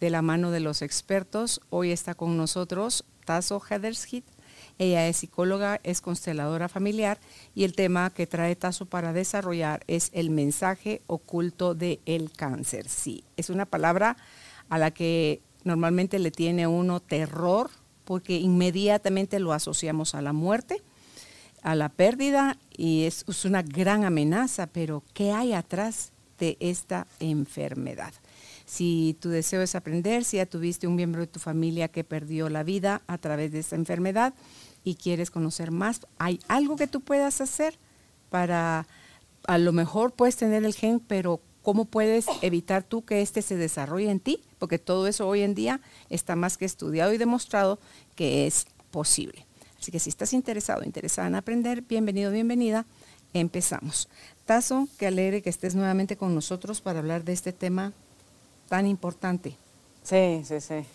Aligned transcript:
de 0.00 0.10
la 0.10 0.22
mano 0.22 0.50
de 0.50 0.60
los 0.60 0.82
expertos. 0.82 1.60
Hoy 1.70 1.90
está 1.90 2.14
con 2.14 2.36
nosotros 2.36 3.04
Tasso 3.24 3.62
Hederschied. 3.68 4.24
Ella 4.78 5.06
es 5.06 5.18
psicóloga, 5.18 5.80
es 5.84 6.00
consteladora 6.00 6.68
familiar 6.68 7.18
y 7.54 7.64
el 7.64 7.74
tema 7.74 8.10
que 8.10 8.26
trae 8.26 8.56
Tasso 8.56 8.86
para 8.86 9.12
desarrollar 9.12 9.84
es 9.86 10.10
el 10.14 10.30
mensaje 10.30 11.02
oculto 11.06 11.74
del 11.74 12.00
el 12.06 12.32
cáncer. 12.32 12.88
Sí, 12.88 13.24
es 13.36 13.50
una 13.50 13.66
palabra 13.66 14.16
a 14.70 14.78
la 14.78 14.90
que 14.90 15.42
normalmente 15.64 16.18
le 16.18 16.30
tiene 16.30 16.66
uno 16.66 17.00
terror 17.00 17.70
porque 18.04 18.38
inmediatamente 18.38 19.38
lo 19.38 19.52
asociamos 19.52 20.14
a 20.14 20.22
la 20.22 20.32
muerte 20.32 20.82
a 21.62 21.74
la 21.74 21.88
pérdida 21.88 22.56
y 22.76 23.04
es, 23.04 23.24
una 23.44 23.62
gran 23.62 24.04
amenaza, 24.04 24.66
pero 24.66 25.02
¿qué 25.14 25.32
hay 25.32 25.52
atrás 25.52 26.12
de 26.38 26.56
esta 26.60 27.06
enfermedad? 27.18 28.12
Si 28.70 29.16
tu 29.18 29.30
deseo 29.30 29.62
es 29.62 29.74
aprender, 29.74 30.22
si 30.22 30.36
ya 30.36 30.46
tuviste 30.46 30.86
un 30.86 30.94
miembro 30.94 31.22
de 31.22 31.26
tu 31.26 31.40
familia 31.40 31.88
que 31.88 32.04
perdió 32.04 32.48
la 32.48 32.62
vida 32.62 33.02
a 33.08 33.18
través 33.18 33.50
de 33.50 33.58
esta 33.58 33.74
enfermedad 33.74 34.32
y 34.84 34.94
quieres 34.94 35.32
conocer 35.32 35.72
más, 35.72 36.06
¿hay 36.18 36.38
algo 36.46 36.76
que 36.76 36.86
tú 36.86 37.00
puedas 37.00 37.40
hacer 37.40 37.76
para, 38.28 38.86
a 39.48 39.58
lo 39.58 39.72
mejor 39.72 40.12
puedes 40.12 40.36
tener 40.36 40.64
el 40.64 40.72
gen, 40.72 41.00
pero 41.00 41.40
¿cómo 41.62 41.84
puedes 41.84 42.26
evitar 42.42 42.84
tú 42.84 43.04
que 43.04 43.22
este 43.22 43.42
se 43.42 43.56
desarrolle 43.56 44.08
en 44.08 44.20
ti? 44.20 44.40
Porque 44.60 44.78
todo 44.78 45.08
eso 45.08 45.26
hoy 45.26 45.40
en 45.40 45.56
día 45.56 45.80
está 46.08 46.36
más 46.36 46.56
que 46.56 46.64
estudiado 46.64 47.12
y 47.12 47.18
demostrado 47.18 47.80
que 48.14 48.46
es 48.46 48.66
posible. 48.92 49.46
Así 49.80 49.90
que 49.90 49.98
si 49.98 50.10
estás 50.10 50.32
interesado, 50.32 50.84
interesada 50.84 51.26
en 51.26 51.34
aprender, 51.34 51.82
bienvenido, 51.82 52.30
bienvenida. 52.30 52.86
Empezamos. 53.34 54.08
Tazo, 54.44 54.86
qué 54.96 55.08
alegre 55.08 55.42
que 55.42 55.50
estés 55.50 55.74
nuevamente 55.74 56.16
con 56.16 56.36
nosotros 56.36 56.80
para 56.80 57.00
hablar 57.00 57.24
de 57.24 57.32
este 57.32 57.52
tema 57.52 57.92
tan 58.70 58.86
importante. 58.86 59.56
Sí, 60.04 60.42
sí, 60.44 60.60
sí. 60.60 60.86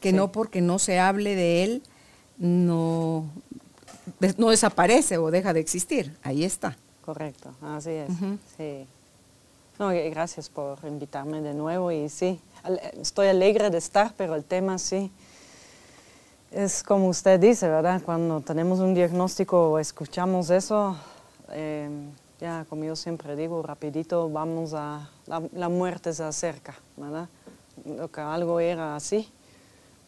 que 0.00 0.12
no 0.12 0.32
porque 0.32 0.62
no 0.62 0.78
se 0.78 0.98
hable 0.98 1.36
de 1.36 1.62
él, 1.62 1.82
no, 2.38 3.26
no 4.38 4.48
desaparece 4.48 5.18
o 5.18 5.30
deja 5.30 5.52
de 5.52 5.60
existir. 5.60 6.16
Ahí 6.22 6.42
está. 6.42 6.76
Correcto, 7.04 7.52
así 7.60 7.90
es. 7.90 8.08
Sí. 8.56 8.86
No, 9.78 9.90
gracias 9.90 10.48
por 10.48 10.78
invitarme 10.84 11.42
de 11.42 11.52
nuevo 11.52 11.92
y 11.92 12.08
sí, 12.08 12.40
estoy 12.98 13.28
alegre 13.28 13.68
de 13.68 13.78
estar, 13.78 14.14
pero 14.16 14.34
el 14.34 14.44
tema 14.44 14.78
sí 14.78 15.10
es 16.50 16.82
como 16.82 17.08
usted 17.08 17.38
dice, 17.38 17.68
¿verdad? 17.68 18.00
Cuando 18.02 18.40
tenemos 18.40 18.78
un 18.78 18.94
diagnóstico 18.94 19.72
o 19.72 19.78
escuchamos 19.78 20.48
eso, 20.48 20.96
eh, 21.50 21.90
ya 22.42 22.66
como 22.68 22.84
yo 22.84 22.96
siempre 22.96 23.36
digo, 23.36 23.62
rapidito 23.62 24.28
vamos 24.28 24.74
a, 24.74 25.08
la, 25.26 25.68
muerte 25.68 26.12
se 26.12 26.24
acerca, 26.24 26.74
¿verdad? 26.96 27.28
Lo 27.84 28.10
que 28.10 28.20
algo 28.20 28.58
era 28.58 28.96
así, 28.96 29.28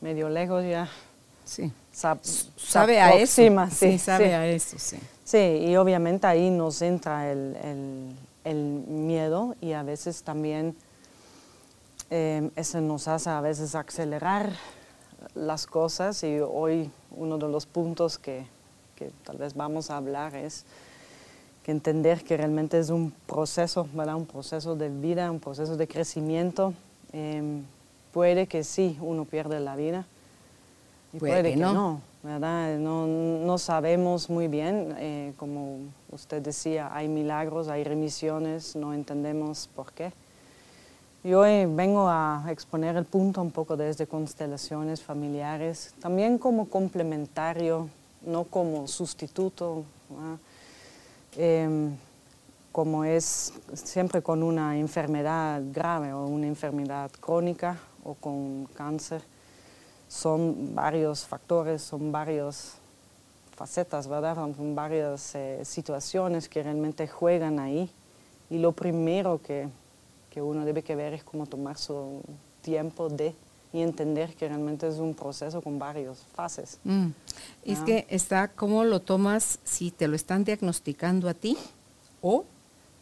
medio 0.00 0.28
lejos 0.28 0.64
ya. 0.64 0.88
Sí. 1.44 1.72
sabe 1.92 3.00
a 3.00 3.14
eso. 3.14 3.42
Sí, 3.70 3.98
sabe 3.98 4.34
a 4.34 4.46
eso, 4.48 4.77
sí. 4.80 4.98
Sí, 5.22 5.38
y 5.38 5.77
obviamente 5.77 6.27
ahí 6.27 6.50
nos 6.50 6.83
entra 6.83 7.30
el, 7.30 8.17
el, 8.42 8.58
miedo 8.58 9.55
y 9.61 9.72
a 9.72 9.84
veces 9.84 10.24
también 10.24 10.77
eh, 12.11 12.51
eso 12.56 12.80
nos 12.80 13.06
hace 13.06 13.30
a 13.30 13.40
veces 13.40 13.77
acelerar 13.77 14.51
las 15.34 15.66
cosas 15.66 16.22
y 16.24 16.40
hoy 16.40 16.90
uno 17.12 17.39
de 17.39 17.48
los 17.48 17.64
puntos 17.64 18.18
que, 18.18 18.45
que, 18.96 19.12
tal 19.24 19.39
vez 19.39 19.55
vamos 19.55 19.90
a 19.90 19.96
hablar 19.96 20.34
es 20.34 20.66
que 21.64 21.73
entender 21.73 22.23
que 22.23 22.36
realmente 22.36 22.79
es 22.79 22.91
un 22.91 23.11
proceso, 23.27 23.89
¿verdad? 23.95 24.17
un 24.17 24.27
proceso 24.27 24.77
de 24.77 24.91
vida, 24.91 25.30
un 25.30 25.41
proceso 25.41 25.79
de 25.79 25.89
crecimiento. 25.89 26.75
Em, 27.13 27.63
puede 28.13 28.47
que 28.47 28.63
sí, 28.64 28.98
uno 29.01 29.25
pierde 29.25 29.58
la 29.61 29.75
vida 29.75 30.05
y 31.14 31.19
puede, 31.19 31.52
que, 31.52 31.57
no. 31.57 32.02
¿verdad? 32.23 32.77
No, 32.79 33.07
no, 33.07 33.58
sabemos 33.58 34.29
muy 34.29 34.47
bien, 34.47 34.95
eh, 34.98 35.33
como 35.39 35.79
usted 36.13 36.42
decía, 36.42 36.95
hay 36.95 37.08
milagros, 37.08 37.69
hay 37.69 37.83
remisiones, 37.83 38.77
no 38.77 38.92
entendemos 38.92 39.70
por 39.75 39.91
qué. 39.92 40.13
Y 41.25 41.33
hoy 41.33 41.64
vengo 41.64 42.07
a 42.11 42.45
exponer 42.51 42.96
el 42.96 43.07
punto 43.07 43.41
un 43.41 43.51
poco 43.51 43.75
desde 43.79 44.07
constelaciones 44.07 45.01
familiares, 45.01 45.95
también 45.98 46.36
como 46.36 46.69
complementario, 46.69 47.89
no 48.27 48.45
como 48.45 48.86
sustituto, 48.86 49.85
em, 51.36 51.96
como 52.72 53.05
es 53.05 53.52
siempre 53.72 54.22
con 54.22 54.42
una 54.42 54.78
enfermedad 54.78 55.62
grave 55.72 56.12
o 56.12 56.27
una 56.27 56.46
enfermedad 56.46 57.11
crónica 57.20 57.78
o 58.02 58.14
con 58.14 58.67
cáncer. 58.74 59.22
Son 60.08 60.74
varios 60.74 61.24
factores, 61.27 61.83
son 61.83 62.12
varias 62.12 62.74
facetas, 63.56 64.08
¿verdad? 64.08 64.34
Son 64.34 64.74
varias 64.74 65.34
eh, 65.34 65.64
situaciones 65.64 66.48
que 66.48 66.62
realmente 66.62 67.06
juegan 67.08 67.58
ahí. 67.58 67.90
Y 68.51 68.58
lo 68.58 68.72
primero 68.72 69.40
que 69.42 69.68
que 70.34 70.42
uno 70.42 70.64
debe 70.64 70.83
que 70.83 70.96
ver 70.96 71.14
es 71.14 71.22
cómo 71.22 71.46
tomar 71.46 71.78
su 71.78 72.20
tiempo 72.61 73.08
de 73.08 73.36
y 73.74 73.83
entender 73.83 74.36
que 74.36 74.46
realmente 74.46 74.86
es 74.86 74.98
un 74.98 75.14
proceso 75.14 75.61
con 75.61 75.80
varias 75.80 76.18
fases. 76.33 76.79
Mm. 76.85 77.08
Es 77.64 77.80
que 77.80 78.07
está 78.08 78.46
cómo 78.46 78.85
lo 78.85 79.01
tomas 79.01 79.58
si 79.64 79.90
te 79.90 80.07
lo 80.07 80.14
están 80.14 80.45
diagnosticando 80.45 81.29
a 81.29 81.35
ti 81.35 81.58
o 82.20 82.45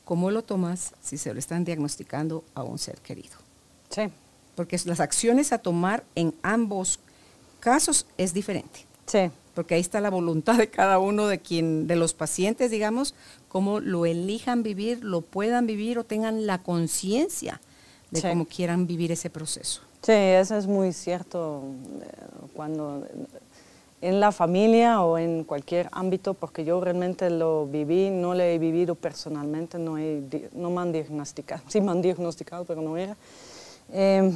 cómo 0.07 0.31
lo 0.31 0.43
tomas 0.43 0.95
si 1.03 1.19
se 1.19 1.35
lo 1.35 1.39
están 1.39 1.67
diagnosticando 1.67 2.43
a 2.55 2.63
un 2.63 2.79
ser 2.79 2.97
querido. 3.03 3.37
Sí. 3.91 4.05
Porque 4.55 4.81
las 4.87 5.01
acciones 5.01 5.53
a 5.53 5.59
tomar 5.59 6.05
en 6.15 6.35
ambos 6.43 6.99
casos 7.61 8.07
es 8.17 8.33
diferente. 8.33 8.87
Sí. 9.05 9.31
Porque 9.55 9.75
ahí 9.75 9.83
está 9.83 10.01
la 10.01 10.09
voluntad 10.09 10.57
de 10.57 10.71
cada 10.71 10.99
uno 10.99 11.27
de 11.27 11.39
quien, 11.39 11.87
de 11.87 11.97
los 11.97 12.15
pacientes, 12.15 12.71
digamos, 12.71 13.15
cómo 13.49 13.79
lo 13.79 14.07
elijan 14.07 14.63
vivir, 14.63 15.05
lo 15.05 15.21
puedan 15.21 15.67
vivir 15.67 15.99
o 15.99 16.05
tengan 16.05 16.47
la 16.47 16.63
conciencia 16.63 17.61
de 18.11 18.23
cómo 18.23 18.47
quieran 18.47 18.87
vivir 18.87 19.13
ese 19.13 19.29
proceso. 19.29 19.83
Sí, 20.03 20.11
eso 20.13 20.57
es 20.57 20.67
muy 20.67 20.93
cierto 20.93 21.63
eh, 22.03 22.07
cuando 22.55 23.07
en 24.01 24.19
la 24.19 24.33
familia 24.33 25.01
o 25.03 25.17
en 25.17 25.45
cualquier 25.45 25.89
ámbito, 25.93 26.35
porque 26.35 26.65
yo 26.65 26.81
realmente 26.81 27.31
lo 27.31 27.67
viví, 27.67 28.11
no 28.11 28.35
lo 28.35 28.43
he 28.43 28.59
vivido 28.59 28.97
personalmente, 28.97 29.79
no, 29.79 29.97
no 30.55 30.71
me 30.71 30.81
han 30.81 30.91
diagnosticado, 30.91 31.63
sí 31.69 31.81
me 31.81 31.93
han 31.93 32.03
diagnosticado, 32.03 32.65
pero 32.65 32.83
no 32.83 32.97
era. 32.97 33.17
Em, 33.93 34.33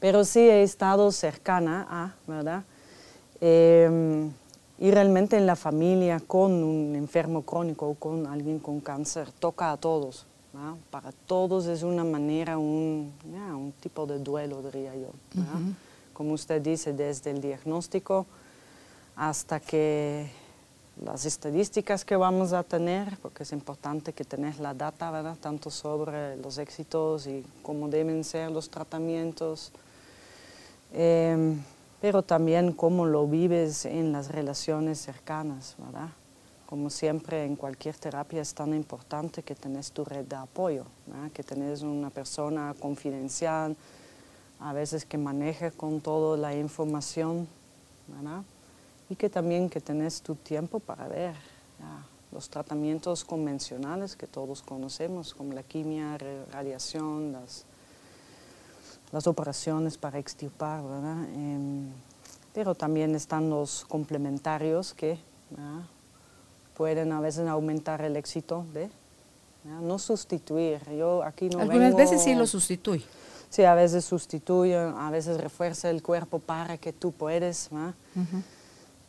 pero 0.00 0.24
sí 0.24 0.40
he 0.40 0.62
estado 0.62 1.12
cercana 1.12 1.86
a, 1.90 2.14
¿verdad? 2.26 2.64
Em, 3.42 4.32
y 4.78 4.90
realmente 4.90 5.36
en 5.36 5.44
la 5.46 5.56
familia 5.56 6.18
con 6.26 6.52
un 6.64 6.96
enfermo 6.96 7.42
crónico 7.42 7.88
o 7.88 7.94
con 7.94 8.26
alguien 8.26 8.58
con 8.58 8.80
cáncer 8.80 9.30
toca 9.32 9.70
a 9.70 9.76
todos. 9.76 10.27
Para 10.90 11.12
todos 11.12 11.66
es 11.66 11.82
una 11.82 12.04
manera, 12.04 12.58
un, 12.58 13.12
un 13.24 13.72
tipo 13.80 14.06
de 14.06 14.18
duelo, 14.18 14.62
diría 14.62 14.94
yo. 14.94 15.10
Como 16.12 16.32
usted 16.32 16.60
dice, 16.60 16.92
desde 16.92 17.30
el 17.30 17.40
diagnóstico 17.40 18.26
hasta 19.16 19.60
que 19.60 20.30
las 21.04 21.24
estadísticas 21.24 22.04
que 22.04 22.16
vamos 22.16 22.52
a 22.52 22.62
tener, 22.62 23.18
porque 23.18 23.44
es 23.44 23.52
importante 23.52 24.12
que 24.12 24.24
tenés 24.24 24.58
la 24.58 24.74
data, 24.74 25.10
¿verdad? 25.10 25.36
tanto 25.40 25.70
sobre 25.70 26.36
los 26.36 26.58
éxitos 26.58 27.26
y 27.26 27.44
cómo 27.62 27.88
deben 27.88 28.24
ser 28.24 28.50
los 28.50 28.68
tratamientos. 28.68 29.72
Eh, 30.92 31.56
pero 32.00 32.22
también 32.22 32.72
cómo 32.72 33.06
lo 33.06 33.26
vives 33.26 33.84
en 33.84 34.12
las 34.12 34.30
relaciones 34.30 34.98
cercanas, 34.98 35.74
¿verdad? 35.78 36.08
Como 36.68 36.90
siempre 36.90 37.44
en 37.44 37.56
cualquier 37.56 37.96
terapia 37.96 38.42
es 38.42 38.52
tan 38.52 38.74
importante 38.74 39.42
que 39.42 39.54
tenés 39.54 39.90
tu 39.90 40.04
red 40.04 40.26
de 40.26 40.36
apoyo, 40.36 40.84
que 41.32 41.42
tenés 41.42 41.82
una 41.82 42.10
persona 42.10 42.74
confidencial, 42.78 43.74
a 44.60 44.72
veces 44.72 45.06
que 45.06 45.16
maneja 45.16 45.70
con 45.70 46.00
toda 46.00 46.36
la 46.36 46.54
información, 46.54 47.48
¿verdad? 48.06 48.42
y 49.08 49.16
que 49.16 49.30
también 49.30 49.70
que 49.70 49.80
tenés 49.80 50.20
tu 50.20 50.34
tiempo 50.34 50.80
para 50.80 51.08
ver 51.08 51.34
los 52.32 52.50
tratamientos 52.50 53.24
convencionales 53.24 54.14
que 54.14 54.26
todos 54.26 54.60
conocemos, 54.60 55.32
como 55.32 55.54
la 55.54 55.62
quimia, 55.62 56.18
radiación, 56.52 57.32
las 57.32 57.64
las 59.12 59.26
operaciones 59.26 59.96
para 59.96 60.18
extirpar. 60.18 60.82
Em, 61.34 61.88
pero 62.52 62.74
también 62.74 63.14
están 63.14 63.48
los 63.48 63.84
complementarios 63.86 64.94
que 64.94 65.18
pueden 66.78 67.10
a 67.10 67.20
veces 67.20 67.48
aumentar 67.48 68.02
el 68.02 68.16
éxito 68.16 68.64
de 68.72 68.88
no 69.82 69.98
sustituir. 69.98 70.80
Yo 70.96 71.24
aquí 71.24 71.48
no 71.48 71.58
Algunas 71.58 71.94
veces 71.96 72.22
sí 72.22 72.36
lo 72.36 72.46
sustituye. 72.46 73.04
Sí, 73.50 73.64
a 73.64 73.74
veces 73.74 74.04
sustituye, 74.04 74.76
a 74.76 75.10
veces 75.10 75.40
refuerza 75.40 75.90
el 75.90 76.02
cuerpo 76.02 76.38
para 76.38 76.78
que 76.78 76.92
tú 76.92 77.10
puedes. 77.10 77.68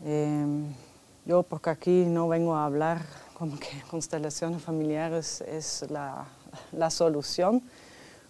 Em, 0.04 0.66
yo 1.26 1.44
porque 1.44 1.70
aquí 1.70 2.06
no 2.06 2.28
vengo 2.28 2.56
a 2.56 2.66
hablar 2.66 3.06
como 3.36 3.60
que 3.60 3.70
constelaciones 3.92 4.64
familiares 4.64 5.42
es 5.42 5.86
la, 5.92 6.26
la 6.72 6.90
solución. 6.90 7.62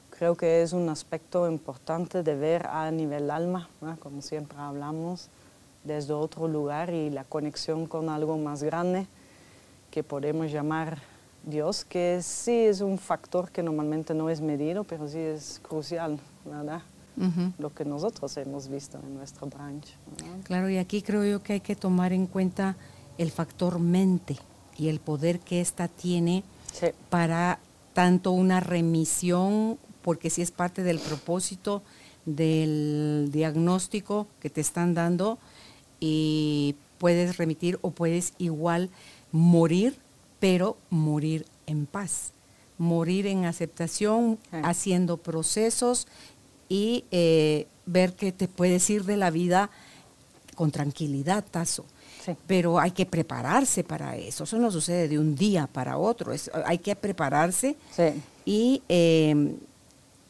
Creo 0.10 0.36
que 0.36 0.64
es 0.64 0.74
un 0.74 0.90
aspecto 0.90 1.50
importante 1.50 2.24
de 2.24 2.36
ver 2.36 2.68
a 2.68 2.92
nivel 2.92 3.32
alma, 3.32 3.70
como 4.00 4.22
siempre 4.22 4.58
hablamos, 4.58 5.30
desde 5.86 6.12
otro 6.12 6.50
lugar 6.50 6.90
y 6.90 7.10
la 7.10 7.24
conexión 7.24 7.86
con 7.86 8.10
algo 8.10 8.38
más 8.38 8.64
grande 8.64 9.08
que 9.92 10.04
podemos 10.04 10.52
llamar 10.52 11.00
Dios, 11.44 11.86
que 11.86 12.20
sí 12.22 12.52
es 12.52 12.82
un 12.82 12.98
factor 12.98 13.52
que 13.52 13.64
normalmente 13.64 14.14
no 14.14 14.30
es 14.30 14.42
medido, 14.42 14.84
pero 14.84 15.08
sí 15.08 15.18
es 15.18 15.60
crucial, 15.64 16.20
¿verdad? 16.46 16.82
Lo 17.58 17.74
que 17.74 17.84
nosotros 17.84 18.38
hemos 18.38 18.70
visto 18.70 18.98
en 19.06 19.16
nuestra 19.16 19.46
branch. 19.46 19.88
Claro, 20.44 20.70
y 20.70 20.78
aquí 20.78 21.02
creo 21.02 21.26
yo 21.26 21.44
que 21.44 21.54
hay 21.54 21.60
que 21.60 21.76
tomar 21.76 22.14
en 22.14 22.28
cuenta 22.28 22.78
el 23.18 23.30
factor 23.30 23.80
mente 23.80 24.38
y 24.78 24.88
el 24.88 25.02
poder 25.02 25.42
que 25.42 25.60
ésta 25.60 25.90
tiene 25.90 26.44
para 27.10 27.60
tanto 27.94 28.32
una 28.32 28.62
remisión, 28.62 29.78
porque 30.02 30.30
sí 30.30 30.42
es 30.42 30.52
parte 30.52 30.84
del 30.84 31.00
propósito 31.00 31.82
del 32.26 33.30
diagnóstico 33.34 34.28
que 34.40 34.50
te 34.50 34.62
están 34.62 34.94
dando, 34.94 35.40
y 36.00 36.76
puedes 37.00 37.36
remitir 37.36 37.80
o 37.82 37.92
puedes 37.92 38.34
igual 38.38 38.90
morir 39.32 39.98
pero 40.40 40.78
morir 40.90 41.46
en 41.68 41.86
paz, 41.86 42.32
morir 42.78 43.28
en 43.28 43.46
aceptación, 43.46 44.40
haciendo 44.64 45.18
procesos 45.18 46.08
y 46.70 47.04
eh, 47.12 47.68
ver 47.86 48.14
que 48.14 48.32
te 48.32 48.48
puedes 48.48 48.90
ir 48.90 49.04
de 49.04 49.18
la 49.18 49.30
vida 49.30 49.70
con 50.56 50.72
tranquilidad, 50.72 51.44
Tazo. 51.50 51.86
Pero 52.46 52.80
hay 52.80 52.92
que 52.92 53.08
prepararse 53.08 53.84
para 53.84 54.16
eso. 54.16 54.44
Eso 54.44 54.60
no 54.60 54.70
sucede 54.70 55.08
de 55.08 55.18
un 55.18 55.36
día 55.36 55.68
para 55.68 55.98
otro. 55.98 56.32
hay 56.66 56.78
que 56.78 56.96
prepararse. 56.96 57.76
Y 58.46 58.84
em, 58.88 59.56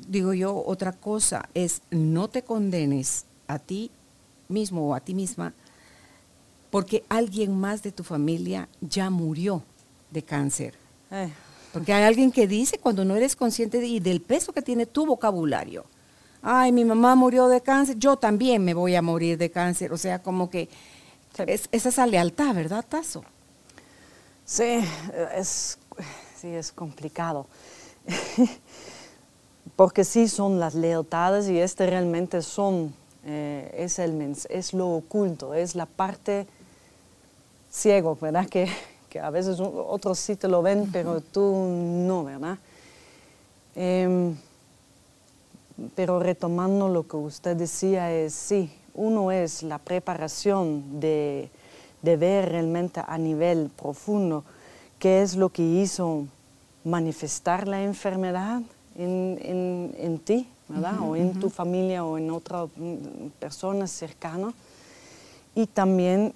digo 0.08 0.34
yo, 0.34 0.64
otra 0.66 0.94
cosa 0.94 1.50
es 1.54 1.82
no 1.92 2.30
te 2.30 2.44
condenes 2.44 3.26
a 3.48 3.60
ti 3.60 3.92
mismo 4.48 4.88
o 4.90 4.96
a 4.96 5.00
ti 5.00 5.14
misma 5.14 5.54
porque 6.70 7.04
alguien 7.10 7.58
más 7.60 7.82
de 7.84 7.92
tu 7.92 8.04
familia 8.04 8.70
ya 8.82 9.10
murió 9.10 9.64
de 10.12 10.24
cáncer. 10.24 10.76
Eh. 11.12 11.30
Porque 11.74 11.94
hay 11.94 12.04
alguien 12.04 12.32
que 12.32 12.48
dice 12.48 12.80
cuando 12.80 13.06
no 13.06 13.16
eres 13.16 13.36
consciente 13.36 13.86
y 13.86 14.00
del 14.00 14.22
peso 14.22 14.54
que 14.54 14.62
tiene 14.62 14.86
tu 14.86 15.06
vocabulario. 15.06 15.86
Ay, 16.42 16.72
mi 16.72 16.86
mamá 16.86 17.16
murió 17.16 17.48
de 17.48 17.62
cáncer, 17.62 17.98
yo 17.98 18.16
también 18.16 18.64
me 18.64 18.74
voy 18.74 18.96
a 18.96 19.02
morir 19.02 19.38
de 19.38 19.52
cáncer. 19.52 19.92
O 19.92 19.98
sea, 19.98 20.20
como 20.20 20.50
que 20.50 20.70
es, 21.38 21.68
esa 21.72 22.06
lealtad, 22.06 22.56
¿verdad, 22.56 22.86
Tazo? 22.88 23.24
Sí, 24.46 24.80
es, 25.36 25.78
sí, 26.40 26.48
es 26.48 26.72
complicado. 26.72 27.46
Porque 29.76 30.04
sí 30.04 30.28
son 30.28 30.60
las 30.60 30.76
lealtades 30.76 31.48
y 31.50 31.60
este 31.60 31.86
realmente 31.86 32.42
son, 32.42 32.94
eh, 33.26 33.72
es, 33.78 34.00
el, 34.00 34.36
es 34.50 34.74
lo 34.74 34.90
oculto, 34.90 35.54
es 35.54 35.76
la 35.76 35.86
parte 35.86 36.48
ciego, 37.72 38.18
¿verdad? 38.20 38.48
Que, 38.48 38.68
que 39.10 39.20
a 39.20 39.30
veces 39.30 39.60
otros 39.60 40.20
sí 40.20 40.36
te 40.36 40.48
lo 40.48 40.62
ven, 40.62 40.90
pero 40.92 41.22
tú 41.22 41.54
no, 41.54 42.24
¿verdad? 42.24 42.58
Em, 43.76 44.36
pero 45.96 46.20
retomando 46.20 46.90
lo 46.90 47.08
que 47.08 47.16
usted 47.16 47.56
decía 47.56 48.12
es, 48.12 48.34
sí, 48.34 48.72
uno 48.94 49.32
es 49.32 49.64
la 49.64 49.78
preparación 49.78 51.00
de, 51.00 51.50
ver 52.02 52.50
realmente 52.50 53.02
a 53.06 53.18
nivel 53.18 53.70
profundo 53.76 54.44
qué 55.00 55.22
es 55.22 55.36
lo 55.36 55.50
que 55.50 55.64
hizo 55.64 56.26
manifestar 56.84 57.68
la 57.68 57.84
enfermedad 57.84 58.62
en, 58.98 60.22
ti, 60.26 60.48
¿verdad? 60.68 61.00
o 61.02 61.16
en 61.16 61.40
tu 61.40 61.50
familia 61.50 62.04
o 62.04 62.18
en 62.18 62.32
otra 62.32 62.66
mm, 62.66 63.30
persona 63.40 63.88
cercana. 63.88 64.54
Y 65.56 65.68
también 65.68 66.34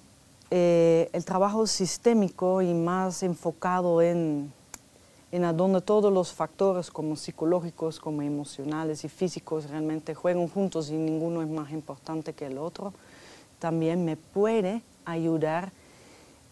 eh, 0.56 1.10
el 1.12 1.24
trabajo 1.24 1.66
sistémico 1.66 2.62
y 2.62 2.72
más 2.74 3.24
enfocado 3.24 4.00
en, 4.00 4.52
en 5.32 5.42
a 5.42 5.52
donde 5.52 5.80
todos 5.80 6.12
los 6.12 6.32
factores 6.32 6.92
como 6.92 7.16
psicológicos, 7.16 7.98
como 7.98 8.22
emocionales 8.22 9.04
y 9.04 9.08
físicos 9.08 9.68
realmente 9.68 10.14
juegan 10.14 10.46
juntos 10.46 10.90
y 10.90 10.92
ninguno 10.92 11.42
es 11.42 11.48
más 11.48 11.72
importante 11.72 12.34
que 12.34 12.46
el 12.46 12.58
otro, 12.58 12.92
también 13.58 14.04
me 14.04 14.16
puede 14.16 14.80
ayudar 15.04 15.72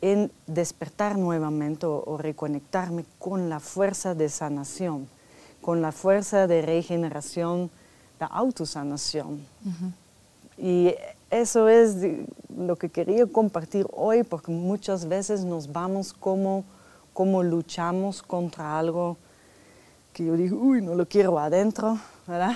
en 0.00 0.32
despertar 0.48 1.16
nuevamente 1.16 1.86
o, 1.86 2.18
reconectarme 2.18 3.04
con 3.20 3.48
la 3.48 3.60
fuerza 3.60 4.16
de 4.16 4.28
sanación, 4.28 5.06
con 5.60 5.80
la 5.80 5.92
fuerza 5.92 6.48
de 6.48 6.60
regeneración, 6.62 7.70
la 8.18 8.26
autosanación. 8.26 9.46
Y 10.58 10.92
eso 11.32 11.66
es 11.66 11.96
lo 12.54 12.76
que 12.76 12.90
quería 12.90 13.26
compartir 13.26 13.86
hoy, 13.90 14.22
porque 14.22 14.52
muchas 14.52 15.08
veces 15.08 15.44
nos 15.46 15.72
vamos 15.72 16.12
como, 16.12 16.62
como 17.14 17.42
luchamos 17.42 18.22
contra 18.22 18.78
algo 18.78 19.16
que 20.12 20.26
yo 20.26 20.36
digo, 20.36 20.58
uy, 20.58 20.82
no 20.82 20.94
lo 20.94 21.08
quiero 21.08 21.38
adentro, 21.38 21.98
¿verdad? 22.26 22.54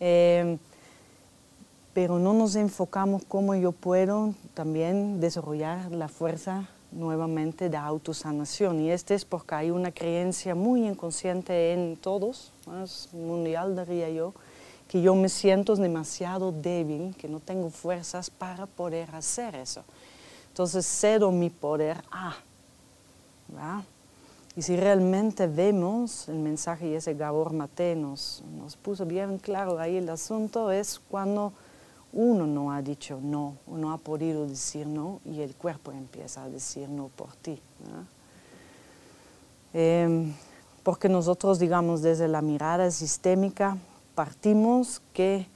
Em, 0.00 0.58
pero 1.92 2.18
no 2.18 2.32
nos 2.32 2.56
enfocamos 2.56 3.22
cómo 3.28 3.54
yo 3.54 3.72
puedo 3.72 4.32
también 4.54 5.20
desarrollar 5.20 5.92
la 5.92 6.08
fuerza 6.08 6.70
nuevamente 6.92 7.68
de 7.68 7.76
autosanación. 7.76 8.80
Y 8.80 8.90
este 8.90 9.14
es 9.14 9.26
porque 9.26 9.54
hay 9.54 9.70
una 9.70 9.92
creencia 9.92 10.54
muy 10.54 10.86
inconsciente 10.86 11.74
en 11.74 11.98
todos, 11.98 12.52
más 12.66 13.10
mundial 13.12 13.76
diría 13.76 14.08
yo, 14.08 14.32
que 14.88 15.02
yo 15.02 15.14
me 15.14 15.28
siento 15.28 15.74
demasiado 15.76 16.52
débil, 16.52 17.14
que 17.16 17.28
no 17.28 17.40
tengo 17.40 17.70
fuerzas 17.70 18.30
para 18.30 18.66
poder 18.66 19.14
hacer 19.14 19.54
eso. 19.54 19.82
Entonces 20.48 20.86
cedo 20.86 21.30
mi 21.30 21.50
poder 21.50 22.02
a. 22.10 22.34
Y 24.56 24.62
si 24.62 24.76
realmente 24.76 25.46
vemos 25.46 26.28
el 26.28 26.38
mensaje 26.38 26.88
y 26.88 26.94
ese 26.94 27.14
Gabor 27.14 27.52
Mate 27.52 27.94
nos, 27.94 28.42
nos 28.56 28.76
puso 28.76 29.04
bien 29.04 29.38
claro 29.38 29.78
ahí 29.78 29.96
el 29.96 30.08
asunto, 30.08 30.70
es 30.70 30.98
cuando 30.98 31.52
uno 32.12 32.46
no 32.46 32.72
ha 32.72 32.80
dicho 32.80 33.20
no, 33.22 33.56
o 33.70 33.76
no 33.76 33.92
ha 33.92 33.98
podido 33.98 34.46
decir 34.46 34.86
no 34.86 35.20
y 35.26 35.42
el 35.42 35.54
cuerpo 35.54 35.92
empieza 35.92 36.44
a 36.44 36.48
decir 36.48 36.88
no 36.88 37.08
por 37.08 37.34
ti. 37.36 37.60
Em, 39.74 40.32
porque 40.82 41.10
nosotros, 41.10 41.58
digamos, 41.58 42.00
desde 42.00 42.26
la 42.26 42.40
mirada 42.40 42.90
sistémica, 42.90 43.76
partimos 44.16 45.02
que 45.12 45.46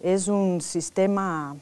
es 0.00 0.28
un 0.28 0.60
sistema 0.60 1.56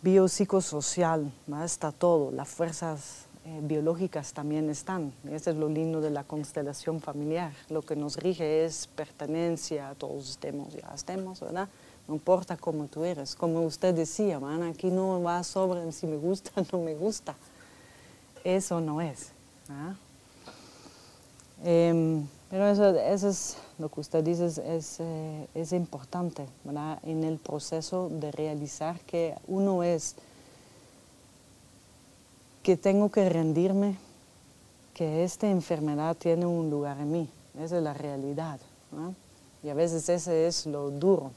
biopsicosocial, 0.00 1.30
está 1.62 1.92
todo, 1.92 2.32
las 2.32 2.48
fuerzas 2.48 3.26
eh, 3.44 3.60
biológicas 3.62 4.32
también 4.32 4.70
están. 4.70 5.12
Eso 5.30 5.50
es 5.50 5.56
lo 5.56 5.68
lindo 5.68 6.00
de 6.00 6.10
la 6.10 6.24
constelación 6.24 7.00
familiar. 7.00 7.52
Lo 7.68 7.82
que 7.82 7.94
nos 7.94 8.16
rige 8.16 8.64
es 8.64 8.86
pertenencia, 8.86 9.94
todos 9.98 10.30
estemos, 10.30 10.72
ya 10.72 10.90
estemos, 10.94 11.40
¿verdad? 11.40 11.68
No 12.08 12.14
importa 12.14 12.56
cómo 12.56 12.86
tú 12.86 13.04
eres. 13.04 13.34
Como 13.34 13.60
usted 13.60 13.94
decía, 13.94 14.40
man, 14.40 14.62
aquí 14.62 14.90
no 14.90 15.22
va 15.22 15.44
sobre 15.44 15.92
si 15.92 16.06
me 16.06 16.16
gusta 16.16 16.50
o 16.56 16.64
no 16.72 16.82
me 16.82 16.94
gusta. 16.94 17.34
Eso 18.42 18.80
no 18.80 19.00
es. 19.00 19.32
Em, 21.62 22.26
pero 22.52 22.68
eso, 22.68 22.98
eso 22.98 23.28
es 23.30 23.56
lo 23.78 23.88
que 23.88 24.00
usted 24.00 24.22
dice 24.22 24.44
es, 24.44 25.00
eh, 25.00 25.48
es, 25.54 25.72
importante 25.72 26.44
¿verdad? 26.64 26.98
en 27.02 27.24
el 27.24 27.38
proceso 27.38 28.10
de 28.10 28.30
realizar 28.30 29.00
que 29.06 29.34
uno 29.48 29.82
es, 29.82 30.16
que 32.62 32.76
tengo 32.76 33.10
que 33.10 33.26
rendirme, 33.30 33.96
que 34.92 35.24
esta 35.24 35.48
enfermedad 35.48 36.14
tiene 36.14 36.44
un 36.44 36.68
lugar 36.68 37.00
en 37.00 37.10
mí. 37.10 37.28
Esa 37.58 37.78
es 37.78 37.82
la 37.82 37.94
realidad. 37.94 38.60
Y 39.62 39.70
a 39.70 39.74
veces 39.74 40.06
ese 40.10 40.46
es 40.46 40.66
lo 40.66 40.90
duro, 40.90 41.30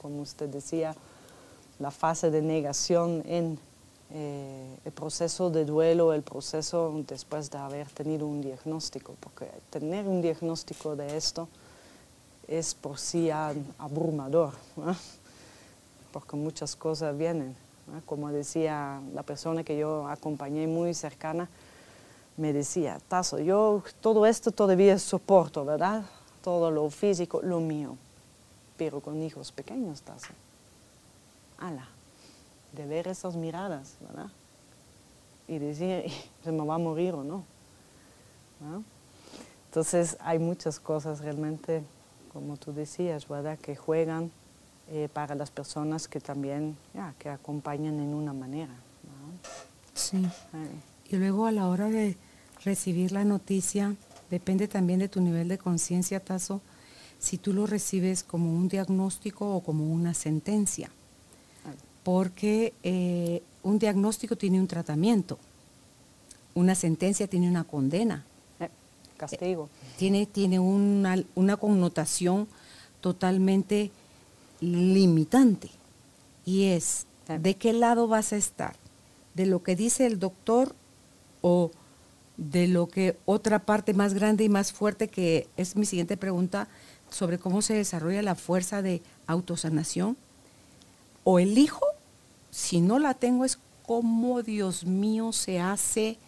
como 0.00 0.22
usted 0.22 0.48
decía, 0.48 0.96
la 1.78 1.90
fase 1.90 2.30
de 2.30 2.40
negación 2.40 3.22
en 3.26 3.58
eh, 4.14 4.76
el 4.84 4.92
proceso 4.92 5.48
de 5.50 5.64
duelo, 5.64 6.12
el 6.12 6.22
proceso 6.22 6.92
después 7.08 7.50
de 7.50 7.58
haber 7.58 7.88
tenido 7.88 8.26
un 8.26 8.42
diagnóstico, 8.42 9.14
porque 9.20 9.48
tener 9.70 10.06
un 10.06 10.20
diagnóstico 10.20 10.96
de 10.96 11.16
esto 11.16 11.48
es 12.46 12.74
por 12.74 12.98
sí 12.98 13.30
abrumador. 13.30 14.52
porque 16.12 16.36
muchas 16.36 16.76
cosas 16.76 17.16
vienen. 17.16 17.56
Como 18.06 18.30
decía 18.30 19.00
la 19.14 19.22
persona 19.22 19.64
que 19.64 19.76
yo 19.76 20.06
acompañé 20.06 20.66
muy 20.66 20.94
cercana, 20.94 21.48
me 22.36 22.52
decía, 22.52 22.98
Tazo, 23.08 23.38
yo 23.38 23.82
todo 24.00 24.24
esto 24.26 24.52
todavía 24.52 24.98
soporto, 24.98 25.64
¿verdad? 25.64 26.04
Todo 26.42 26.70
lo 26.70 26.88
físico, 26.90 27.40
lo 27.42 27.60
mío, 27.60 27.96
pero 28.76 29.00
con 29.00 29.22
hijos 29.22 29.52
pequeños, 29.52 30.02
Tazo. 30.02 30.32
Ala, 31.58 31.88
de 32.72 32.86
ver 32.86 33.08
esas 33.08 33.36
miradas, 33.36 33.96
¿verdad? 34.00 34.30
Y 35.48 35.58
decir, 35.58 36.04
¿se 36.44 36.52
me 36.52 36.64
va 36.64 36.76
a 36.76 36.78
morir 36.78 37.14
o 37.14 37.24
no? 37.24 37.44
Entonces 39.66 40.16
hay 40.20 40.38
muchas 40.38 40.78
cosas 40.78 41.20
realmente, 41.20 41.82
como 42.32 42.56
tú 42.56 42.72
decías, 42.72 43.26
¿verdad? 43.26 43.58
Que 43.58 43.74
juegan 43.74 44.30
eh, 44.90 45.08
para 45.12 45.34
las 45.34 45.50
personas 45.50 46.06
que 46.08 46.20
también, 46.20 46.76
ya, 46.94 47.14
que 47.18 47.28
acompañan 47.28 47.98
en 47.98 48.14
una 48.14 48.32
manera. 48.32 48.74
Sí. 49.94 50.26
Y 51.08 51.16
luego 51.16 51.46
a 51.46 51.52
la 51.52 51.68
hora 51.68 51.88
de 51.88 52.16
recibir 52.64 53.12
la 53.12 53.24
noticia, 53.24 53.94
depende 54.30 54.68
también 54.68 55.00
de 55.00 55.08
tu 55.08 55.20
nivel 55.20 55.48
de 55.48 55.58
conciencia, 55.58 56.20
Tazo, 56.20 56.60
si 57.18 57.38
tú 57.38 57.52
lo 57.52 57.66
recibes 57.66 58.22
como 58.22 58.52
un 58.52 58.68
diagnóstico 58.68 59.54
o 59.54 59.62
como 59.62 59.92
una 59.92 60.14
sentencia. 60.14 60.90
Porque 62.02 62.72
eh, 62.82 63.42
un 63.62 63.78
diagnóstico 63.78 64.36
tiene 64.36 64.60
un 64.60 64.66
tratamiento, 64.66 65.38
una 66.54 66.74
sentencia 66.74 67.26
tiene 67.26 67.48
una 67.48 67.64
condena. 67.64 68.24
Eh, 68.60 68.68
castigo. 69.16 69.68
tiene 69.96 70.26
tiene 70.26 70.58
una, 70.58 71.16
una 71.34 71.56
connotación 71.56 72.48
totalmente 73.00 73.90
limitante 74.60 75.70
y 76.44 76.64
es 76.64 77.06
de 77.28 77.54
qué 77.54 77.72
lado 77.72 78.08
vas 78.08 78.32
a 78.32 78.36
estar, 78.36 78.74
de 79.34 79.46
lo 79.46 79.62
que 79.62 79.76
dice 79.76 80.06
el 80.06 80.18
doctor 80.18 80.74
o 81.40 81.70
de 82.36 82.66
lo 82.68 82.88
que 82.88 83.16
otra 83.24 83.60
parte 83.60 83.94
más 83.94 84.14
grande 84.14 84.44
y 84.44 84.48
más 84.48 84.72
fuerte 84.72 85.08
que 85.08 85.48
es 85.56 85.76
mi 85.76 85.86
siguiente 85.86 86.16
pregunta 86.16 86.68
sobre 87.10 87.38
cómo 87.38 87.62
se 87.62 87.74
desarrolla 87.74 88.22
la 88.22 88.34
fuerza 88.34 88.82
de 88.82 89.02
autosanación 89.26 90.16
o 91.24 91.38
elijo, 91.38 91.84
si 92.52 92.80
no 92.80 93.00
la 93.00 93.14
tengo 93.14 93.44
es 93.44 93.58
cómo 93.84 94.42
Dios 94.42 94.84
mío 94.84 95.32
se 95.32 95.58
hace 95.58 96.18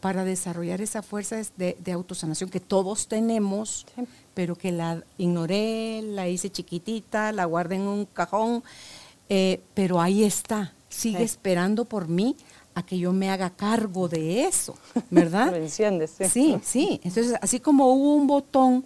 para 0.00 0.24
desarrollar 0.24 0.80
esa 0.80 1.02
fuerza 1.02 1.40
de, 1.56 1.76
de 1.78 1.92
autosanación 1.92 2.50
que 2.50 2.60
todos 2.60 3.06
tenemos, 3.06 3.86
pero 4.34 4.56
que 4.56 4.72
la 4.72 5.02
ignoré, 5.16 6.02
la 6.02 6.28
hice 6.28 6.50
chiquitita, 6.50 7.32
la 7.32 7.44
guardé 7.44 7.76
en 7.76 7.82
un 7.82 8.06
cajón, 8.06 8.62
eh, 9.28 9.60
pero 9.74 10.00
ahí 10.00 10.24
está, 10.24 10.72
sigue 10.88 11.22
esperando 11.22 11.84
por 11.84 12.08
mí 12.08 12.36
a 12.74 12.82
que 12.82 12.98
yo 12.98 13.12
me 13.12 13.30
haga 13.30 13.50
cargo 13.50 14.08
de 14.08 14.44
eso, 14.44 14.74
¿verdad? 15.10 15.52
sí. 16.06 16.28
Sí, 16.28 16.58
sí. 16.64 17.00
Entonces, 17.04 17.34
así 17.40 17.60
como 17.60 17.92
hubo 17.92 18.14
un 18.14 18.26
botón 18.26 18.84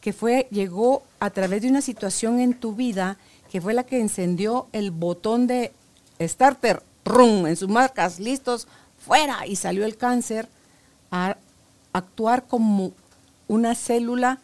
que 0.00 0.12
fue, 0.12 0.48
llegó 0.50 1.02
a 1.20 1.30
través 1.30 1.62
de 1.62 1.68
una 1.68 1.82
situación 1.82 2.40
en 2.40 2.54
tu 2.54 2.74
vida, 2.74 3.18
que 3.50 3.60
fue 3.60 3.74
la 3.74 3.84
que 3.84 4.00
encendió 4.00 4.66
el 4.72 4.90
botón 4.90 5.46
de 5.46 5.72
starter, 6.20 6.82
rum, 7.04 7.46
en 7.46 7.56
sus 7.56 7.68
marcas, 7.68 8.18
listos, 8.18 8.66
fuera, 8.98 9.46
y 9.46 9.56
salió 9.56 9.84
el 9.84 9.96
cáncer 9.96 10.48
a 11.10 11.36
actuar 11.92 12.46
como 12.46 12.92
una 13.48 13.74
célula 13.74 14.40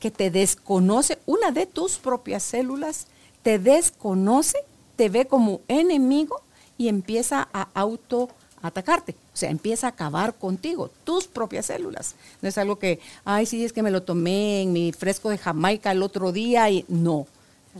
que 0.00 0.10
te 0.10 0.30
desconoce, 0.30 1.18
una 1.26 1.50
de 1.50 1.66
tus 1.66 1.96
propias 1.96 2.42
células 2.42 3.06
te 3.44 3.58
desconoce, 3.58 4.58
te 4.96 5.08
ve 5.08 5.26
como 5.26 5.60
enemigo 5.68 6.40
y 6.78 6.88
empieza 6.88 7.48
a 7.52 7.68
autoatacarte. 7.74 9.14
O 9.34 9.36
sea, 9.36 9.50
empieza 9.50 9.86
a 9.86 9.90
acabar 9.90 10.34
contigo, 10.34 10.90
tus 11.04 11.26
propias 11.26 11.66
células. 11.66 12.14
No 12.40 12.48
es 12.48 12.56
algo 12.56 12.78
que, 12.78 13.00
ay, 13.24 13.46
sí, 13.46 13.64
es 13.64 13.72
que 13.72 13.82
me 13.82 13.90
lo 13.90 14.02
tomé 14.02 14.62
en 14.62 14.72
mi 14.72 14.92
fresco 14.92 15.28
de 15.28 15.38
Jamaica 15.38 15.92
el 15.92 16.02
otro 16.02 16.32
día 16.32 16.70
y 16.70 16.84
no. 16.88 17.26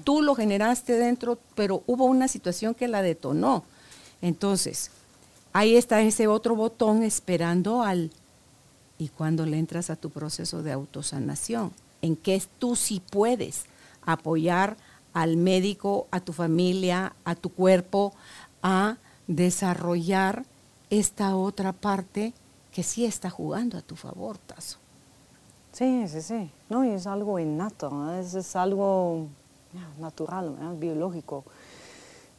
Tú 0.03 0.23
lo 0.23 0.35
generaste 0.35 0.95
dentro, 0.95 1.39
pero 1.55 1.83
hubo 1.87 2.05
una 2.05 2.29
situación 2.29 2.75
que 2.75 2.89
la 2.89 3.03
detonó. 3.03 3.65
Entonces, 4.21 4.91
ahí 5.53 5.77
está 5.77 6.01
ese 6.03 6.27
otro 6.27 6.57
botón 6.57 7.03
esperando 7.03 7.83
al... 7.83 8.11
Y 8.99 9.09
cuando 9.09 9.45
le 9.47 9.59
entras 9.59 9.91
a 9.91 9.97
tu 9.97 10.11
proceso 10.11 10.63
de 10.63 10.73
autosanación, 10.73 11.73
en 12.01 12.17
qué 12.17 12.43
tú 12.59 12.77
sí 12.77 13.03
puedes 13.11 13.65
apoyar 14.05 14.77
al 15.13 15.37
médico, 15.37 16.07
a 16.11 16.21
tu 16.21 16.33
familia, 16.33 17.15
a 17.25 17.35
tu 17.35 17.49
cuerpo, 17.49 18.13
a 18.63 18.97
desarrollar 19.27 20.45
esta 20.91 21.37
otra 21.37 21.73
parte 21.73 22.35
que 22.73 22.83
sí 22.83 23.05
está 23.05 23.31
jugando 23.31 23.79
a 23.79 23.83
tu 23.83 23.97
favor, 23.97 24.37
Tazo. 24.39 24.79
Sí, 25.73 26.07
sí, 26.09 26.23
sí. 26.23 26.51
No, 26.69 26.85
es 26.85 27.07
algo 27.07 27.39
innato, 27.39 28.13
es, 28.19 28.55
algo 28.57 29.27
natural, 29.99 30.57
biológico. 30.79 31.45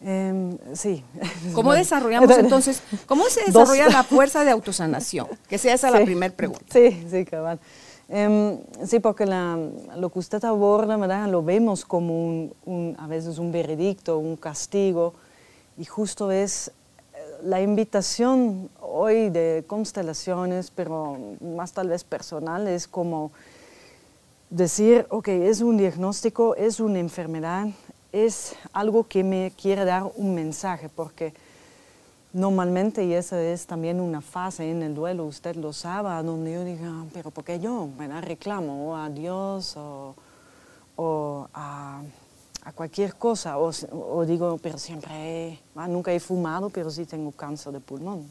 Em, 0.01 0.58
sí. 0.74 1.04
¿Cómo 1.54 1.74
desarrollamos 1.74 2.30
entonces, 2.38 2.82
cómo 3.06 3.25
se 3.25 3.44
desarrolla 3.46 3.89
la 3.89 4.04
fuerza 4.04 4.44
de 4.44 4.51
autosanación? 4.51 5.27
Que 5.48 5.58
sea 5.58 5.74
esa 5.74 5.89
la 5.89 6.04
primera 6.04 6.34
pregunta. 6.34 6.65
Sí, 6.70 7.06
sí, 7.10 7.25
cabal. 7.25 7.60
Em, 8.08 8.60
sí, 8.86 9.00
porque 9.00 9.25
lo 9.25 10.10
que 10.12 10.20
usted 10.20 10.44
aborda, 10.46 10.96
¿verdad? 10.98 11.27
lo 11.27 11.44
vemos 11.44 11.86
como 11.86 12.51
un, 12.65 12.96
a 13.00 13.08
veces 13.08 13.39
un 13.39 13.51
veredicto, 13.51 14.20
un 14.20 14.36
castigo, 14.36 15.15
y 15.77 15.86
justo 15.86 16.32
es 16.32 16.68
eh, 16.68 17.20
la 17.44 17.62
invitación 17.62 18.70
hoy 18.80 19.30
de 19.30 19.63
constelaciones, 19.65 20.70
pero 20.70 21.18
más 21.42 21.72
tal 21.74 21.89
vez 21.89 22.04
personal, 22.04 22.68
es 22.68 22.88
como 22.88 23.32
decir, 24.58 25.06
ok, 25.10 25.28
es 25.28 25.62
un 25.62 25.78
diagnóstico, 25.78 26.56
es 26.56 26.80
una 26.80 27.00
enfermedad, 27.00 27.68
es 28.12 28.56
algo 28.74 29.08
que 29.08 29.24
me 29.24 29.52
quiere 29.60 29.86
dar 29.86 30.12
un 30.16 30.34
mensaje, 30.36 30.90
porque 30.90 31.34
Normalmente, 32.36 33.06
y 33.06 33.14
esa 33.14 33.42
es 33.42 33.66
también 33.66 34.02
una 34.02 34.20
fase 34.20 34.70
en 34.70 34.84
el 34.84 34.94
duelo, 34.94 35.24
usted 35.24 35.56
lo 35.56 35.72
sabe, 35.72 36.22
donde 36.22 36.52
yo 36.52 36.66
diga, 36.66 36.86
ah, 36.86 37.06
pero 37.14 37.32
¿por 37.32 37.46
qué 37.46 37.62
yo? 37.62 37.88
Bueno, 37.96 38.20
reclamo 38.20 38.98
a 38.98 39.10
Dios 39.10 39.78
o, 39.78 41.48
a, 41.54 42.02
cualquier 42.76 43.16
cosa, 43.16 43.58
o, 43.58 44.26
digo, 44.26 44.60
pero 44.62 44.78
siempre, 44.78 45.62
ah, 45.78 45.88
nunca 45.88 46.12
he 46.12 46.20
fumado, 46.20 46.70
pero 46.70 46.92
sí 46.92 47.06
tengo 47.06 47.32
cáncer 47.32 47.72
de 47.72 47.80
pulmón. 47.80 48.28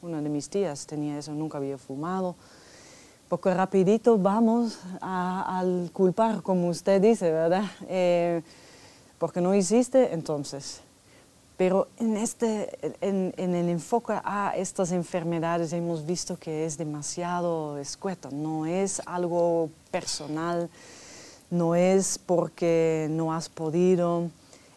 Una 0.00 0.22
de 0.22 0.30
mis 0.30 0.48
tías 0.48 0.86
tenía 0.86 1.18
eso, 1.18 1.32
nunca 1.32 1.58
había 1.58 1.76
fumado. 1.76 2.34
Porque 3.28 3.52
rapidito 3.52 4.18
vamos 4.18 4.78
al 5.00 5.90
culpar, 5.92 6.42
como 6.42 6.68
usted 6.68 7.00
dice, 7.00 7.30
¿verdad? 7.30 7.64
Eh, 7.88 8.42
porque 9.18 9.40
no 9.40 9.54
hiciste, 9.54 10.14
entonces 10.14 10.82
pero 11.58 11.88
en, 11.98 12.16
este, 12.16 12.78
en, 13.00 13.32
el 13.36 13.68
enfoque 13.68 14.14
a 14.22 14.52
estas 14.56 14.92
enfermedades 14.92 15.72
hemos 15.72 16.06
visto 16.06 16.38
que 16.38 16.64
es 16.64 16.78
demasiado 16.78 17.78
escueto, 17.78 18.30
no 18.30 18.64
es 18.64 19.02
algo 19.06 19.68
personal, 19.90 20.70
no 21.50 21.74
es 21.74 22.16
porque 22.24 23.08
no 23.10 23.34
has 23.34 23.48
podido, 23.48 24.30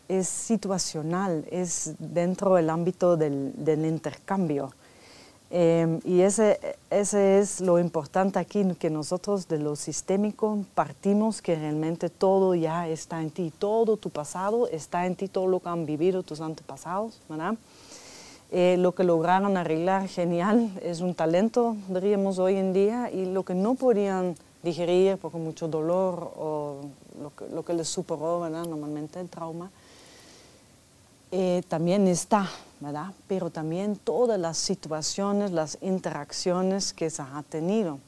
es 0.09 0.27
situacional, 0.27 1.45
es 1.51 1.93
dentro 1.99 2.55
del 2.55 2.71
ámbito 2.71 3.15
del, 3.15 3.53
del 3.63 3.85
intercambio. 3.85 4.73
Em, 5.53 5.99
y 6.05 6.21
ese, 6.21 6.61
ese 6.89 7.39
es 7.39 7.59
lo 7.59 7.77
importante 7.77 8.39
aquí, 8.39 8.63
que 8.79 8.89
nosotros 8.89 9.49
de 9.49 9.59
lo 9.59 9.75
sistémico 9.75 10.59
partimos 10.75 11.41
que 11.41 11.55
realmente 11.55 12.09
todo 12.09 12.55
ya 12.55 12.87
está 12.87 13.21
en 13.21 13.31
ti, 13.31 13.51
todo 13.59 13.97
tu 13.97 14.09
pasado 14.09 14.69
está 14.69 15.05
en 15.05 15.17
ti, 15.17 15.27
todo 15.27 15.47
lo 15.47 15.59
que 15.59 15.67
han 15.67 15.85
vivido 15.85 16.23
tus 16.23 16.39
antepasados, 16.39 17.19
¿verdad? 17.27 17.55
Eh, 18.51 18.77
lo 18.79 18.93
que 18.93 19.03
lograron 19.03 19.57
arreglar, 19.57 20.07
genial, 20.07 20.71
es 20.83 21.01
un 21.01 21.15
talento, 21.15 21.75
diríamos 21.89 22.39
hoy 22.39 22.55
en 22.55 22.71
día, 22.71 23.11
y 23.11 23.25
lo 23.25 23.43
que 23.43 23.53
no 23.53 23.75
podían 23.75 24.35
digerir 24.63 25.17
porque 25.17 25.37
mucho 25.37 25.67
dolor 25.67 26.31
o 26.37 26.77
lo 27.21 27.35
que, 27.35 27.53
lo 27.53 27.63
que 27.63 27.73
les 27.73 27.89
superó, 27.89 28.39
¿verdad? 28.39 28.65
Normalmente 28.65 29.19
el 29.19 29.29
trauma, 29.29 29.69
eh, 31.31 31.63
también 31.69 32.07
está, 32.07 32.49
¿verdad? 32.81 33.13
Pero 33.27 33.49
también 33.49 33.95
todas 33.95 34.37
las 34.37 34.57
situaciones, 34.57 35.51
las 35.51 35.77
interacciones 35.81 36.91
que 36.91 37.09
se 37.09 37.21
ha 37.21 37.43
tenido. 37.47 37.99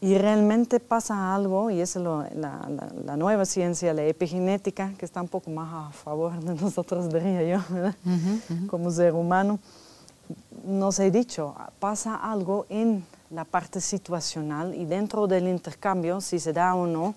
Y 0.00 0.16
realmente 0.16 0.80
pasa 0.80 1.34
algo, 1.34 1.70
y 1.70 1.80
es 1.80 1.94
la, 1.94 3.16
nueva 3.16 3.44
ciencia, 3.44 3.92
la 3.92 4.02
epigenética, 4.04 4.92
que 4.98 5.04
está 5.04 5.20
un 5.20 5.28
poco 5.28 5.50
más 5.50 5.90
a 5.90 5.92
favor 5.92 6.40
de 6.40 6.54
nosotros, 6.60 7.12
diría 7.12 7.42
yo, 7.44 7.60
como 8.68 8.90
ser 8.90 9.14
humano. 9.14 9.58
Nos 10.64 10.98
he 10.98 11.10
dicho, 11.10 11.54
pasa 11.78 12.16
algo 12.16 12.66
en 12.70 13.04
la 13.30 13.44
parte 13.44 13.80
situacional 13.80 14.74
y 14.74 14.84
dentro 14.84 15.26
del 15.26 15.46
intercambio, 15.46 16.20
si 16.20 16.40
se 16.40 16.52
da 16.52 16.74
o 16.74 16.86
no, 16.86 17.14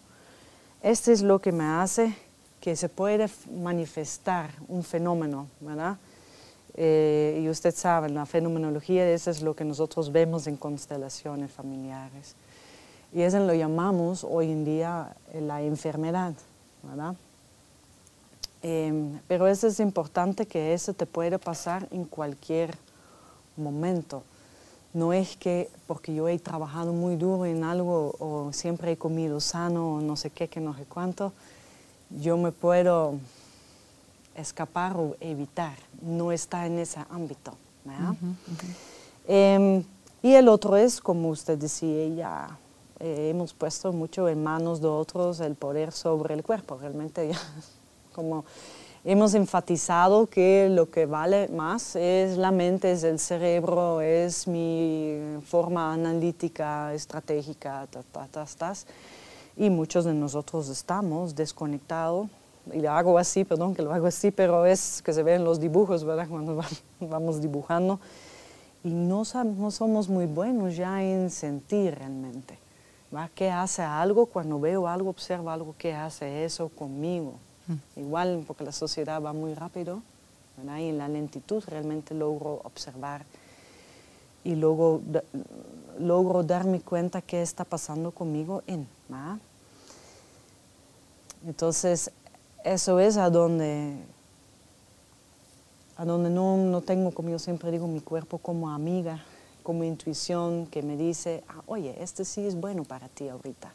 este 0.81 1.13
es 1.13 1.21
lo 1.21 1.39
que 1.39 1.51
me 1.51 1.63
hace 1.63 2.15
que 2.63 2.77
se 2.77 2.87
puede 2.87 3.29
manifestar 3.51 4.49
un 4.69 4.85
fenómeno, 4.85 5.47
¿verdad? 5.59 5.97
Eh, 6.75 7.41
y 7.43 7.49
usted 7.49 7.75
sabe, 7.75 8.07
la 8.07 8.25
fenomenología, 8.25 9.05
eso 9.11 9.31
es 9.31 9.41
lo 9.41 9.53
que 9.53 9.65
nosotros 9.65 10.13
vemos 10.13 10.47
en 10.47 10.55
constelaciones 10.55 11.51
familiares. 11.51 12.37
Y 13.11 13.21
eso 13.21 13.39
lo 13.39 13.53
llamamos 13.53 14.23
hoy 14.23 14.49
en 14.49 14.63
día 14.63 15.13
eh, 15.33 15.41
la 15.41 15.61
enfermedad, 15.61 16.35
¿verdad? 16.83 17.15
Em, 18.61 19.19
pero 19.27 19.45
eso 19.47 19.67
es 19.67 19.81
importante 19.81 20.45
que 20.45 20.73
eso 20.73 20.93
te 20.93 21.05
puede 21.05 21.39
pasar 21.39 21.89
en 21.91 22.05
cualquier 22.05 22.77
momento. 23.57 24.23
No 24.93 25.11
es 25.11 25.35
que 25.35 25.69
porque 25.85 26.15
yo 26.15 26.29
he 26.29 26.39
trabajado 26.39 26.93
muy 26.93 27.17
duro 27.17 27.45
en 27.45 27.65
algo 27.65 28.15
o 28.19 28.53
siempre 28.53 28.93
he 28.93 28.97
comido 28.97 29.41
sano 29.41 29.95
o 29.95 29.99
no 29.99 30.15
sé 30.15 30.29
qué, 30.29 30.47
que 30.47 30.61
no 30.61 30.73
sé 30.77 30.85
cuánto, 30.85 31.33
yo 32.19 32.37
me 32.37 32.51
puedo 32.51 33.15
escapar 34.35 34.97
o 34.97 35.15
evitar. 35.19 35.75
No 36.01 36.31
está 36.31 36.65
en 36.65 36.79
ese 36.79 36.99
ámbito. 37.09 37.53
Em, 39.27 39.83
y 40.21 40.33
el 40.33 40.47
otro 40.47 40.75
es, 40.77 41.01
como 41.01 41.29
usted 41.29 41.57
decía, 41.57 42.07
ya 42.07 42.57
eh, 42.99 43.29
hemos 43.29 43.53
puesto 43.53 43.91
mucho 43.91 44.29
en 44.29 44.43
manos 44.43 44.81
de 44.81 44.87
otros 44.87 45.39
el 45.39 45.55
poder 45.55 45.91
sobre 45.91 46.33
el 46.33 46.43
cuerpo. 46.43 46.77
Realmente 46.77 47.29
ya 47.29 47.39
como 48.13 48.45
hemos 49.03 49.33
enfatizado 49.33 50.27
que 50.27 50.69
lo 50.69 50.89
que 50.89 51.05
vale 51.05 51.49
más 51.49 51.95
es 51.95 52.37
la 52.37 52.51
mente, 52.51 52.93
es 52.93 53.03
el 53.03 53.19
cerebro, 53.19 54.01
es 54.01 54.47
mi 54.47 55.39
forma 55.45 55.93
analítica, 55.93 56.93
estratégica, 56.93 57.87
ta, 57.87 58.27
y 59.57 59.69
muchos 59.69 60.05
de 60.05 60.13
nosotros 60.13 60.69
estamos 60.69 61.35
desconectados. 61.35 62.27
Y 62.71 62.79
lo 62.79 62.91
hago 62.91 63.17
así, 63.17 63.43
perdón 63.43 63.75
que 63.75 63.81
lo 63.81 63.93
hago 63.93 64.07
así, 64.07 64.31
pero 64.31 64.65
es 64.65 65.01
que 65.01 65.13
se 65.13 65.21
ven 65.21 65.43
los 65.43 65.59
dibujos, 65.59 66.03
¿verdad? 66.03 66.27
Cuando 66.29 66.61
vamos 66.99 67.41
dibujando. 67.41 67.99
Y 68.83 68.89
no, 68.89 69.23
no 69.57 69.71
somos 69.71 70.09
muy 70.09 70.25
buenos 70.25 70.75
ya 70.75 71.03
en 71.03 71.29
sentir 71.29 71.95
realmente. 71.95 72.57
¿va? 73.13 73.29
¿Qué 73.33 73.49
hace 73.51 73.81
algo 73.81 74.25
cuando 74.25 74.59
veo 74.59 74.87
algo, 74.87 75.09
observo 75.09 75.49
algo, 75.49 75.75
qué 75.77 75.93
hace 75.93 76.45
eso 76.45 76.69
conmigo? 76.69 77.33
Igual 77.95 78.43
porque 78.45 78.65
la 78.65 78.73
sociedad 78.73 79.21
va 79.21 79.31
muy 79.31 79.53
rápido 79.53 80.01
y 80.61 80.89
en 80.89 80.97
la 80.97 81.07
lentitud 81.07 81.63
realmente 81.67 82.13
logro 82.13 82.59
observar 82.63 83.25
y 84.43 84.55
luego 84.55 85.01
logro 85.99 86.43
darme 86.43 86.81
cuenta 86.81 87.21
qué 87.21 87.41
está 87.41 87.63
pasando 87.63 88.11
conmigo 88.11 88.63
en. 88.67 88.87
Entonces, 91.45 92.11
eso 92.63 92.99
es 92.99 93.17
a 93.17 93.29
donde, 93.29 93.95
a 95.97 96.05
donde 96.05 96.29
no, 96.29 96.57
no 96.57 96.81
tengo, 96.81 97.11
como 97.11 97.29
yo 97.29 97.39
siempre 97.39 97.71
digo, 97.71 97.87
mi 97.87 97.99
cuerpo 97.99 98.37
como 98.37 98.69
amiga, 98.69 99.23
como 99.61 99.83
intuición 99.83 100.67
que 100.67 100.81
me 100.81 100.97
dice, 100.97 101.43
ah, 101.47 101.61
oye, 101.67 101.95
este 102.01 102.25
sí 102.25 102.45
es 102.45 102.55
bueno 102.55 102.83
para 102.83 103.07
ti 103.09 103.27
ahorita. 103.27 103.73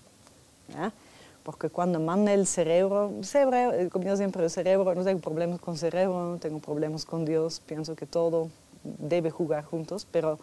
porque 1.42 1.70
cuando 1.70 1.98
manda 1.98 2.34
el 2.34 2.46
cerebro, 2.46 3.10
cerebro 3.22 3.88
como 3.90 4.04
yo 4.04 4.16
siempre, 4.16 4.44
el 4.44 4.50
cerebro, 4.50 4.94
no 4.94 5.02
tengo 5.02 5.20
problemas 5.20 5.60
con 5.60 5.78
cerebro, 5.78 6.32
no 6.32 6.38
tengo 6.38 6.58
problemas 6.58 7.06
con 7.06 7.24
Dios, 7.24 7.60
pienso 7.60 7.96
que 7.96 8.04
todo 8.04 8.48
debe 8.84 9.30
jugar 9.30 9.64
juntos, 9.64 10.06
pero 10.10 10.38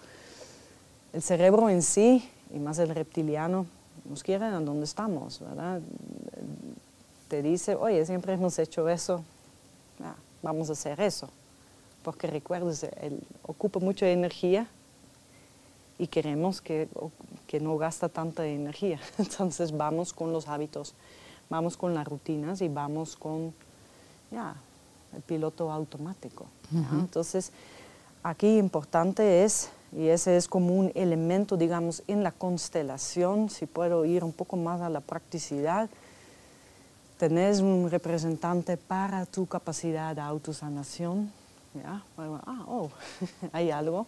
el 1.14 1.22
cerebro 1.22 1.70
en 1.70 1.84
sí, 1.84 2.28
y 2.52 2.58
más 2.58 2.80
el 2.80 2.90
reptiliano, 2.90 3.68
nos 4.10 4.24
quiere 4.24 4.46
a 4.46 4.60
donde 4.60 4.86
estamos, 4.86 5.40
¿verdad? 5.40 5.82
Te 7.28 7.42
dice, 7.42 7.76
oye, 7.76 8.06
siempre 8.06 8.34
hemos 8.34 8.58
hecho 8.60 8.88
eso, 8.88 9.24
ah, 10.04 10.16
vamos 10.42 10.70
a 10.70 10.74
hacer 10.74 11.00
eso, 11.00 11.30
porque 12.04 12.28
recuerdes, 12.28 12.84
él 13.02 13.20
ocupa 13.44 13.80
mucha 13.80 14.08
energía 14.08 14.68
y 15.98 16.08
queremos 16.08 16.62
que, 16.62 16.88
que 17.48 17.60
no 17.60 17.78
gasta 17.78 18.10
tanta 18.10 18.46
energía. 18.46 19.00
Entonces 19.18 19.76
vamos 19.76 20.14
con 20.14 20.32
los 20.32 20.48
hábitos, 20.48 20.94
vamos 21.50 21.78
con 21.78 21.94
las 21.94 22.08
rutinas 22.08 22.62
y 22.62 22.68
vamos 22.68 23.16
con 23.16 23.54
ya, 24.32 24.56
el 25.16 25.22
piloto 25.22 25.72
automático. 25.72 26.46
Entonces 26.92 27.52
aquí 28.24 28.58
importante 28.58 29.44
es, 29.44 29.70
y 29.96 30.10
ese 30.10 30.36
es 30.36 30.48
como 30.48 30.76
un 30.76 30.92
elemento, 30.94 31.56
digamos, 31.56 32.04
en 32.08 32.22
la 32.22 32.32
constelación, 32.32 33.50
si 33.50 33.66
puedo 33.66 34.04
ir 34.04 34.24
un 34.24 34.34
poco 34.34 34.58
más 34.58 34.82
a 34.82 34.90
la 34.90 35.00
practicidad, 35.00 35.90
tenés 37.18 37.62
un 37.62 37.90
representante 37.90 38.76
para 38.76 39.26
tu 39.26 39.46
capacidad 39.46 40.14
de 40.14 40.22
autosanación, 40.22 41.32
¿ya? 41.74 42.04
ah, 42.18 42.66
oh, 42.68 42.90
hay 43.54 43.72
algo. 43.72 44.06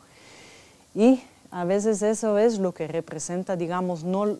Y 0.94 1.22
a 1.52 1.64
veces 1.64 2.02
eso 2.02 2.38
es 2.38 2.60
lo 2.60 2.74
que 2.74 2.88
representa, 2.88 3.56
digamos, 3.56 4.04
no, 4.04 4.38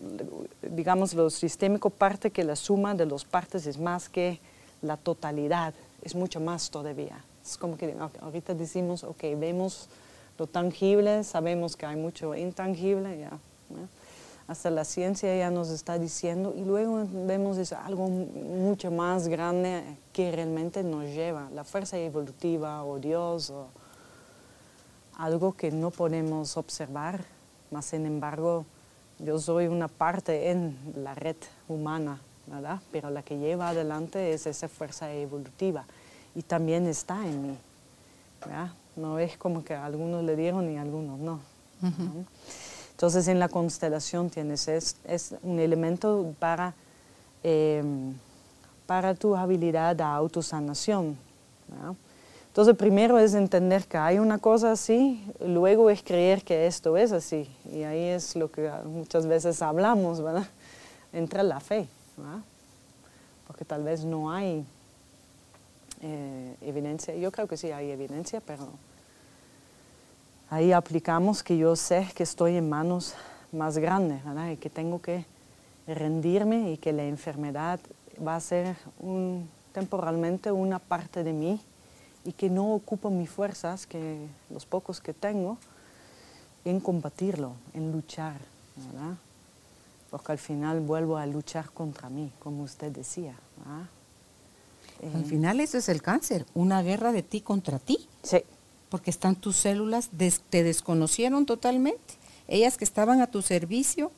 digamos, 0.60 1.14
lo 1.14 1.30
sistémico 1.30 1.88
parte 1.88 2.30
que 2.30 2.44
la 2.44 2.56
suma 2.56 2.94
de 2.94 3.06
las 3.06 3.24
partes 3.24 3.66
es 3.66 3.78
más 3.78 4.10
que 4.10 4.38
la 4.82 4.98
totalidad, 4.98 5.72
es 6.02 6.14
mucho 6.14 6.40
más 6.40 6.68
todavía. 6.68 7.24
Es 7.42 7.56
como 7.56 7.78
que 7.78 7.96
ahorita 8.20 8.52
decimos, 8.52 9.02
ok, 9.02 9.22
vemos 9.38 9.88
lo 10.38 10.46
tangible, 10.46 11.24
sabemos 11.24 11.76
que 11.76 11.84
hay 11.84 11.96
mucho 11.96 12.34
intangible, 12.34 13.18
ya. 13.18 13.32
Hasta 14.46 14.70
la 14.70 14.84
ciencia 14.84 15.36
ya 15.36 15.50
nos 15.50 15.68
está 15.68 15.98
diciendo 15.98 16.54
y 16.56 16.62
luego 16.64 17.06
vemos 17.26 17.58
es 17.58 17.72
algo 17.72 18.08
mucho 18.08 18.90
más 18.90 19.28
grande 19.28 19.82
que 20.12 20.32
realmente 20.32 20.82
nos 20.82 21.04
lleva, 21.04 21.50
la 21.52 21.64
fuerza 21.64 21.98
evolutiva 21.98 22.82
o 22.84 22.98
Dios 22.98 23.50
o 23.50 23.66
algo 25.18 25.52
que 25.52 25.70
no 25.70 25.90
podemos 25.90 26.56
observar, 26.56 27.22
más 27.70 27.86
sin 27.86 28.06
embargo 28.06 28.64
yo 29.18 29.38
soy 29.38 29.66
una 29.66 29.88
parte 29.88 30.50
en 30.50 30.78
la 30.96 31.14
red 31.14 31.36
humana, 31.66 32.20
¿verdad? 32.46 32.80
Pero 32.90 33.10
la 33.10 33.22
que 33.22 33.36
lleva 33.36 33.70
adelante 33.70 34.32
es 34.32 34.46
esa 34.46 34.68
fuerza 34.68 35.12
evolutiva 35.12 35.84
y 36.34 36.42
también 36.42 36.86
está 36.86 37.26
en 37.26 37.48
mí, 37.48 37.58
¿verdad? 38.40 38.70
No 38.98 39.18
es 39.18 39.36
como 39.36 39.64
que 39.64 39.74
algunos 39.74 40.24
le 40.24 40.36
dieron 40.36 40.70
y 40.70 40.76
algunos 40.76 41.18
no. 41.18 41.40
Entonces 42.90 43.28
en 43.28 43.38
la 43.38 43.48
constelación 43.48 44.28
tienes, 44.28 44.66
es, 44.66 44.96
es 45.04 45.34
un 45.42 45.60
elemento 45.60 46.34
para, 46.40 46.74
em, 47.44 48.14
para 48.86 49.14
tu 49.14 49.36
habilidad 49.36 49.94
de 49.94 50.02
autosanación. 50.02 51.16
Entonces, 52.48 52.76
primero 52.76 53.20
es 53.20 53.34
entender 53.34 53.84
que 53.84 53.98
hay 53.98 54.18
una 54.18 54.38
cosa 54.38 54.72
así, 54.72 55.24
luego 55.38 55.90
es 55.90 56.02
creer 56.02 56.42
que 56.42 56.66
esto 56.66 56.96
es 56.96 57.12
así. 57.12 57.48
Y 57.72 57.84
ahí 57.84 58.06
es 58.06 58.34
lo 58.34 58.50
que 58.50 58.68
muchas 58.84 59.26
veces 59.26 59.62
hablamos, 59.62 60.20
¿verdad? 60.20 60.48
Entra 61.12 61.44
la 61.44 61.60
fe, 61.60 61.86
¿verdad? 62.16 62.40
Porque 63.46 63.64
tal 63.64 63.84
vez 63.84 64.04
no 64.04 64.32
hay 64.32 64.64
eh, 66.00 66.56
evidencia. 66.62 67.14
Yo 67.14 67.30
creo 67.30 67.46
que 67.46 67.56
sí 67.56 67.70
hay 67.70 67.92
evidencia, 67.92 68.40
pero 68.40 68.68
ahí 70.50 70.72
aplicamos 70.72 71.42
que 71.42 71.56
yo 71.56 71.76
sé 71.76 72.08
que 72.14 72.22
estoy 72.22 72.56
en 72.56 72.68
manos 72.68 73.14
más 73.52 73.78
grandes, 73.78 74.24
¿verdad? 74.24 74.50
Y 74.50 74.56
que 74.56 74.70
tengo 74.70 75.00
que 75.00 75.24
rendirme 75.86 76.72
y 76.72 76.76
que 76.76 76.92
la 76.92 77.04
enfermedad 77.04 77.80
va 78.26 78.36
a 78.36 78.40
ser 78.40 78.76
un, 78.98 79.48
temporalmente 79.72 80.50
una 80.52 80.78
parte 80.78 81.24
de 81.24 81.32
mí 81.32 81.60
y 82.24 82.32
que 82.32 82.50
no 82.50 82.74
ocupo 82.74 83.10
mis 83.10 83.30
fuerzas, 83.30 83.86
que 83.86 84.26
los 84.50 84.66
pocos 84.66 85.00
que 85.00 85.14
tengo, 85.14 85.56
en 86.64 86.80
combatirlo, 86.80 87.52
en 87.72 87.92
luchar, 87.92 88.38
¿verdad? 88.76 89.16
Porque 90.10 90.32
al 90.32 90.38
final 90.38 90.80
vuelvo 90.80 91.16
a 91.16 91.26
luchar 91.26 91.70
contra 91.70 92.08
mí, 92.08 92.32
como 92.38 92.64
usted 92.64 92.92
decía. 92.92 93.34
al 95.14 95.24
final 95.24 95.60
eso 95.60 95.78
es 95.78 95.88
el 95.88 96.02
cáncer, 96.02 96.44
una 96.54 96.82
guerra 96.82 97.12
de 97.12 97.22
ti 97.22 97.40
contra 97.40 97.78
ti. 97.78 98.06
Sí. 98.22 98.42
Porque 98.88 99.10
están 99.10 99.36
tus 99.36 99.56
células, 99.56 100.10
te 100.50 100.62
desconocieron 100.62 101.46
totalmente. 101.46 102.14
Ellas 102.46 102.76
que 102.76 102.84
estaban 102.84 103.20
a 103.20 103.26
tu 103.26 103.42
servicio 103.42 104.10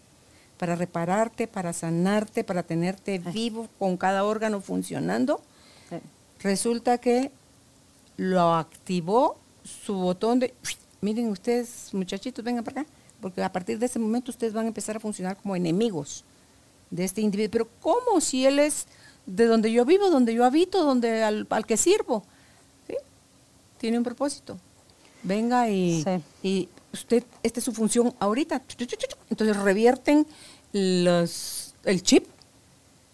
para 0.59 0.77
repararte, 0.77 1.47
para 1.49 1.73
sanarte, 1.73 2.45
para 2.45 2.63
tenerte 2.63 3.19
vivo 3.19 3.69
con 3.79 3.97
cada 3.97 4.25
órgano 4.25 4.61
funcionando, 4.61 5.41
resulta 6.43 6.99
que 6.99 7.31
lo 8.17 8.55
activó 8.55 9.39
su 9.65 9.95
botón 9.95 10.41
de, 10.41 10.55
miren 11.01 11.29
ustedes 11.29 11.93
muchachitos, 11.93 12.45
vengan 12.45 12.63
para 12.63 12.83
acá, 12.83 12.91
porque 13.21 13.43
a 13.43 13.51
partir 13.51 13.79
de 13.79 13.87
ese 13.87 13.99
momento 13.99 14.31
ustedes 14.31 14.53
van 14.53 14.67
a 14.67 14.69
empezar 14.69 14.97
a 14.97 15.01
funcionar 15.01 15.37
como 15.37 15.57
enemigos 15.57 16.25
de 16.91 17.05
este 17.05 17.21
individuo. 17.21 17.51
Pero 17.51 17.69
¿cómo 17.81 18.21
si 18.21 18.45
él 18.45 18.59
es 18.59 18.87
de 19.27 19.47
donde 19.47 19.73
yo 19.73 19.85
vivo, 19.85 20.11
donde 20.11 20.35
yo 20.35 20.45
habito, 20.45 20.85
donde 20.85 21.23
al, 21.23 21.47
que 21.67 21.77
sirvo? 21.77 22.25
Tiene 23.81 23.97
un 23.97 24.05
propósito. 24.05 24.59
Venga 25.23 25.71
y, 25.71 26.05
y 26.43 26.69
usted, 26.93 27.25
esta 27.43 27.61
es 27.61 27.65
su 27.65 27.73
función 27.73 28.13
ahorita. 28.21 28.63
Entonces 29.31 29.57
revierten 29.57 30.27
los, 30.73 31.75
el 31.85 32.03
chip 32.03 32.27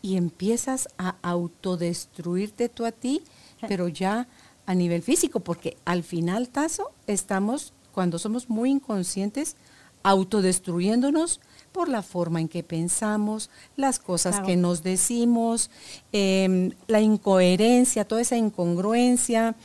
y 0.02 0.16
empiezas 0.16 0.88
a 0.98 1.14
autodestruirte 1.22 2.68
tú 2.68 2.84
a 2.84 2.90
ti, 2.90 3.22
pero 3.68 3.86
ya 3.86 4.26
a 4.66 4.74
nivel 4.74 5.02
físico, 5.02 5.38
porque 5.38 5.76
al 5.84 6.02
final, 6.02 6.48
Tazo, 6.48 6.90
estamos, 7.06 7.72
cuando 7.92 8.18
somos 8.18 8.50
muy 8.50 8.72
inconscientes, 8.72 9.54
autodestruyéndonos 10.02 11.40
por 11.72 11.88
la 11.88 12.02
forma 12.02 12.40
en 12.40 12.48
que 12.48 12.62
pensamos, 12.62 13.50
las 13.76 13.98
cosas 13.98 14.40
que 14.40 14.56
nos 14.56 14.82
decimos, 14.82 15.70
em, 16.12 16.70
la 16.86 17.00
incoherencia, 17.00 18.06
toda 18.06 18.20
esa 18.22 18.36
incongruencia, 18.36 19.56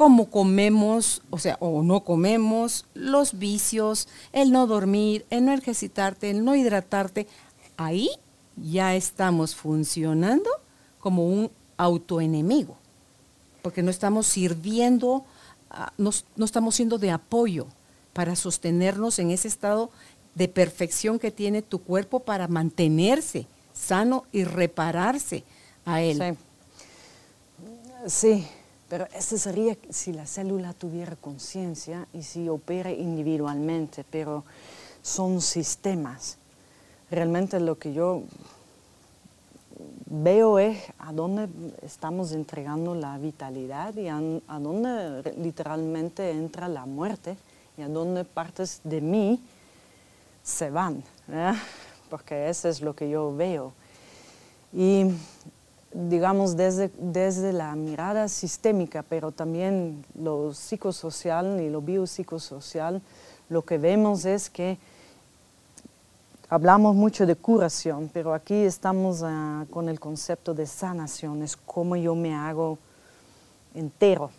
cómo 0.00 0.30
comemos, 0.30 1.20
o 1.28 1.38
sea, 1.38 1.58
o 1.60 1.82
no 1.82 2.04
comemos, 2.04 2.86
los 2.94 3.38
vicios, 3.38 4.08
el 4.32 4.50
no 4.50 4.66
dormir, 4.66 5.26
el 5.28 5.44
no 5.44 5.52
ejercitarte, 5.52 6.30
el 6.30 6.42
no 6.42 6.56
hidratarte. 6.56 7.26
Ahí 7.76 8.08
ya 8.56 8.94
estamos 8.94 9.54
funcionando 9.54 10.48
como 11.00 11.26
un 11.26 11.50
autoenemigo, 11.76 12.78
porque 13.60 13.82
no 13.82 13.90
estamos 13.90 14.26
sirviendo, 14.26 15.26
ah, 15.68 15.92
no, 15.98 16.08
no 16.34 16.46
estamos 16.46 16.76
siendo 16.76 16.96
de 16.96 17.10
apoyo 17.10 17.66
para 18.14 18.36
sostenernos 18.36 19.18
en 19.18 19.32
ese 19.32 19.48
estado 19.48 19.90
de 20.34 20.48
perfección 20.48 21.18
que 21.18 21.30
tiene 21.30 21.60
tu 21.60 21.78
cuerpo 21.78 22.20
para 22.20 22.48
mantenerse 22.48 23.46
sano 23.74 24.24
y 24.32 24.44
repararse 24.44 25.44
a 25.84 26.00
él. 26.00 26.38
Sí. 28.06 28.46
Pero 28.90 29.06
eso 29.14 29.38
sería 29.38 29.76
si 29.88 30.12
la 30.12 30.26
célula 30.26 30.72
tuviera 30.72 31.14
conciencia 31.14 32.08
y 32.12 32.24
si 32.24 32.48
opera 32.48 32.90
individualmente, 32.90 34.04
pero 34.10 34.42
son 35.00 35.40
sistemas. 35.40 36.38
Realmente 37.08 37.60
lo 37.60 37.78
que 37.78 37.92
yo 37.92 38.24
veo 40.06 40.58
es 40.58 40.76
a 40.98 41.12
dónde 41.12 41.48
estamos 41.82 42.32
entregando 42.32 42.96
la 42.96 43.16
vitalidad 43.16 43.94
y 43.94 44.08
a, 44.08 44.18
dónde 44.58 45.34
literalmente 45.38 46.32
entra 46.32 46.66
la 46.66 46.84
muerte 46.84 47.36
y 47.78 47.82
a 47.82 47.88
dónde 47.88 48.24
partes 48.24 48.80
de 48.82 49.00
mí 49.00 49.40
se 50.42 50.68
van, 50.68 51.04
porque 52.10 52.48
eso 52.48 52.68
es 52.68 52.80
lo 52.80 52.96
que 52.96 53.08
yo 53.08 53.36
veo. 53.36 53.72
Y 54.72 55.04
digamos 55.92 56.56
desde, 56.56 56.90
desde 56.98 57.52
la 57.52 57.74
mirada 57.74 58.28
sistémica, 58.28 59.02
pero 59.02 59.32
también 59.32 60.04
lo 60.14 60.54
psicosocial 60.54 61.60
y 61.60 61.70
lo 61.70 61.80
biopsicosocial, 61.80 63.02
lo 63.48 63.62
que 63.62 63.78
vemos 63.78 64.24
es 64.24 64.50
que 64.50 64.78
hablamos 66.48 66.94
mucho 66.94 67.26
de 67.26 67.34
curación, 67.34 68.10
pero 68.12 68.34
aquí 68.34 68.54
estamos 68.54 69.22
ah, 69.24 69.64
con 69.70 69.88
el 69.88 69.98
concepto 69.98 70.54
de 70.54 70.66
sanación, 70.66 71.42
es 71.42 71.56
como 71.56 71.96
yo 71.96 72.14
me 72.14 72.34
hago 72.34 72.78
entero, 73.74 74.30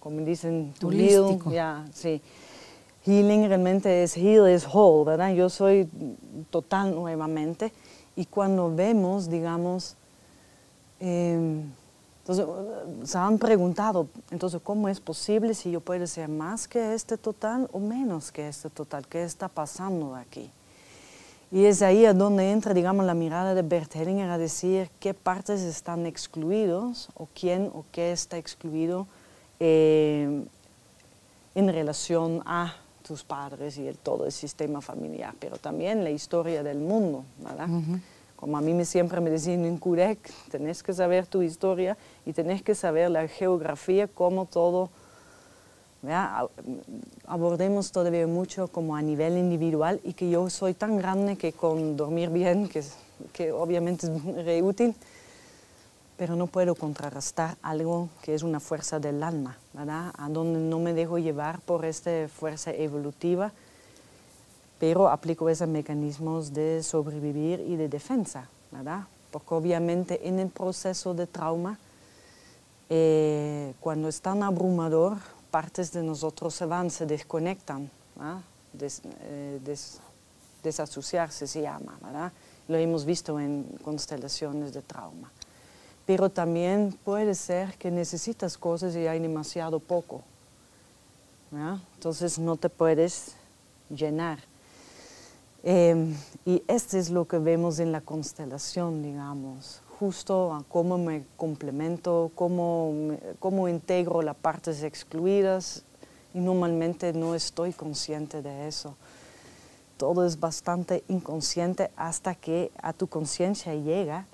como 0.00 0.20
dicen, 0.20 0.72
tu 0.78 0.90
Ya, 1.50 1.84
sí 1.92 2.20
healing 3.06 3.46
realmente 3.46 4.02
es 4.02 4.16
heal 4.16 4.48
is 4.48 4.66
whole, 4.66 5.04
¿verdad? 5.04 5.32
Yo 5.32 5.48
soy 5.48 5.88
total 6.50 6.94
nuevamente. 6.94 7.72
Y 8.16 8.26
cuando 8.26 8.74
vemos, 8.74 9.30
digamos, 9.30 9.96
em, 11.00 11.62
entonces 12.26 12.46
se 13.04 13.18
han 13.18 13.38
preguntado, 13.38 14.08
entonces, 14.32 14.60
¿cómo 14.64 14.88
es 14.88 14.98
posible 14.98 15.54
si 15.54 15.70
yo 15.70 15.80
puedo 15.80 16.04
ser 16.08 16.28
más 16.28 16.66
que 16.66 16.92
este 16.92 17.16
total 17.16 17.68
o 17.72 17.78
menos 17.78 18.32
que 18.32 18.48
este 18.48 18.68
total? 18.68 19.06
¿Qué 19.06 19.22
está 19.22 19.46
pasando 19.46 20.16
aquí? 20.16 20.50
Y 21.52 21.66
es 21.66 21.82
ahí 21.82 22.04
a 22.04 22.12
donde 22.12 22.50
entra, 22.50 22.74
digamos, 22.74 23.06
la 23.06 23.14
mirada 23.14 23.54
de 23.54 23.62
Bert 23.62 23.94
Hellinger 23.94 24.28
a 24.28 24.38
decir 24.38 24.90
qué 24.98 25.14
partes 25.14 25.60
están 25.60 26.04
excluidos 26.04 27.08
o 27.14 27.28
quién 27.32 27.70
o 27.72 27.84
qué 27.92 28.10
está 28.10 28.38
excluido 28.38 29.06
em, 29.60 30.46
en 31.54 31.68
relación 31.72 32.42
a 32.44 32.74
tus 33.06 33.22
padres 33.22 33.78
y 33.78 33.86
el, 33.86 33.96
todo 33.96 34.26
el 34.26 34.32
sistema 34.32 34.80
familiar, 34.80 35.32
pero 35.38 35.58
también 35.58 36.02
la 36.02 36.10
historia 36.10 36.64
del 36.64 36.78
mundo, 36.78 37.24
¿verdad? 37.38 37.68
Como 38.36 38.58
a 38.58 38.60
mí 38.60 38.84
siempre 38.84 39.20
me 39.20 39.30
decían 39.30 39.64
en 39.64 39.78
CUREC, 39.78 40.18
tenés 40.50 40.82
que 40.82 40.92
saber 40.92 41.26
tu 41.26 41.42
historia 41.42 41.96
y 42.24 42.32
tenés 42.32 42.62
que 42.62 42.74
saber 42.74 43.10
la 43.10 43.26
geografía, 43.28 44.06
cómo 44.06 44.44
todo, 44.44 44.90
¿verdad? 46.02 46.48
abordemos 47.26 47.92
todavía 47.92 48.26
mucho 48.26 48.68
como 48.68 48.94
a 48.94 49.02
nivel 49.02 49.38
individual 49.38 50.00
y 50.04 50.12
que 50.12 50.30
yo 50.30 50.48
soy 50.50 50.74
tan 50.74 50.98
grande 50.98 51.36
que 51.36 51.52
con 51.52 51.96
dormir 51.96 52.30
bien, 52.30 52.68
que, 52.68 52.84
que 53.32 53.52
obviamente 53.52 54.06
es 54.06 54.44
re 54.44 54.62
útil, 54.62 54.94
pero 56.16 56.36
no 56.36 56.46
puedo 56.46 56.74
contrarrestar 56.74 57.56
algo 57.62 58.08
que 58.22 58.34
es 58.34 58.42
una 58.42 58.60
fuerza 58.60 59.00
del 59.00 59.22
alma, 59.22 59.58
¿verdad? 59.72 60.12
A 60.16 60.28
donde 60.28 60.60
no 60.60 60.78
me 60.78 60.94
dejo 60.94 61.18
llevar 61.18 61.60
por 61.60 61.84
esta 61.84 62.28
fuerza 62.28 62.72
evolutiva, 62.72 63.52
pero 64.78 65.08
aplico 65.08 65.48
esos 65.48 65.68
mecanismos 65.68 66.52
de 66.52 66.82
sobrevivir 66.82 67.60
y 67.60 67.76
de 67.76 67.88
defensa, 67.88 68.48
¿verdad? 68.70 69.04
Porque 69.30 69.54
obviamente 69.54 70.28
en 70.28 70.38
el 70.38 70.48
proceso 70.48 71.14
de 71.14 71.26
trauma, 71.26 71.78
eh, 72.88 73.74
cuando 73.80 74.08
es 74.08 74.20
tan 74.20 74.42
abrumador, 74.42 75.16
partes 75.50 75.92
de 75.92 76.02
nosotros 76.02 76.54
se 76.54 76.66
van, 76.66 76.90
se 76.90 77.06
desconectan, 77.06 77.90
¿verdad? 78.14 78.40
Eh, 79.22 79.60
desasociarse 80.62 81.46
se 81.46 81.62
llama, 81.62 81.98
¿verdad? 82.02 82.32
Lo 82.68 82.76
hemos 82.76 83.04
visto 83.04 83.38
en 83.40 83.64
constelaciones 83.82 84.72
de 84.72 84.82
trauma 84.82 85.30
pero 86.06 86.30
también 86.30 86.96
puede 87.04 87.34
ser 87.34 87.76
que 87.76 87.90
necesitas 87.90 88.56
cosas 88.56 88.94
y 88.94 89.08
hay 89.08 89.18
demasiado 89.18 89.80
poco. 89.80 90.22
Entonces 91.52 92.38
no 92.38 92.56
te 92.56 92.68
puedes 92.68 93.32
llenar. 93.90 94.38
Em, 95.68 96.14
y 96.44 96.62
esto 96.68 96.96
es 96.96 97.10
lo 97.10 97.26
que 97.26 97.38
vemos 97.38 97.80
en 97.80 97.90
la 97.90 98.00
constelación, 98.00 99.02
digamos, 99.02 99.82
justo 99.98 100.54
a 100.54 100.62
cómo 100.68 100.96
me 100.96 101.24
complemento, 101.36 102.30
cómo, 102.36 103.16
cómo 103.40 103.68
integro 103.68 104.22
las 104.22 104.36
partes 104.36 104.84
excluidas 104.84 105.82
y 106.34 106.38
normalmente 106.38 107.12
no 107.12 107.34
estoy 107.34 107.72
consciente 107.72 108.42
de 108.42 108.68
eso. 108.68 108.94
Todo 109.96 110.24
es 110.24 110.38
bastante 110.38 111.02
inconsciente 111.08 111.90
hasta 111.96 112.36
que 112.36 112.70
a 112.80 112.92
tu 112.92 113.08
conciencia 113.08 113.74
llega 113.74 114.24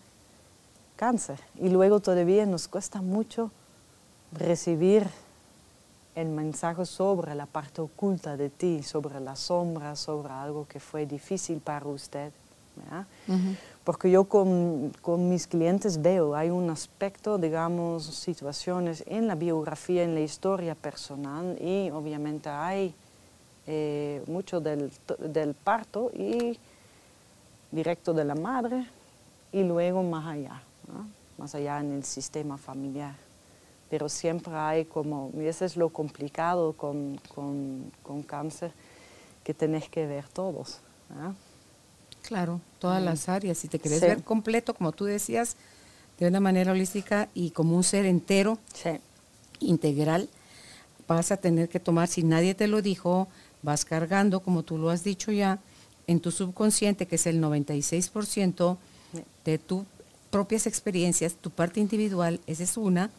cáncer. 0.96 1.40
Y 1.58 1.70
luego 1.70 2.00
todavía 2.00 2.44
nos 2.44 2.68
cuesta 2.68 3.00
mucho 3.00 3.50
recibir 4.32 5.08
el 6.14 6.28
mensaje 6.28 6.84
sobre 6.84 7.34
la 7.34 7.46
parte 7.46 7.80
oculta 7.80 8.36
de 8.36 8.50
ti, 8.50 8.82
sobre 8.82 9.20
la 9.20 9.36
sombra, 9.36 9.96
sobre 9.96 10.32
algo 10.32 10.66
que 10.66 10.80
fue 10.80 11.06
difícil 11.06 11.60
para 11.60 11.86
usted. 11.86 12.32
Porque 13.84 14.10
yo 14.10 14.24
con, 14.24 14.92
con, 15.02 15.28
mis 15.28 15.46
clientes 15.46 16.00
veo, 16.00 16.34
hay 16.34 16.48
un 16.50 16.70
aspecto, 16.70 17.36
digamos, 17.36 18.04
situaciones 18.04 19.04
en 19.06 19.26
la 19.26 19.34
biografía, 19.34 20.02
en 20.04 20.14
la 20.14 20.20
historia 20.20 20.74
personal 20.74 21.58
y 21.60 21.90
obviamente 21.90 22.48
hay 22.48 22.94
eh, 23.66 24.22
mucho 24.26 24.60
del, 24.60 24.90
del 25.18 25.54
parto 25.54 26.10
y 26.14 26.58
directo 27.70 28.14
de 28.14 28.24
la 28.24 28.34
madre 28.34 28.86
y 29.52 29.62
luego 29.64 30.02
más 30.02 30.26
allá 30.26 30.62
más 31.42 31.54
allá 31.56 31.80
en 31.80 31.92
el 31.92 32.04
sistema 32.04 32.56
familiar. 32.56 33.14
Pero 33.92 34.08
siempre 34.08 34.54
hay 34.54 34.86
como, 34.86 35.30
y 35.36 35.44
eso 35.44 35.66
es 35.66 35.76
lo 35.76 35.90
complicado 35.90 36.72
con, 36.72 37.20
con, 37.34 38.22
cáncer, 38.22 38.72
que 39.44 39.52
tenés 39.52 39.90
que 39.90 40.06
ver 40.06 40.26
todos. 40.28 40.78
Claro, 42.22 42.62
todas 42.78 43.02
mm. 43.02 43.04
las 43.04 43.28
áreas. 43.28 43.58
Si 43.58 43.68
te 43.68 43.78
querés 43.78 44.00
ver 44.00 44.22
completo, 44.22 44.72
como 44.72 44.92
tú 44.92 45.04
decías, 45.04 45.56
de 46.18 46.26
una 46.26 46.40
manera 46.40 46.72
holística 46.72 47.28
y 47.34 47.50
como 47.50 47.76
un 47.76 47.84
ser 47.84 48.06
entero, 48.06 48.56
integral, 49.60 50.30
vas 51.06 51.30
a 51.30 51.36
tener 51.36 51.68
que 51.68 51.78
tomar, 51.78 52.08
si 52.08 52.22
nadie 52.22 52.54
te 52.54 52.68
lo 52.68 52.80
dijo, 52.80 53.28
vas 53.60 53.84
cargando, 53.84 54.40
como 54.40 54.62
tú 54.62 54.78
lo 54.78 54.88
has 54.88 55.04
dicho 55.04 55.32
ya, 55.32 55.58
en 56.06 56.18
tu 56.20 56.30
subconsciente, 56.30 57.04
que 57.04 57.16
es 57.16 57.26
el 57.26 57.42
96% 57.42 58.78
de 59.44 59.58
tu 59.58 59.84
propias 60.30 60.66
experiencias, 60.66 61.34
tu 61.34 61.50
parte 61.50 61.78
individual, 61.78 62.40
esa 62.46 62.62
es 62.62 62.78
una. 62.78 63.10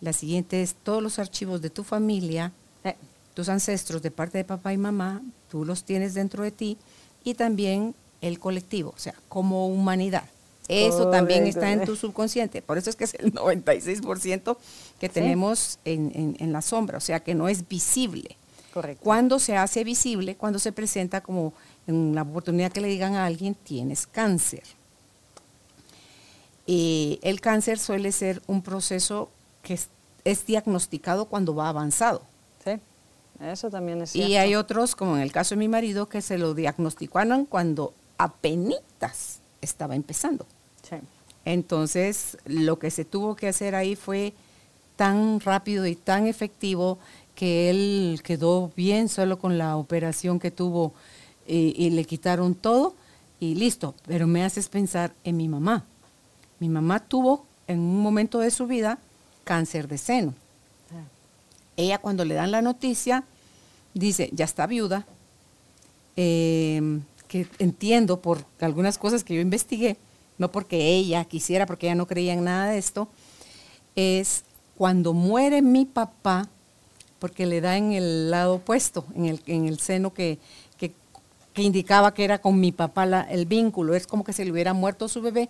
La 0.00 0.12
siguiente 0.12 0.62
es 0.62 0.74
todos 0.74 1.02
los 1.02 1.18
archivos 1.18 1.60
de 1.60 1.70
tu 1.70 1.84
familia, 1.84 2.52
eh, 2.84 2.96
tus 3.34 3.48
ancestros 3.48 4.02
de 4.02 4.10
parte 4.10 4.38
de 4.38 4.44
papá 4.44 4.72
y 4.72 4.78
mamá, 4.78 5.22
tú 5.50 5.64
los 5.64 5.84
tienes 5.84 6.14
dentro 6.14 6.42
de 6.42 6.50
ti, 6.50 6.78
y 7.22 7.34
también 7.34 7.94
el 8.20 8.38
colectivo, 8.38 8.92
o 8.96 8.98
sea, 8.98 9.14
como 9.28 9.68
humanidad. 9.68 10.24
Eso 10.68 11.10
también 11.10 11.48
está 11.48 11.72
en 11.72 11.84
tu 11.84 11.96
subconsciente. 11.96 12.62
Por 12.62 12.78
eso 12.78 12.90
es 12.90 12.96
que 12.96 13.02
es 13.02 13.14
el 13.14 13.32
96% 13.34 14.56
que 15.00 15.08
tenemos 15.08 15.80
en, 15.84 16.36
en, 16.38 16.52
la 16.52 16.62
sombra, 16.62 16.98
o 16.98 17.00
sea, 17.00 17.20
que 17.20 17.34
no 17.34 17.48
es 17.48 17.68
visible. 17.68 18.36
Correcto. 18.72 19.02
Cuando 19.02 19.40
se 19.40 19.56
hace 19.56 19.82
visible, 19.82 20.36
cuando 20.36 20.60
se 20.60 20.70
presenta 20.70 21.22
como 21.22 21.54
en 21.88 22.14
la 22.14 22.22
oportunidad 22.22 22.70
que 22.70 22.80
le 22.80 22.86
digan 22.86 23.16
a 23.16 23.26
alguien, 23.26 23.56
tienes 23.56 24.06
cáncer 24.06 24.62
Y 26.66 27.18
el 27.22 27.40
cáncer 27.40 27.80
suele 27.80 28.12
ser 28.12 28.40
un 28.46 28.62
proceso 28.62 29.28
que 29.62 29.74
es, 29.74 29.88
es 30.24 30.46
diagnosticado 30.46 31.26
cuando 31.26 31.54
va 31.54 31.68
avanzado. 31.68 32.22
Sí, 32.64 32.72
eso 33.40 33.70
también 33.70 34.02
es 34.02 34.10
cierto. 34.10 34.30
Y 34.30 34.36
hay 34.36 34.54
otros, 34.54 34.94
como 34.94 35.16
en 35.16 35.22
el 35.22 35.32
caso 35.32 35.54
de 35.54 35.58
mi 35.58 35.68
marido, 35.68 36.08
que 36.08 36.22
se 36.22 36.38
lo 36.38 36.54
diagnosticaron 36.54 37.46
cuando 37.46 37.94
apenitas 38.18 39.40
estaba 39.60 39.96
empezando. 39.96 40.46
Sí. 40.82 40.96
Entonces, 41.44 42.36
lo 42.44 42.78
que 42.78 42.90
se 42.90 43.04
tuvo 43.04 43.34
que 43.36 43.48
hacer 43.48 43.74
ahí 43.74 43.96
fue 43.96 44.34
tan 44.96 45.40
rápido 45.40 45.86
y 45.86 45.96
tan 45.96 46.26
efectivo 46.26 46.98
que 47.34 47.70
él 47.70 48.20
quedó 48.22 48.70
bien 48.76 49.08
solo 49.08 49.38
con 49.38 49.56
la 49.56 49.76
operación 49.76 50.38
que 50.38 50.50
tuvo 50.50 50.92
y, 51.46 51.74
y 51.76 51.90
le 51.90 52.04
quitaron 52.04 52.54
todo 52.54 52.94
y 53.38 53.54
listo. 53.54 53.94
Pero 54.06 54.26
me 54.26 54.44
haces 54.44 54.68
pensar 54.68 55.14
en 55.24 55.38
mi 55.38 55.48
mamá. 55.48 55.86
Mi 56.58 56.68
mamá 56.68 57.00
tuvo 57.00 57.46
en 57.66 57.78
un 57.78 58.02
momento 58.02 58.40
de 58.40 58.50
su 58.50 58.66
vida 58.66 58.98
cáncer 59.50 59.88
de 59.88 59.98
seno. 59.98 60.32
Ella 61.76 61.98
cuando 61.98 62.24
le 62.24 62.34
dan 62.34 62.52
la 62.52 62.62
noticia 62.62 63.24
dice, 63.94 64.30
ya 64.32 64.44
está 64.44 64.68
viuda, 64.68 65.04
eh, 66.16 67.00
que 67.26 67.48
entiendo 67.58 68.20
por 68.20 68.44
algunas 68.60 68.96
cosas 68.96 69.24
que 69.24 69.34
yo 69.34 69.40
investigué, 69.40 69.96
no 70.38 70.52
porque 70.52 70.76
ella 70.94 71.24
quisiera, 71.24 71.66
porque 71.66 71.86
ella 71.86 71.96
no 71.96 72.06
creía 72.06 72.32
en 72.32 72.44
nada 72.44 72.70
de 72.70 72.78
esto, 72.78 73.08
es 73.96 74.44
cuando 74.76 75.14
muere 75.14 75.62
mi 75.62 75.84
papá, 75.84 76.48
porque 77.18 77.44
le 77.44 77.60
da 77.60 77.76
en 77.76 77.90
el 77.92 78.30
lado 78.30 78.54
opuesto, 78.54 79.04
en 79.16 79.24
el, 79.26 79.40
en 79.46 79.66
el 79.66 79.80
seno 79.80 80.14
que, 80.14 80.38
que, 80.78 80.92
que 81.54 81.62
indicaba 81.62 82.14
que 82.14 82.22
era 82.24 82.38
con 82.38 82.60
mi 82.60 82.70
papá 82.70 83.04
la- 83.04 83.22
el 83.22 83.46
vínculo, 83.46 83.96
es 83.96 84.06
como 84.06 84.22
que 84.22 84.32
se 84.32 84.44
le 84.44 84.52
hubiera 84.52 84.74
muerto 84.74 85.08
su 85.08 85.20
bebé, 85.22 85.48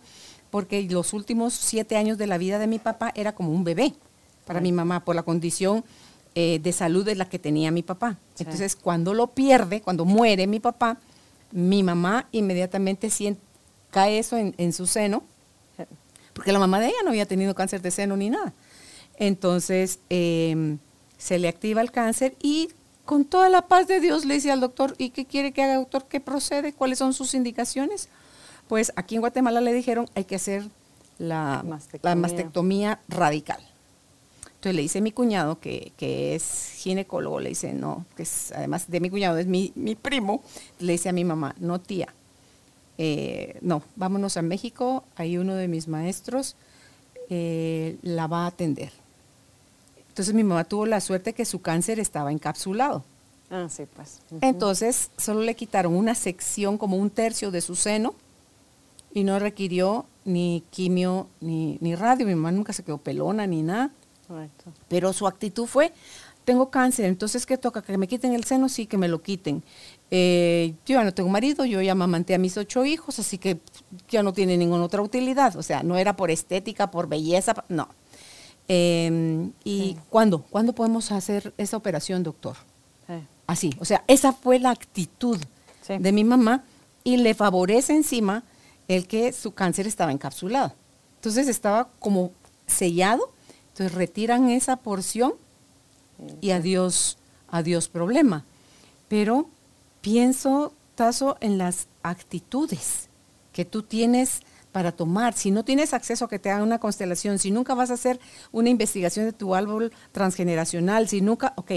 porque 0.50 0.82
los 0.82 1.12
últimos 1.12 1.54
siete 1.54 1.96
años 1.96 2.18
de 2.18 2.26
la 2.26 2.38
vida 2.38 2.58
de 2.58 2.66
mi 2.66 2.78
papá 2.78 3.12
era 3.14 3.34
como 3.34 3.50
un 3.52 3.64
bebé 3.64 3.94
para 4.46 4.60
mi 4.60 4.72
mamá, 4.72 5.04
por 5.04 5.14
la 5.14 5.22
condición 5.22 5.84
eh, 6.34 6.58
de 6.62 6.72
salud 6.72 7.04
de 7.04 7.14
la 7.14 7.28
que 7.28 7.38
tenía 7.38 7.70
mi 7.70 7.82
papá. 7.82 8.18
Sí. 8.34 8.44
Entonces, 8.44 8.74
cuando 8.76 9.14
lo 9.14 9.28
pierde, 9.28 9.80
cuando 9.80 10.04
muere 10.04 10.46
mi 10.46 10.60
papá, 10.60 10.98
mi 11.52 11.82
mamá 11.82 12.28
inmediatamente 12.32 13.08
cae 13.90 14.18
eso 14.18 14.36
en, 14.36 14.54
en 14.58 14.72
su 14.72 14.86
seno, 14.86 15.22
Sí. 15.76 15.84
porque 16.32 16.52
la 16.52 16.58
mamá 16.58 16.80
de 16.80 16.86
ella 16.88 16.98
no 17.04 17.10
había 17.10 17.26
tenido 17.26 17.54
cáncer 17.54 17.80
de 17.82 17.90
seno 17.90 18.16
ni 18.16 18.30
nada. 18.30 18.52
Entonces, 19.18 19.98
eh, 20.10 20.76
se 21.18 21.38
le 21.38 21.48
activa 21.48 21.80
el 21.82 21.90
cáncer 21.92 22.34
y 22.42 22.70
con 23.04 23.24
toda 23.24 23.48
la 23.50 23.62
paz 23.68 23.86
de 23.88 24.00
Dios 24.00 24.24
le 24.24 24.34
dice 24.34 24.50
al 24.50 24.60
doctor, 24.60 24.94
¿y 24.98 25.10
qué 25.10 25.26
quiere 25.26 25.52
que 25.52 25.62
haga, 25.62 25.76
doctor? 25.76 26.06
¿Qué 26.08 26.20
procede? 26.20 26.72
¿Cuáles 26.72 26.98
son 26.98 27.12
sus 27.12 27.34
indicaciones? 27.34 28.08
Pues 28.70 28.92
aquí 28.94 29.16
en 29.16 29.20
Guatemala 29.20 29.60
le 29.60 29.72
dijeron, 29.72 30.08
hay 30.14 30.22
que 30.22 30.36
hacer 30.36 30.62
la 31.18 31.64
Mastectomía. 31.66 32.14
la 32.14 32.14
mastectomía 32.14 33.00
radical. 33.08 33.60
Entonces 34.46 34.76
le 34.76 34.82
dice 34.82 34.98
a 34.98 35.02
mi 35.02 35.10
cuñado, 35.10 35.58
que, 35.58 35.90
que 35.96 36.36
es 36.36 36.70
ginecólogo, 36.76 37.40
le 37.40 37.48
dice, 37.48 37.72
no, 37.72 38.06
que 38.16 38.22
es, 38.22 38.52
además 38.52 38.88
de 38.88 39.00
mi 39.00 39.10
cuñado, 39.10 39.38
es 39.38 39.48
mi, 39.48 39.72
mi 39.74 39.96
primo, 39.96 40.44
le 40.78 40.92
dice 40.92 41.08
a 41.08 41.12
mi 41.12 41.24
mamá, 41.24 41.56
no 41.58 41.80
tía, 41.80 42.14
eh, 42.96 43.58
no, 43.60 43.82
vámonos 43.96 44.36
a 44.36 44.42
México, 44.42 45.02
ahí 45.16 45.36
uno 45.36 45.56
de 45.56 45.66
mis 45.66 45.88
maestros 45.88 46.54
eh, 47.28 47.96
la 48.02 48.28
va 48.28 48.44
a 48.44 48.46
atender. 48.46 48.92
Entonces 50.10 50.32
mi 50.32 50.44
mamá 50.44 50.62
tuvo 50.62 50.86
la 50.86 51.00
suerte 51.00 51.32
que 51.32 51.44
su 51.44 51.60
cáncer 51.60 51.98
estaba 51.98 52.30
encapsulado. 52.30 53.02
Ah, 53.50 53.66
sí, 53.68 53.82
pues. 53.96 54.20
Entonces 54.42 55.10
solo 55.16 55.40
le 55.40 55.56
quitaron 55.56 55.96
una 55.96 56.14
sección, 56.14 56.78
como 56.78 56.98
un 56.98 57.10
tercio 57.10 57.50
de 57.50 57.62
su 57.62 57.74
seno, 57.74 58.14
y 59.12 59.24
no 59.24 59.38
requirió 59.38 60.06
ni 60.24 60.62
quimio 60.70 61.28
ni, 61.40 61.78
ni 61.80 61.94
radio. 61.94 62.26
Mi 62.26 62.34
mamá 62.34 62.52
nunca 62.52 62.72
se 62.72 62.82
quedó 62.82 62.98
pelona 62.98 63.46
ni 63.46 63.62
nada. 63.62 63.90
Correcto. 64.28 64.72
Pero 64.88 65.12
su 65.12 65.26
actitud 65.26 65.66
fue, 65.66 65.92
tengo 66.44 66.70
cáncer, 66.70 67.06
entonces 67.06 67.46
¿qué 67.46 67.58
toca? 67.58 67.82
¿Que 67.82 67.98
me 67.98 68.06
quiten 68.06 68.32
el 68.34 68.44
seno? 68.44 68.68
Sí, 68.68 68.86
que 68.86 68.96
me 68.96 69.08
lo 69.08 69.20
quiten. 69.22 69.62
Eh, 70.10 70.74
yo 70.86 70.94
ya 70.98 71.04
no 71.04 71.12
tengo 71.12 71.28
marido, 71.28 71.64
yo 71.64 71.80
ya 71.82 71.92
amamanté 71.92 72.34
a 72.34 72.38
mis 72.38 72.56
ocho 72.56 72.84
hijos, 72.84 73.18
así 73.18 73.38
que 73.38 73.60
ya 74.08 74.22
no 74.22 74.32
tiene 74.32 74.56
ninguna 74.56 74.84
otra 74.84 75.02
utilidad. 75.02 75.56
O 75.56 75.62
sea, 75.62 75.82
no 75.82 75.96
era 75.98 76.14
por 76.16 76.30
estética, 76.30 76.90
por 76.90 77.08
belleza, 77.08 77.54
no. 77.68 77.88
Eh, 78.68 79.50
¿Y 79.64 79.96
cuándo? 80.10 80.42
¿Cuándo 80.42 80.72
podemos 80.74 81.10
hacer 81.12 81.52
esa 81.58 81.76
operación, 81.76 82.22
doctor? 82.22 82.56
Sí. 83.06 83.14
Así, 83.46 83.70
o 83.80 83.84
sea, 83.84 84.04
esa 84.06 84.32
fue 84.32 84.58
la 84.60 84.70
actitud 84.70 85.38
Sí. 85.82 85.98
de 85.98 86.12
mi 86.12 86.22
mamá 86.24 86.62
y 87.02 87.16
le 87.16 87.34
favorece 87.34 87.94
encima 87.96 88.44
el 88.90 89.06
que 89.06 89.32
su 89.32 89.52
cáncer 89.52 89.86
estaba 89.86 90.10
encapsulado. 90.10 90.74
Entonces 91.14 91.46
estaba 91.46 91.90
como 92.00 92.32
sellado, 92.66 93.32
entonces 93.68 93.94
retiran 93.94 94.50
esa 94.50 94.74
porción 94.74 95.34
y 96.40 96.50
adiós, 96.50 97.16
adiós 97.48 97.86
problema. 97.88 98.44
Pero 99.06 99.48
pienso, 100.00 100.72
Tazo, 100.96 101.36
en 101.40 101.56
las 101.56 101.86
actitudes 102.02 103.08
que 103.52 103.64
tú 103.64 103.84
tienes 103.84 104.40
para 104.72 104.90
tomar. 104.90 105.34
Si 105.34 105.52
no 105.52 105.64
tienes 105.64 105.94
acceso 105.94 106.24
a 106.24 106.28
que 106.28 106.40
te 106.40 106.50
hagan 106.50 106.64
una 106.64 106.80
constelación, 106.80 107.38
si 107.38 107.52
nunca 107.52 107.74
vas 107.74 107.92
a 107.92 107.94
hacer 107.94 108.18
una 108.50 108.70
investigación 108.70 109.24
de 109.24 109.32
tu 109.32 109.54
árbol 109.54 109.92
transgeneracional, 110.10 111.08
si 111.08 111.20
nunca, 111.20 111.52
ok, 111.54 111.72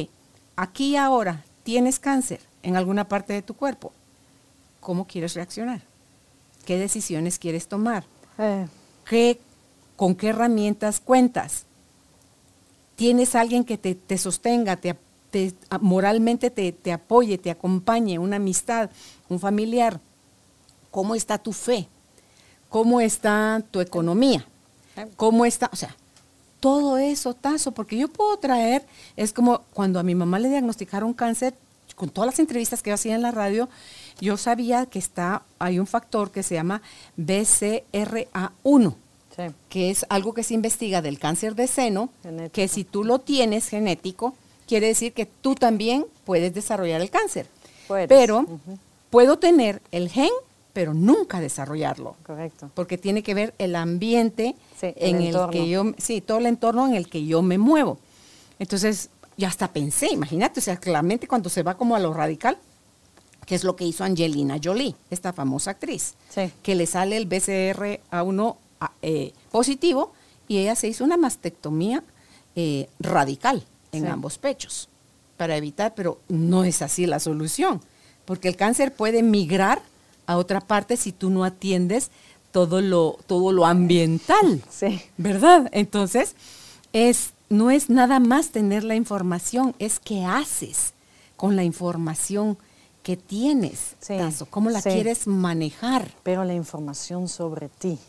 aquí 0.56 0.94
y 0.94 0.96
ahora 0.96 1.46
tienes 1.62 2.00
cáncer 2.00 2.40
en 2.64 2.76
alguna 2.76 3.08
parte 3.08 3.34
de 3.34 3.44
tu 3.44 3.54
cuerpo, 3.54 3.94
¿cómo 4.80 5.06
quieres 5.06 5.36
reaccionar? 5.36 5.93
¿Qué 6.66 6.78
decisiones 6.78 7.40
quieres 7.40 7.68
tomar? 7.68 8.06
Eh, 8.38 8.68
¿Qué, 9.06 9.40
¿Con 9.96 10.16
qué 10.16 10.30
herramientas 10.30 11.00
cuentas? 11.00 11.66
¿Tienes 12.96 13.36
alguien 13.36 13.64
que 13.64 13.78
te, 13.78 13.96
te 13.96 14.18
sostenga, 14.18 14.76
te, 14.78 14.96
te- 15.32 15.54
moralmente 15.82 16.50
te, 16.52 16.72
te 16.72 16.92
apoye, 16.92 17.38
te 17.38 17.52
acompañe, 17.52 18.20
una 18.20 18.36
amistad, 18.38 18.90
un 19.30 19.40
familiar? 19.40 20.00
¿Cómo 20.92 21.16
está 21.16 21.38
tu 21.38 21.54
fe? 21.54 21.88
¿Cómo 22.70 23.02
está 23.02 23.62
tu 23.72 23.82
economía? 23.82 24.46
¿Cómo 25.16 25.46
está? 25.46 25.70
O 25.74 25.76
sea, 25.76 25.96
todo 26.60 26.98
eso, 26.98 27.34
Tazo, 27.34 27.72
porque 27.72 27.98
yo 27.98 28.08
puedo 28.08 28.38
traer, 28.38 28.86
es 29.16 29.34
como 29.34 29.62
cuando 29.74 30.00
a 30.00 30.04
mi 30.04 30.16
mamá 30.16 30.40
le 30.40 30.50
diagnosticaron 30.50 31.14
cáncer, 31.14 31.56
con 31.96 32.10
todas 32.10 32.28
las 32.28 32.40
entrevistas 32.40 32.82
que 32.82 32.90
yo 32.92 32.96
hacía 32.96 33.16
en 33.16 33.22
la 33.22 33.32
radio, 33.32 33.70
yo 34.20 34.38
sabía 34.38 34.86
que 34.86 35.00
está, 35.00 35.44
hay 35.60 35.80
un 35.80 35.88
factor 35.88 36.32
que 36.32 36.44
se 36.44 36.56
llama 36.56 36.82
BCRA1 37.18 38.94
sí. 39.36 39.44
que 39.70 39.90
es 39.90 40.06
algo 40.10 40.34
que 40.34 40.44
se 40.44 40.54
investiga 40.54 41.02
del 41.02 41.20
cáncer 41.20 41.56
de 41.56 41.68
seno, 41.68 42.10
Genético. 42.22 42.54
que 42.54 42.68
si 42.68 42.84
tú 42.84 43.04
lo 43.04 43.20
tienes 43.20 43.68
genético, 43.70 44.36
quiere 44.68 44.88
decir 44.88 45.14
que 45.14 45.26
tú 45.26 45.56
también 45.56 46.06
puedes 46.26 46.54
desarrollar 46.54 47.02
el 47.02 47.10
cáncer. 47.10 47.48
Puedes, 47.88 48.08
Pero 48.08 48.46
puedo 49.10 49.38
tener 49.38 49.82
el 49.92 50.10
gen, 50.10 50.30
pero 50.72 50.94
nunca 50.94 51.40
desarrollarlo, 51.40 52.16
Correcto. 52.26 52.70
porque 52.74 52.98
tiene 52.98 53.22
que 53.24 53.34
ver 53.34 53.54
el 53.58 53.76
ambiente 53.76 54.56
Sí, 54.80 54.94
en 54.96 55.22
el, 55.22 55.36
que 55.52 55.68
yo, 55.70 55.94
sí, 55.98 56.22
todo 56.22 56.38
el 56.40 56.46
entorno 56.48 56.88
en 56.88 56.96
el 56.96 57.08
que 57.10 57.26
yo 57.26 57.42
me 57.42 57.58
muevo. 57.58 58.00
Entonces, 58.60 59.10
ya 59.38 59.48
hasta 59.50 59.68
pensé, 59.72 60.08
imagínate, 60.12 60.60
o 60.60 60.64
sea, 60.64 60.78
que 60.78 60.90
la 60.92 61.02
mente 61.02 61.28
cuando 61.28 61.50
se 61.50 61.64
va 61.64 61.76
como 61.76 61.96
a 61.96 62.00
lo 62.00 62.14
radical, 62.14 62.58
que 63.46 63.56
es 63.56 63.64
lo 63.64 63.76
que 63.76 63.86
hizo 63.86 64.04
Angelina 64.04 64.58
Jolie, 64.64 64.96
esta 65.10 65.34
famosa 65.34 65.72
actriz 65.72 66.14
Sí. 66.30 66.52
que 66.62 66.76
le 66.76 66.86
sale 66.86 67.18
el 67.18 67.28
BCR1 67.28 68.58
a- 68.80 68.92
eh, 69.02 69.34
positivo 69.52 70.14
y 70.48 70.58
ella 70.58 70.76
se 70.76 70.88
hizo 70.88 71.04
una 71.04 71.18
mastectomía 71.18 72.04
eh, 72.56 72.88
radical 73.00 73.64
en 73.92 74.04
Sí. 74.04 74.08
ambos 74.08 74.38
pechos 74.38 74.88
para 75.38 75.58
evitar, 75.58 75.96
pero 75.96 76.20
no 76.30 76.64
es 76.64 76.82
así 76.84 77.06
la 77.08 77.20
solución, 77.20 77.82
porque 78.26 78.48
el 78.48 78.56
cáncer 78.56 78.94
puede 78.94 79.24
migrar 79.24 79.82
a 80.28 80.38
otra 80.38 80.62
parte 80.62 80.96
si 80.96 81.12
tú 81.12 81.30
no 81.32 81.44
atiendes 81.44 82.12
todo 82.52 82.80
lo, 82.82 83.18
todo 83.26 83.52
lo 83.52 83.66
ambiental. 83.66 84.62
Sí. 84.70 85.02
¿Verdad? 85.18 85.68
Entonces, 85.72 86.36
es, 86.94 87.32
no 87.50 87.72
es 87.72 87.90
nada 87.90 88.20
más 88.20 88.52
tener 88.52 88.84
la 88.84 88.96
información, 88.96 89.76
es 89.80 90.00
qué 90.00 90.24
haces 90.24 90.94
con 91.36 91.56
la 91.56 91.64
información 91.64 92.58
que 93.04 93.18
tienes, 93.18 93.96
Sí, 94.00 94.18
Tazo, 94.18 94.46
cómo 94.48 94.70
la 94.70 94.82
sí. 94.82 94.90
quieres 94.90 95.28
manejar. 95.28 96.10
pero 96.24 96.44
la 96.44 96.54
información 96.54 97.28
sobre 97.28 97.70
ti. 97.70 98.00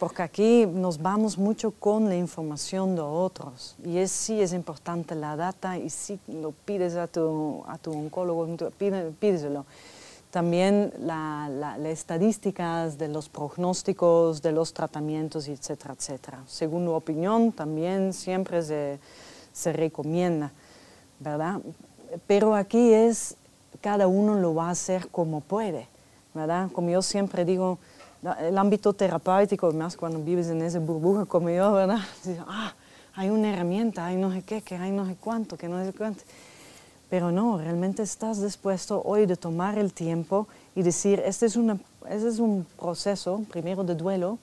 Porque 0.00 0.22
aquí 0.22 0.66
nos 0.66 1.00
vamos 1.00 1.38
mucho 1.38 1.70
con 1.70 2.08
la 2.08 2.16
información 2.16 2.96
de 2.96 3.00
otros. 3.02 3.76
Y 3.84 3.98
es, 3.98 4.10
sí 4.10 4.40
es 4.40 4.52
importante 4.52 5.14
la 5.14 5.36
data 5.36 5.78
y 5.78 5.88
sí 5.88 6.18
lo 6.26 6.50
pides 6.50 6.96
a 6.96 7.06
tu, 7.06 7.62
a 7.68 7.78
tu 7.78 7.92
oncólogo, 7.92 8.46
pídeselo. 9.20 9.64
También 10.30 10.92
la- 10.98 11.48
la- 11.48 11.78
las 11.78 11.92
estadísticas 11.92 12.98
de 12.98 13.06
los 13.08 13.28
pronósticos, 13.28 14.42
de 14.42 14.50
los 14.50 14.72
tratamientos, 14.74 15.46
etcétera, 15.46 15.94
etcétera. 15.96 16.42
Según 16.48 16.84
mi 16.84 16.90
opinión, 16.90 17.52
también 17.52 18.12
siempre 18.12 18.62
se, 18.62 18.98
se 19.52 19.72
recomienda, 19.72 20.50
¿verdad? 21.20 21.60
Pero 22.26 22.56
aquí 22.56 22.92
es, 22.92 23.36
cada 23.84 24.06
uno 24.06 24.36
lo 24.36 24.54
va 24.54 24.68
a 24.68 24.70
hacer 24.70 25.08
como 25.08 25.42
puede, 25.42 25.86
¿verdad? 26.32 26.70
Como 26.72 26.88
yo 26.88 27.02
siempre 27.02 27.44
digo, 27.44 27.76
el 28.40 28.56
ámbito 28.56 28.94
terapéutico, 28.94 29.70
más 29.74 29.94
cuando 29.94 30.20
vives 30.20 30.46
en 30.48 30.62
esa 30.62 30.78
burbuja 30.78 31.26
como 31.26 31.50
yo, 31.50 31.70
¿verdad? 31.74 31.98
ah, 32.48 32.72
hay 33.14 33.28
una 33.28 33.52
herramienta, 33.52 34.06
hay 34.06 34.16
no 34.16 34.32
sé 34.32 34.40
qué, 34.40 34.62
que 34.62 34.76
hay 34.76 34.90
no 34.90 35.04
sé 35.04 35.16
cuánto, 35.20 35.58
que 35.58 35.68
no 35.68 35.84
sé 35.84 35.92
cuánto. 35.92 36.22
Pero 37.10 37.30
no, 37.30 37.58
realmente 37.58 38.02
estás 38.02 38.42
dispuesto 38.42 39.02
hoy 39.04 39.26
de 39.26 39.36
tomar 39.36 39.76
el 39.76 39.92
tiempo 39.92 40.48
y 40.74 40.80
decir, 40.80 41.20
este 41.22 41.44
es, 41.44 41.54
una, 41.54 41.76
este 42.08 42.28
es 42.28 42.38
un 42.38 42.66
proceso, 42.80 43.42
primero 43.50 43.84
de 43.84 43.94
duelo, 43.94 44.38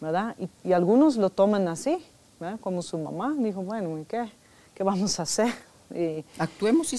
¿verdad? 0.00 0.36
Y, 0.62 0.72
algunos 0.72 1.16
lo 1.16 1.30
toman 1.30 1.66
así, 1.66 1.98
¿verdad? 2.38 2.60
Como 2.60 2.80
su 2.80 2.96
mamá 2.96 3.34
dijo, 3.36 3.60
bueno, 3.60 3.98
¿y 3.98 4.04
qué? 4.04 4.30
¿Qué 4.72 4.84
vamos 4.84 5.18
a 5.18 5.24
hacer? 5.24 5.52
Y, 5.94 6.24
Actuemos 6.38 6.92
y 6.94 6.98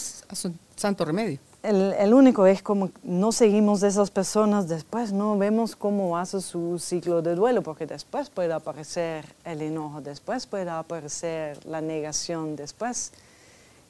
santo 0.75 1.03
remedio. 1.03 1.39
El, 1.67 2.13
único 2.13 2.45
es 2.45 2.61
como 2.61 2.91
no 3.03 3.31
seguimos 3.31 3.81
esas 3.81 4.11
personas 4.11 4.67
después, 4.67 5.11
no 5.11 5.35
vemos 5.35 5.75
cómo 5.75 6.15
hace 6.15 6.39
su 6.39 6.77
ciclo 6.77 7.23
de 7.23 7.33
duelo, 7.33 7.63
porque 7.63 7.87
después 7.87 8.29
puede 8.29 8.53
aparecer 8.53 9.25
el 9.43 9.63
enojo, 9.63 9.99
después 9.99 10.45
puede 10.45 10.69
aparecer 10.69 11.57
la 11.65 11.81
negación, 11.81 12.55
después. 12.55 13.13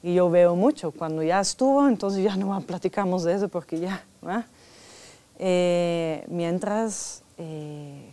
Y 0.02 0.14
yo 0.14 0.30
veo 0.30 0.56
mucho, 0.56 0.90
cuando 0.90 1.22
ya 1.22 1.38
estuvo, 1.40 1.86
entonces 1.86 2.24
ya 2.24 2.34
no 2.36 2.58
platicamos 2.62 3.24
de 3.24 3.34
eso 3.34 3.48
porque 3.48 3.78
ya. 3.78 4.02
Eh, 5.38 6.24
mientras 6.28 7.22
eh, 7.36 8.10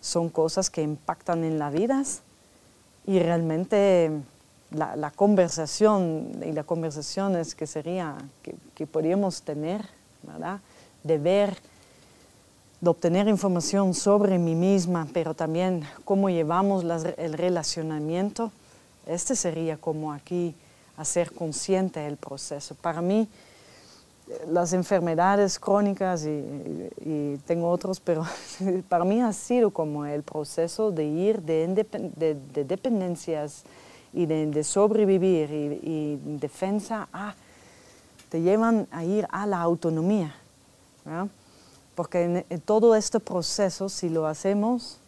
son 0.00 0.30
cosas 0.30 0.70
que 0.70 0.80
impactan 0.80 1.44
en 1.44 1.58
la 1.58 1.68
vida 1.68 2.02
y 3.06 3.18
realmente 3.18 4.12
la, 4.70 5.10
conversación 5.10 6.42
y 6.44 6.52
la 6.52 6.64
conversación 6.64 7.36
es 7.36 7.54
que 7.54 7.66
sería 7.66 8.16
que, 8.74 8.86
podríamos 8.86 9.42
tener, 9.42 9.86
¿verdad? 10.22 10.60
De 11.02 11.18
ver, 11.18 11.56
de 12.80 12.90
obtener 12.90 13.28
información 13.28 13.94
sobre 13.94 14.38
mí 14.38 14.54
misma, 14.54 15.08
pero 15.12 15.34
también 15.34 15.84
cómo 16.04 16.28
llevamos 16.28 16.84
el 17.16 17.32
relacionamiento. 17.32 18.52
Este 19.06 19.34
sería 19.34 19.78
como 19.78 20.12
aquí 20.12 20.54
hacer 20.96 21.32
consciente 21.32 22.06
el 22.06 22.16
proceso. 22.16 22.74
Para 22.74 23.00
mí, 23.00 23.26
las 24.50 24.74
enfermedades 24.74 25.58
crónicas 25.58 26.26
y, 26.26 27.38
tengo 27.46 27.70
otros, 27.70 28.00
pero 28.00 28.26
para 28.90 29.04
mí 29.04 29.22
ha 29.22 29.32
sido 29.32 29.70
como 29.70 30.04
el 30.04 30.22
proceso 30.22 30.90
de 30.90 31.04
ir 31.04 31.40
de 31.40 32.64
dependencias 32.66 33.64
y 34.12 34.26
de, 34.26 34.64
sobrevivir 34.64 35.50
y, 35.52 36.16
defensa 36.38 37.08
a, 37.12 37.34
te 38.28 38.40
llevan 38.40 38.86
a 38.90 39.04
ir 39.04 39.26
a 39.30 39.46
la 39.46 39.60
autonomía. 39.60 40.34
Porque 41.94 42.44
en, 42.48 42.60
todo 42.60 42.94
este 42.94 43.20
proceso, 43.20 43.88
si 43.88 44.08
lo 44.08 44.26
hacemos, 44.26 44.98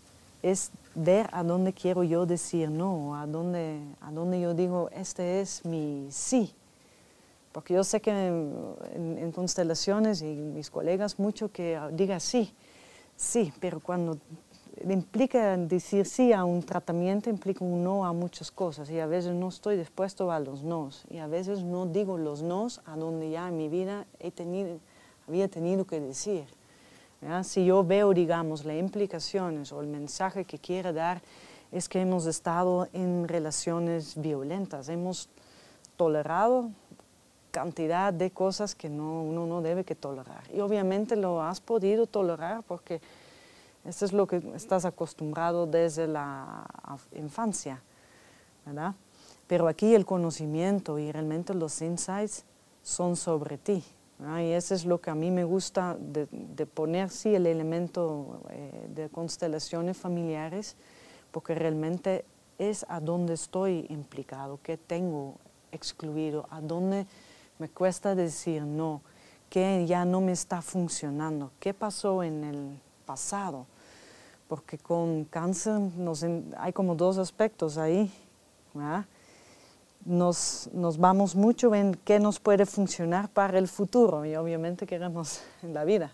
es 0.43 0.71
ver 0.95 1.29
a 1.33 1.43
dónde 1.43 1.73
quiero 1.73 2.03
yo 2.03 2.27
decir 2.27 2.71
no, 2.71 3.17
a 3.17 3.27
dónde, 3.27 3.79
a 4.01 4.11
dónde 4.11 4.41
yo 4.41 4.55
digo, 4.55 4.91
este 4.93 5.41
es 5.41 5.65
mi 5.65 6.09
sí. 6.11 6.53
Porque 7.53 7.75
yo 7.75 7.85
sé 7.85 8.01
que 8.01 8.11
en, 8.11 9.19
en 9.19 9.33
constelaciones 9.33 10.23
y 10.23 10.27
mis 10.35 10.71
colegas 10.71 11.19
mucho 11.19 11.51
que 11.51 11.79
diga 11.93 12.21
sí, 12.21 12.55
sí, 13.17 13.53
pero 13.61 13.81
cuando 13.81 14.19
implica 14.89 15.57
decir 15.57 16.07
sí 16.07 16.33
a 16.33 16.45
un 16.45 16.63
tratamiento, 16.63 17.29
implica 17.31 17.65
un 17.65 17.85
no 17.85 18.05
a 18.05 18.13
muchas 18.13 18.51
cosas 18.51 18.91
y 18.91 18.99
a 18.99 19.07
veces 19.07 19.35
no 19.35 19.49
estoy 19.49 19.77
dispuesto 19.77 20.31
a 20.31 20.41
los 20.41 20.63
nos 20.63 21.05
y 21.11 21.19
a 21.19 21.27
veces 21.27 21.63
no 21.63 21.87
digo 21.87 22.17
los 22.17 22.43
nos 22.43 22.81
a 22.87 22.97
donde 22.97 23.31
ya 23.31 23.49
en 23.49 23.57
mi 23.57 23.69
vida 23.69 24.07
he 24.19 24.31
tenido, 24.31 24.79
había 25.29 25.49
tenido 25.49 25.85
que 25.85 26.01
decir. 26.01 26.47
Si 27.43 27.67
yo 27.67 27.85
veo, 27.85 28.15
digamos, 28.15 28.65
las 28.65 28.77
implicaciones 28.77 29.73
o 29.73 29.81
el 29.83 29.87
mensaje 29.87 30.47
que 30.47 30.59
quiere 30.59 30.95
dar 30.95 31.21
es 31.71 31.87
que 31.89 32.01
hemos 32.01 32.25
estado 32.25 32.89
en 32.95 33.29
relaciones 33.29 34.21
violentas, 34.21 34.89
hemos 34.89 35.29
tolerado 35.97 36.71
cantidad 37.51 38.13
de 38.13 38.31
cosas 38.31 38.75
que 38.75 38.89
no, 38.89 39.23
uno 39.23 39.47
no 39.47 39.61
debe 39.61 39.85
que 39.85 39.95
tolerar. 39.95 40.45
Y 40.53 40.61
obviamente 40.61 41.15
lo 41.15 41.43
has 41.43 41.61
podido 41.61 42.07
tolerar 42.07 42.63
porque 42.63 43.03
eso 43.85 44.05
es 44.05 44.13
lo 44.13 44.27
que 44.27 44.43
estás 44.55 44.85
acostumbrado 44.85 45.67
desde 45.67 46.07
la 46.07 46.67
infancia, 47.13 47.83
¿verdad? 48.67 48.95
Pero 49.47 49.69
aquí 49.69 49.95
el 49.95 50.05
conocimiento 50.05 50.99
y 50.99 51.11
realmente 51.11 51.55
los 51.55 51.81
insights 51.83 52.45
son 52.83 53.17
sobre 53.17 53.59
ti. 53.59 53.83
Y 54.39 54.51
eso 54.51 54.75
es 54.75 54.85
lo 54.85 55.01
que 55.01 55.09
a 55.09 55.15
mí 55.15 55.31
me 55.31 55.45
gusta 55.45 55.97
de, 55.99 56.27
poner, 56.67 57.09
sí, 57.09 57.35
el 57.35 57.47
elemento 57.47 58.43
eh, 58.51 58.89
de 58.95 59.09
constelaciones 59.09 59.97
familiares, 59.97 60.77
porque 61.31 61.55
realmente 61.55 62.27
es 62.59 62.85
a 62.91 63.01
dónde 63.01 63.33
estoy 63.33 63.87
implicado, 63.89 64.61
qué 64.63 64.77
tengo 64.77 65.37
excluido, 65.73 66.47
a 66.51 66.61
dónde 66.61 67.07
me 67.59 67.71
cuesta 67.71 68.15
decir 68.15 68.63
no, 68.63 69.01
qué 69.49 69.87
ya 69.87 70.05
no 70.05 70.21
me 70.21 70.33
está 70.33 70.61
funcionando, 70.61 71.51
qué 71.59 71.73
pasó 71.73 72.23
en 72.23 72.45
el 72.45 72.81
pasado, 73.11 73.67
porque 74.47 74.79
con 74.79 75.25
cáncer 75.25 75.81
nos, 75.81 76.25
hay 76.57 76.73
como 76.73 76.95
dos 76.95 77.19
aspectos 77.19 77.77
ahí. 77.77 78.09
Nos, 80.05 80.71
nos, 80.73 80.97
vamos 80.97 81.35
mucho 81.35 81.75
en 81.75 81.97
qué 82.05 82.21
nos 82.21 82.39
puede 82.39 82.67
funcionar 82.67 83.29
para 83.29 83.59
el 83.59 83.67
futuro 83.67 84.25
y 84.25 84.37
obviamente 84.37 84.87
queremos 84.87 85.41
en 85.65 85.75
la 85.75 85.83
vida, 85.85 86.13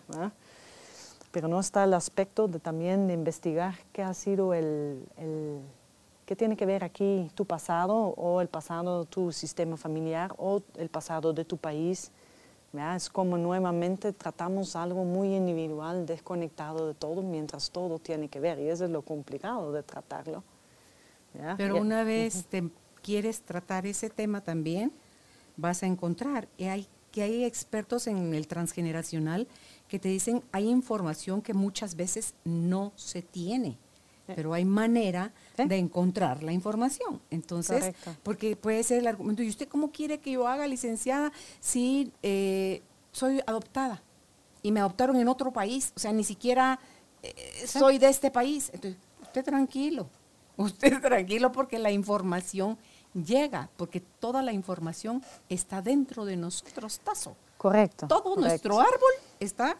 pero 1.31 1.47
no 1.47 1.59
está 1.59 1.83
el 1.83 1.93
aspecto 1.93 2.47
de 2.47 2.59
también 2.59 3.11
investigar 3.11 3.75
qué 3.93 4.01
ha 4.01 4.15
sido 4.15 4.55
el, 4.55 5.05
el, 5.17 5.61
qué 6.25 6.35
tiene 6.35 6.57
que 6.57 6.65
ver 6.65 6.83
aquí 6.83 7.29
tu 7.35 7.45
pasado 7.45 7.95
o 7.95 8.41
el 8.41 8.47
pasado 8.47 9.01
de 9.01 9.05
tu 9.05 9.31
sistema 9.31 9.77
familiar 9.77 10.33
o 10.39 10.63
el 10.77 10.89
pasado 10.89 11.31
de 11.31 11.45
tu 11.45 11.57
país 11.57 12.11
es 12.79 13.09
como 13.09 13.37
nuevamente 13.37 14.13
tratamos 14.13 14.75
algo 14.75 15.03
muy 15.03 15.35
individual, 15.35 16.05
desconectado 16.05 16.87
de 16.87 16.93
todo, 16.93 17.21
mientras 17.21 17.71
todo 17.71 17.99
tiene 17.99 18.29
que 18.29 18.39
ver. 18.39 18.59
Y 18.59 18.69
eso 18.69 18.85
es 18.85 18.91
lo 18.91 19.01
complicado 19.01 19.71
de 19.71 19.83
tratarlo. 19.83 20.43
Pero 21.57 21.77
una 21.77 22.03
vez 22.03 22.45
te 22.45 22.69
quieres 23.03 23.41
tratar 23.41 23.85
ese 23.85 24.09
tema 24.09 24.41
también, 24.41 24.91
vas 25.55 25.83
a 25.83 25.85
encontrar 25.85 26.47
que 26.57 26.69
hay, 26.69 26.87
que 27.11 27.21
hay 27.21 27.43
expertos 27.43 28.07
en 28.07 28.33
el 28.33 28.47
transgeneracional 28.47 29.47
que 29.87 29.99
te 29.99 30.09
dicen 30.09 30.43
hay 30.51 30.67
información 30.67 31.41
que 31.41 31.53
muchas 31.53 31.95
veces 31.95 32.33
no 32.43 32.91
se 32.95 33.21
tiene 33.21 33.77
pero 34.35 34.53
hay 34.53 34.65
manera 34.65 35.31
de 35.57 35.77
encontrar 35.77 36.43
la 36.43 36.51
información. 36.51 37.21
Entonces, 37.29 37.95
porque 38.23 38.55
puede 38.55 38.83
ser 38.83 38.99
el 38.99 39.07
argumento, 39.07 39.43
¿y 39.43 39.49
usted 39.49 39.67
cómo 39.67 39.91
quiere 39.91 40.19
que 40.19 40.31
yo 40.31 40.47
haga, 40.47 40.67
licenciada, 40.67 41.31
si 41.59 42.11
eh, 42.23 42.81
soy 43.11 43.41
adoptada 43.45 44.01
y 44.61 44.71
me 44.71 44.79
adoptaron 44.79 45.15
en 45.17 45.27
otro 45.27 45.51
país? 45.51 45.93
O 45.95 45.99
sea, 45.99 46.11
ni 46.11 46.23
siquiera 46.23 46.79
eh, 47.23 47.33
soy 47.65 47.97
de 47.97 48.09
este 48.09 48.31
país. 48.31 48.69
Entonces, 48.73 48.99
usted 49.21 49.43
tranquilo, 49.43 50.09
usted 50.57 51.01
tranquilo 51.01 51.51
porque 51.51 51.79
la 51.79 51.91
información 51.91 52.77
llega, 53.13 53.69
porque 53.77 54.01
toda 54.01 54.41
la 54.41 54.51
información 54.51 55.23
está 55.49 55.81
dentro 55.81 56.25
de 56.25 56.35
nosotros, 56.35 56.99
Tazo. 56.99 57.35
Correcto. 57.57 58.07
Todo 58.07 58.35
nuestro 58.35 58.79
árbol 58.79 59.11
está 59.39 59.77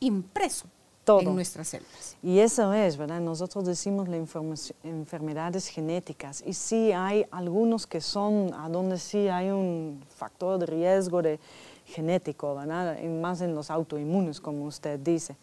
impreso 0.00 0.66
en 1.06 1.34
nuestras 1.34 1.68
células. 1.68 2.16
Y 2.22 2.38
eso 2.38 2.72
es, 2.72 2.96
¿verdad? 2.96 3.20
Nosotros 3.20 3.64
decimos 3.64 4.08
las 4.08 4.72
enfermedades 4.84 5.66
genéticas 5.66 6.42
y 6.46 6.54
sí 6.54 6.92
hay 6.92 7.26
algunos 7.30 7.86
que 7.86 8.00
son, 8.00 8.54
a 8.54 8.68
donde 8.68 8.98
sí 8.98 9.28
hay 9.28 9.50
un 9.50 10.02
factor 10.08 10.58
de 10.58 10.66
riesgo 10.66 11.22
de 11.22 11.40
genético, 11.86 12.54
¿verdad? 12.54 13.02
más 13.20 13.40
en 13.40 13.54
los 13.54 13.70
autoinmunes, 13.70 14.40
como 14.40 14.64
usted 14.64 14.98
dice, 14.98 15.36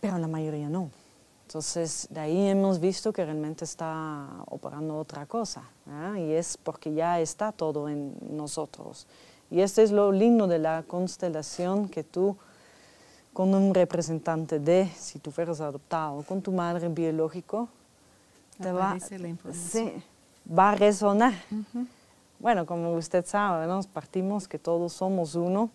pero 0.00 0.18
la 0.18 0.28
mayoría 0.28 0.68
no. 0.68 0.90
Entonces, 1.46 2.06
de 2.10 2.20
ahí 2.20 2.46
hemos 2.46 2.78
visto 2.78 3.12
que 3.12 3.24
realmente 3.24 3.64
está 3.64 4.28
operando 4.48 4.98
otra 4.98 5.24
cosa, 5.24 5.62
y 6.16 6.32
es 6.32 6.58
porque 6.58 6.92
ya 6.92 7.20
está 7.20 7.52
todo 7.52 7.88
en 7.88 8.14
nosotros. 8.36 9.06
Y 9.50 9.60
este 9.60 9.82
es 9.82 9.90
lo 9.90 10.12
lindo 10.12 10.46
de 10.46 10.58
la 10.58 10.84
constelación 10.86 11.88
que 11.88 12.04
tú 12.04 12.36
con 13.38 13.54
un 13.54 13.72
representante 13.72 14.58
de, 14.58 14.90
si 14.98 15.20
tú 15.20 15.30
fueras 15.30 15.60
adoptado, 15.60 16.24
con 16.24 16.42
tu 16.42 16.50
madre 16.50 16.88
biológico, 16.88 17.68
te 18.60 18.72
va, 18.72 18.98
sí, 19.52 19.92
va 20.50 20.70
a 20.70 20.74
resonar. 20.74 21.34
Bueno, 22.40 22.66
como 22.66 22.92
usted 22.94 23.24
sabe, 23.24 23.68
nos 23.68 23.86
partimos 23.86 24.48
que 24.48 24.58
todos 24.58 24.92
somos 24.92 25.36
uno 25.36 25.70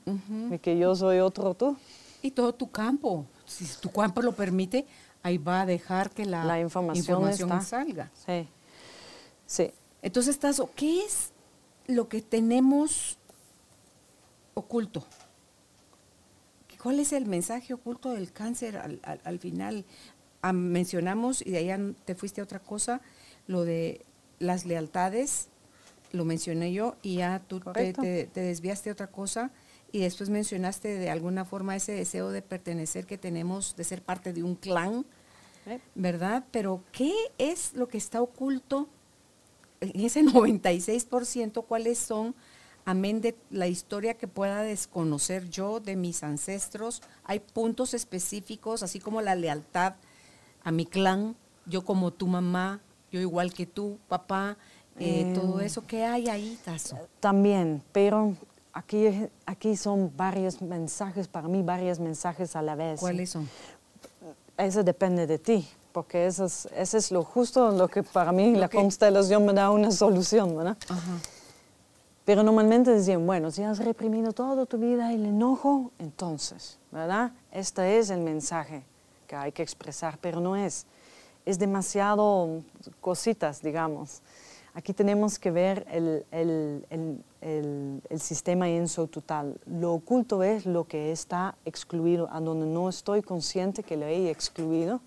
y 0.52 0.60
que 0.60 0.78
yo 0.78 0.94
soy 0.94 1.20
otro 1.20 1.54
tú. 1.54 1.78
Y 2.22 2.32
todo 2.32 2.54
tu 2.54 2.70
campo, 2.70 3.26
si 3.46 3.66
tu 3.80 3.90
campo 3.90 4.22
lo 4.22 4.34
permite, 4.34 4.86
ahí 5.22 5.38
va 5.38 5.62
a 5.62 5.66
dejar 5.66 6.10
que 6.10 6.26
la, 6.26 6.60
información, 6.60 7.64
salga. 7.64 8.12
Sí, 8.26 8.46
sí. 9.46 9.72
Entonces, 10.02 10.38
Tazo, 10.38 10.70
¿qué 10.76 11.06
es 11.06 11.32
lo 11.88 12.10
que 12.10 12.22
tenemos 12.22 13.18
oculto? 14.54 15.06
¿Cuál 16.84 17.00
es 17.00 17.14
el 17.14 17.26
mensaje 17.26 17.74
oculto 17.74 18.12
del 18.12 18.34
cáncer 18.34 18.76
al, 18.76 19.40
final? 19.40 19.86
Ah, 20.42 20.52
mencionamos, 20.52 21.42
y 21.42 21.52
de 21.52 21.60
ahí 21.60 21.96
te 22.04 22.14
fuiste 22.14 22.42
a 22.42 22.44
otra 22.44 22.60
cosa, 22.60 23.00
lo 23.48 23.64
de 23.64 24.06
las 24.40 24.66
lealtades, 24.66 25.48
lo 26.12 26.26
mencioné 26.26 26.74
yo, 26.74 26.98
y 27.02 27.16
ya 27.16 27.42
tú 27.48 27.62
te, 27.62 28.28
desviaste 28.34 28.90
a 28.90 28.94
otra 28.94 29.08
cosa, 29.08 29.52
y 29.94 30.00
después 30.00 30.30
mencionaste 30.30 30.90
de 30.90 31.10
alguna 31.10 31.46
forma 31.46 31.74
ese 31.74 31.94
deseo 31.94 32.32
de 32.32 32.42
pertenecer 32.42 33.06
que 33.06 33.18
tenemos, 33.18 33.78
de 33.78 33.86
ser 33.86 34.02
parte 34.02 34.34
de 34.34 34.44
un 34.44 34.56
clan, 34.56 35.06
¿verdad? 35.96 36.44
Pero 36.52 36.84
¿qué 36.92 37.14
es 37.38 37.76
lo 37.76 37.88
que 37.88 37.98
está 37.98 38.22
oculto 38.22 38.90
en 39.80 40.02
ese 40.02 40.22
96%? 40.22 41.66
¿Cuáles 41.66 41.98
son, 41.98 42.36
amén 42.86 43.22
de 43.22 43.36
la 43.50 43.68
historia 43.68 44.16
que 44.16 44.28
pueda 44.28 44.62
desconocer 44.62 45.50
yo 45.50 45.80
de 45.80 45.96
mis 45.96 46.24
ancestros? 46.24 47.02
Hay 47.24 47.40
puntos 47.40 47.94
específicos, 47.94 48.84
así 48.84 49.00
como 49.00 49.22
la 49.22 49.36
lealtad 49.36 49.96
a 50.64 50.72
mi 50.72 50.86
clan, 50.86 51.36
yo 51.66 51.84
como 51.84 52.12
tu 52.12 52.28
mamá, 52.28 52.82
yo 53.12 53.20
igual 53.20 53.54
que 53.54 53.66
tú, 53.66 54.00
papá, 54.08 54.58
eh, 55.00 55.32
todo 55.36 55.60
em, 55.60 55.66
eso. 55.66 55.86
¿Qué 55.86 56.06
hay 56.06 56.30
ahí, 56.30 56.58
Tazo? 56.64 56.98
También, 57.20 57.82
pero 57.92 58.36
aquí, 58.74 59.30
aquí 59.46 59.76
son 59.76 60.12
varios 60.16 60.62
mensajes, 60.62 61.28
para 61.28 61.48
mí 61.48 61.62
varios 61.62 62.00
mensajes 62.00 62.56
a 62.56 62.62
la 62.62 62.76
vez. 62.76 63.00
¿Cuáles 63.00 63.30
son? 63.30 63.50
eso 64.58 64.84
depende 64.84 65.26
de 65.28 65.40
ti, 65.40 65.68
porque 65.92 66.26
eso 66.26 66.46
es, 66.46 66.68
eso 66.76 66.98
es 66.98 67.12
lo 67.12 67.24
justo, 67.24 67.72
lo 67.72 67.88
que 67.88 68.04
para 68.04 68.32
mí 68.32 68.56
la 68.56 68.70
constelación 68.70 69.46
me 69.46 69.54
da 69.54 69.72
una 69.72 69.92
solución, 69.92 70.56
¿verdad? 70.56 70.78
Pero 72.26 72.42
normalmente 72.42 72.92
decían, 72.92 73.26
bueno, 73.26 73.52
si 73.52 73.64
has 73.64 73.80
reprimido 73.80 74.32
toda 74.32 74.66
tu 74.66 74.78
vida 74.78 75.12
el 75.12 75.26
enojo, 75.26 75.92
entonces, 76.00 76.80
¿verdad? 76.92 77.34
Este 77.52 78.00
es 78.00 78.10
el 78.10 78.22
mensaje 78.22 78.84
que 79.28 79.36
hay 79.36 79.52
que 79.52 79.62
expresar, 79.62 80.18
pero 80.22 80.40
no 80.40 80.56
es. 80.56 80.86
Es 81.46 81.60
demasiado 81.60 82.62
cositas, 83.02 83.62
digamos. 83.62 84.22
Aquí 84.76 84.94
tenemos 84.94 85.38
que 85.38 85.52
ver 85.52 85.86
el, 85.92 87.24
sistema 88.20 88.70
en 88.70 88.88
su 88.88 89.08
total. 89.08 89.60
Lo 89.66 89.94
oculto 89.94 90.42
es 90.42 90.66
lo 90.66 90.86
que 90.86 91.12
está 91.12 91.56
excluido, 91.66 92.28
a 92.32 92.40
donde 92.40 92.66
no 92.66 92.90
estoy 92.90 93.22
consciente 93.22 93.84
que 93.84 93.98
lo 93.98 94.06
he 94.06 94.32
excluido. 94.32 95.02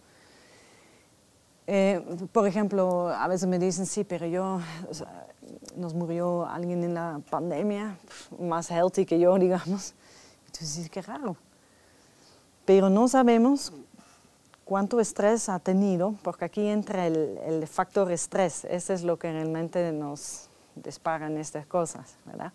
Eh, 1.67 2.01
por 2.33 2.47
ejemplo, 2.47 3.09
a 3.09 3.27
veces 3.27 3.49
me 3.49 3.59
dicen, 3.59 3.87
sí, 3.87 4.05
pero 4.05 4.27
yo, 4.27 4.61
nos 5.77 5.95
murió 5.95 6.47
alguien 6.47 6.85
en 6.85 6.95
la 6.95 7.21
pandemia, 7.29 7.99
más 8.39 8.71
healthy 8.71 9.05
que 9.05 9.19
yo, 9.19 9.37
digamos. 9.39 9.95
Entonces, 10.47 10.89
qué 10.91 11.03
raro. 11.03 11.37
Pero 12.65 12.89
no 12.89 13.09
sabemos 13.09 13.73
cuánto 14.65 15.01
estrés 15.01 15.49
ha 15.49 15.59
tenido, 15.59 16.15
porque 16.23 16.45
aquí 16.45 16.67
entra 16.67 17.07
el, 17.07 17.67
factor 17.69 18.11
estrés, 18.11 18.65
ese 18.65 18.95
es 18.95 19.03
lo 19.03 19.19
que 19.19 19.31
realmente 19.31 19.93
nos 19.93 20.49
disparan 20.75 21.37
estas 21.37 21.67
cosas, 21.67 22.17
¿verdad? 22.25 22.53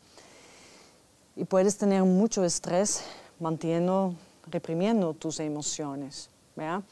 Y 1.35 1.45
puedes 1.45 1.77
tener 1.77 2.03
mucho 2.03 2.43
estrés 2.43 3.03
manteniendo, 3.39 4.13
reprimiendo 4.47 5.13
tus 5.13 5.39
emociones, 5.39 6.29
¿verdad? 6.55 6.83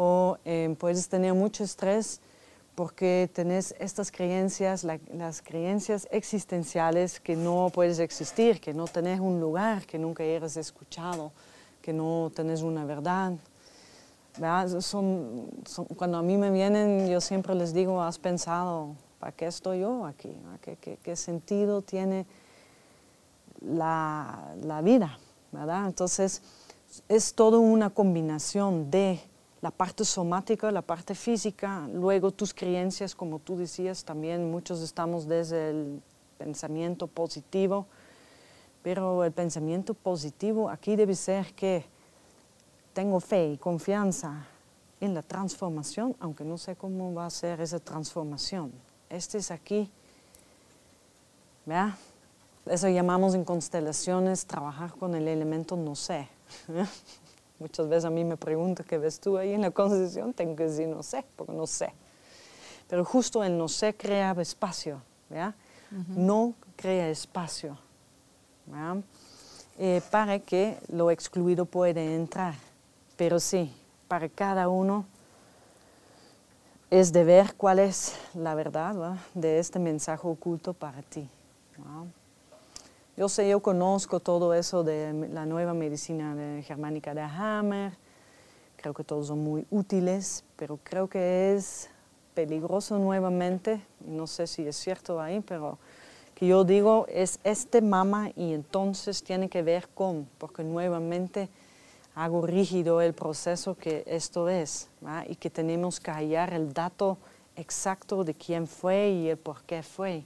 O 0.00 0.38
eh, 0.44 0.76
puedes 0.78 1.08
tener 1.08 1.34
mucho 1.34 1.64
estrés 1.64 2.20
porque 2.76 3.28
tenés 3.34 3.74
estas 3.80 4.12
creencias, 4.12 4.84
las 4.84 5.42
creencias 5.42 6.06
existenciales 6.12 7.18
que 7.18 7.34
no 7.34 7.68
puedes 7.74 7.98
existir, 7.98 8.60
que 8.60 8.72
no 8.72 8.86
tenés 8.86 9.18
un 9.18 9.40
lugar, 9.40 9.84
que 9.84 9.98
nunca 9.98 10.22
eres 10.22 10.56
escuchado, 10.56 11.32
que 11.82 11.92
no 11.92 12.30
tenés 12.32 12.62
una 12.62 12.84
verdad, 12.84 13.32
son, 14.80 15.50
cuando 15.96 16.18
a 16.18 16.22
mí 16.22 16.36
me 16.36 16.50
vienen, 16.50 17.08
yo 17.08 17.20
siempre 17.20 17.54
les 17.54 17.72
digo, 17.74 18.00
¿has 18.00 18.18
pensado 18.18 18.94
para 19.18 19.32
qué 19.32 19.46
estoy 19.46 19.80
yo 19.80 20.06
aquí? 20.06 20.32
¿Qué, 21.02 21.16
sentido 21.16 21.82
tiene 21.82 22.26
la, 23.60 24.54
la, 24.62 24.80
vida? 24.80 25.18
¿verdad? 25.50 25.86
Entonces, 25.86 26.42
es 27.08 27.34
todo 27.34 27.60
una 27.60 27.90
combinación 27.90 28.90
de 28.90 29.20
la 29.60 29.70
parte 29.70 30.04
somática, 30.04 30.70
la 30.70 30.82
parte 30.82 31.14
física, 31.14 31.88
luego 31.92 32.30
tus 32.30 32.54
creencias, 32.54 33.14
como 33.14 33.38
tú 33.40 33.56
decías, 33.56 34.04
también 34.04 34.50
muchos 34.50 34.80
estamos 34.80 35.26
desde 35.26 35.70
el 35.70 36.02
pensamiento 36.38 37.06
positivo, 37.06 37.86
pero 38.82 39.24
el 39.24 39.32
pensamiento 39.32 39.94
positivo 39.94 40.70
aquí 40.70 40.94
debe 40.94 41.14
ser 41.14 41.52
que 41.54 41.84
tengo 42.92 43.18
fe 43.20 43.52
y 43.52 43.58
confianza 43.58 44.46
en 45.00 45.14
la 45.14 45.22
transformación, 45.22 46.16
aunque 46.20 46.44
no 46.44 46.58
sé 46.58 46.76
cómo 46.76 47.12
va 47.14 47.26
a 47.26 47.30
ser 47.30 47.60
esa 47.60 47.78
transformación. 47.78 48.72
Este 49.10 49.38
es 49.38 49.50
aquí, 49.50 49.90
¿vea? 51.66 51.96
Eso 52.66 52.88
llamamos 52.88 53.34
en 53.34 53.44
constelaciones 53.44 54.46
trabajar 54.46 54.92
con 54.92 55.14
el 55.14 55.26
elemento 55.26 55.76
no 55.76 55.94
sé. 55.94 56.28
Muchas 57.58 57.88
veces 57.88 58.04
a 58.04 58.10
mí 58.10 58.24
me 58.24 58.36
preguntan 58.36 58.86
qué 58.86 58.98
ves 58.98 59.18
tú 59.18 59.36
ahí 59.36 59.52
en 59.52 59.62
la 59.62 59.70
constelación, 59.70 60.32
tengo 60.32 60.54
que 60.54 60.64
decir 60.64 60.86
no 60.88 61.02
sé, 61.02 61.24
porque 61.36 61.52
no 61.52 61.66
sé. 61.66 61.92
Pero 62.88 63.04
justo 63.04 63.42
el 63.42 63.58
no 63.58 63.68
sé 63.68 63.94
crea 63.94 64.34
espacio, 64.38 65.02
¿vea? 65.28 65.54
No 66.14 66.54
crea 66.76 67.08
espacio, 67.08 67.78
eh, 69.78 70.02
para 70.10 70.38
que 70.38 70.78
lo 70.88 71.10
excluido 71.10 71.64
puede 71.64 72.14
entrar. 72.14 72.54
Pero 73.16 73.40
sí, 73.40 73.72
para 74.06 74.28
cada 74.28 74.68
uno 74.68 75.06
es 76.90 77.12
de 77.12 77.24
ver 77.24 77.54
cuál 77.56 77.78
es 77.78 78.14
la 78.34 78.54
verdad 78.54 79.16
de 79.34 79.58
este 79.58 79.78
mensaje 79.78 80.26
oculto 80.26 80.72
para 80.72 81.02
ti. 81.02 81.28
Yo 83.18 83.28
sé, 83.28 83.48
yo 83.48 83.58
conozco 83.58 84.20
todo 84.20 84.54
eso 84.54 84.84
de 84.84 85.12
la 85.32 85.44
nueva 85.44 85.74
medicina 85.74 86.62
germánica 86.62 87.14
de 87.14 87.22
Hammer, 87.22 87.92
creo 88.76 88.94
que 88.94 89.02
todos 89.02 89.26
son 89.26 89.42
muy 89.42 89.66
útiles, 89.72 90.44
pero 90.54 90.78
creo 90.84 91.08
que 91.08 91.52
es 91.52 91.90
peligroso 92.32 92.96
nuevamente, 92.96 93.80
no 94.06 94.28
sé 94.28 94.46
si 94.46 94.68
es 94.68 94.76
cierto 94.76 95.20
ahí, 95.20 95.40
pero 95.40 95.78
que 96.36 96.46
yo 96.46 96.62
digo 96.62 97.06
es 97.08 97.40
este 97.42 97.82
mama 97.82 98.30
y 98.36 98.52
entonces 98.52 99.24
tiene 99.24 99.48
que 99.48 99.62
ver 99.62 99.88
con, 99.88 100.28
porque 100.38 100.62
nuevamente 100.62 101.48
hago 102.14 102.46
rígido 102.46 103.00
el 103.00 103.14
proceso 103.14 103.74
que 103.74 104.04
esto 104.06 104.48
es 104.48 104.90
y 105.28 105.34
que 105.34 105.50
tenemos 105.50 105.98
que 105.98 106.12
hallar 106.12 106.54
el 106.54 106.72
dato 106.72 107.18
exacto 107.56 108.22
de 108.22 108.34
quién 108.34 108.68
fue 108.68 109.10
y 109.10 109.28
el 109.30 109.38
por 109.38 109.64
qué 109.64 109.82
fue. 109.82 110.24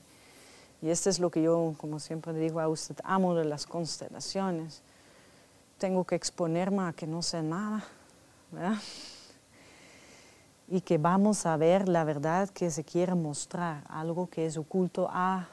Y 0.83 0.91
esto 0.91 1.09
es 1.09 1.21
lo 1.21 1.31
que 1.31 1.41
yo, 1.41 1.75
como 1.79 2.01
siempre 2.01 2.33
digo 2.33 2.59
a 2.61 2.69
usted, 2.69 2.97
amo 3.05 3.37
de 3.37 3.45
las 3.45 3.67
constelaciones. 3.67 4.83
Tengo 5.79 6.05
que 6.05 6.17
exponerme 6.17 6.83
a 6.83 6.93
que 6.93 7.07
no 7.07 7.23
sé 7.23 7.43
nada, 7.43 7.85
Y 10.69 10.81
que 10.81 10.99
vamos 10.99 11.47
a 11.47 11.57
ver 11.57 11.89
la 11.89 12.03
verdad 12.03 12.49
que 12.49 12.71
se 12.71 12.83
quiere 12.83 13.15
mostrar, 13.15 13.85
algo 13.89 14.29
que 14.29 14.47
es 14.47 14.57
oculto 14.57 15.09
a 15.11 15.47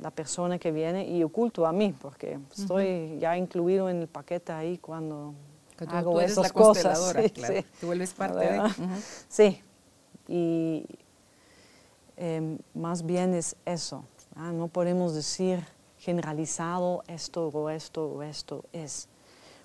la 0.00 0.10
persona 0.10 0.58
que 0.58 0.70
viene 0.72 1.08
y 1.08 1.22
oculto 1.22 1.66
a 1.66 1.72
mí, 1.72 1.94
porque 1.98 2.38
estoy 2.54 3.18
ya 3.18 3.36
incluido 3.36 3.88
en 3.88 4.02
el 4.02 4.08
paquete 4.08 4.52
ahí 4.52 4.76
cuando 4.76 5.34
que 5.78 5.86
tú, 5.86 6.20
eres 6.20 6.36
la 6.36 6.50
consteladora, 6.50 7.28
claro. 7.30 7.54
Tú 7.80 7.86
vuelves 7.86 8.12
parte 8.12 8.38
de... 8.38 8.60
Sí, 9.28 9.62
y 10.28 10.84
em, 12.16 12.58
más 12.74 13.04
bien 13.04 13.34
es 13.34 13.56
eso. 13.64 14.04
¿Ah? 14.36 14.52
No 14.52 14.68
podemos 14.68 15.14
decir 15.14 15.64
generalizado 15.98 17.02
esto 17.08 17.48
o 17.48 17.70
esto 17.70 18.06
o 18.06 18.22
esto 18.22 18.64
es. 18.72 19.08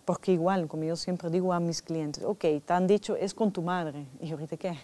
Porque 0.05 0.31
igual, 0.31 0.67
como 0.67 0.83
yo 0.83 0.95
siempre 0.95 1.29
digo 1.29 1.53
a 1.53 1.59
mis 1.59 1.81
clientes, 1.81 2.23
ok, 2.23 2.45
te 2.65 2.73
han 2.73 2.87
dicho 2.87 3.15
es 3.15 3.33
con 3.33 3.51
tu 3.51 3.61
madre, 3.61 4.07
¿y 4.19 4.31
ahorita 4.31 4.57
qué? 4.57 4.77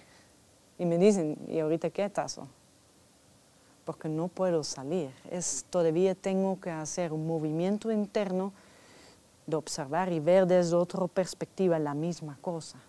Y 0.78 0.86
me 0.86 0.98
dicen, 0.98 1.38
¿y 1.48 1.60
ahorita 1.60 1.90
qué, 1.90 2.08
Tazo? 2.10 2.48
Porque 3.84 4.08
no 4.10 4.28
puedo 4.28 4.64
salir. 4.64 5.10
Es, 5.32 5.66
todavía 5.70 6.14
tengo 6.14 6.60
que 6.60 6.70
hacer 6.70 7.12
un 7.14 7.26
movimiento 7.26 7.92
interno 7.92 8.54
de 9.48 9.56
observar 9.56 10.12
y 10.12 10.20
ver 10.20 10.46
desde 10.46 10.76
otra 10.76 11.08
perspectiva 11.08 11.80
la 11.80 11.96
misma 11.96 12.38
cosa. 12.42 12.80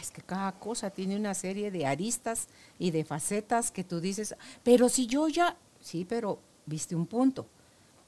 Es 0.00 0.10
que 0.10 0.22
cada 0.22 0.52
cosa 0.52 0.90
tiene 0.90 1.16
una 1.16 1.34
serie 1.34 1.70
de 1.70 1.86
aristas 1.86 2.48
y 2.78 2.90
de 2.90 3.04
facetas 3.04 3.70
que 3.70 3.84
tú 3.84 4.00
dices, 4.00 4.34
pero 4.62 4.88
si 4.88 5.06
yo 5.06 5.28
ya, 5.28 5.56
sí, 5.80 6.04
pero 6.04 6.38
viste 6.66 6.94
un 6.94 7.06
punto. 7.06 7.46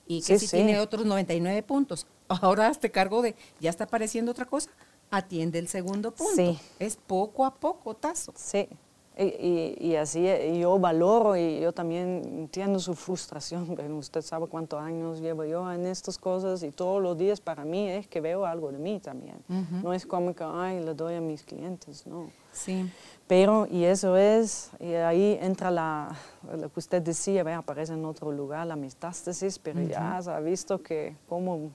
Y 0.07 0.23
que 0.23 0.39
si 0.39 0.49
tiene 0.49 0.79
otros 0.79 1.07
99 1.07 1.63
puntos. 1.63 2.07
Ahora 2.29 2.73
te 2.73 2.91
cargo 2.91 3.23
de, 3.23 3.35
ya 3.61 3.71
está 3.71 3.85
apareciendo 3.85 4.33
otra 4.33 4.47
cosa, 4.47 4.71
atiende 5.11 5.59
el 5.59 5.69
segundo 5.69 6.13
punto. 6.13 6.59
Es 6.79 6.97
poco 6.97 7.45
a 7.45 7.55
poco, 7.55 7.95
Tazo. 7.95 8.33
Sí, 8.37 8.69
Y, 9.17 9.95
así 9.95 10.27
yo 10.59 10.77
valoro 10.81 11.37
y 11.37 11.61
yo 11.61 11.73
también 11.73 12.23
entiendo 12.25 12.81
su 12.81 12.95
frustración, 12.95 13.75
pero 13.77 13.97
usted 13.97 14.23
sabe 14.23 14.49
cuántos 14.49 14.81
años 14.81 15.21
llevo 15.21 15.45
yo 15.45 15.71
en 15.71 15.87
estas 15.87 16.19
cosas 16.19 16.65
y 16.65 16.73
todos 16.73 17.01
los 17.01 17.17
días 17.17 17.41
para 17.41 17.65
mí 17.65 17.89
es 17.89 18.09
que 18.09 18.21
veo 18.21 18.45
algo 18.45 18.73
de 18.73 18.79
mí 18.79 18.99
también. 18.99 19.37
No 19.83 19.93
es 19.93 20.05
como 20.05 20.35
que, 20.35 20.43
ay, 20.45 20.81
le 20.81 20.95
doy 20.95 21.15
a 21.15 21.21
mis 21.21 21.45
clientes, 21.45 22.07
no. 22.07 22.31
Sí. 22.51 22.91
Pero, 23.29 23.67
y 23.71 23.85
eso 23.85 24.17
es, 24.17 24.71
y 24.81 24.95
ahí 24.95 25.39
entra 25.41 25.71
la, 25.71 26.15
lo 26.53 26.71
que 26.71 26.81
usted 26.81 27.01
decía, 27.01 27.43
ve, 27.45 27.53
aparece 27.53 27.93
en 27.93 28.05
otro 28.05 28.33
lugar 28.33 28.67
la 28.67 28.77
metástasis, 28.77 29.59
pero 29.59 29.81
ya 29.81 30.21
se 30.21 30.31
ha 30.31 30.41
visto 30.41 30.83
que 30.83 31.17
como 31.29 31.71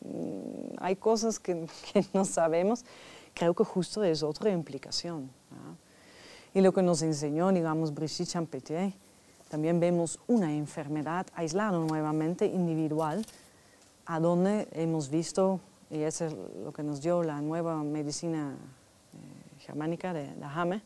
mm, 0.00 0.76
hay 0.78 0.96
cosas 0.96 1.38
que, 1.38 1.66
que 1.92 2.04
no 2.14 2.24
sabemos, 2.24 2.84
creo 3.34 3.52
que 3.54 3.64
justo 3.64 4.02
es 4.02 4.22
otra 4.22 4.50
implicación. 4.50 5.30
Y 6.54 6.60
lo 6.60 6.72
que 6.72 6.82
nos 6.82 7.02
enseñó, 7.02 7.52
digamos, 7.52 7.92
Brigitte 7.92 8.28
Champetier, 8.28 8.92
también 9.48 9.80
vemos 9.80 10.20
una 10.28 10.54
enfermedad 10.54 11.26
aislada 11.34 11.76
nuevamente, 11.78 12.46
individual, 12.46 13.26
a 14.06 14.20
donde 14.20 14.68
hemos 14.72 15.10
visto, 15.10 15.58
y 15.90 16.02
eso 16.02 16.26
es 16.26 16.36
lo 16.64 16.72
que 16.72 16.84
nos 16.84 17.00
dio 17.00 17.24
la 17.24 17.40
nueva 17.40 17.82
medicina 17.82 18.54
eh, 18.54 19.60
germánica 19.64 20.12
de 20.12 20.32
la 20.36 20.48
Hame, 20.52 20.80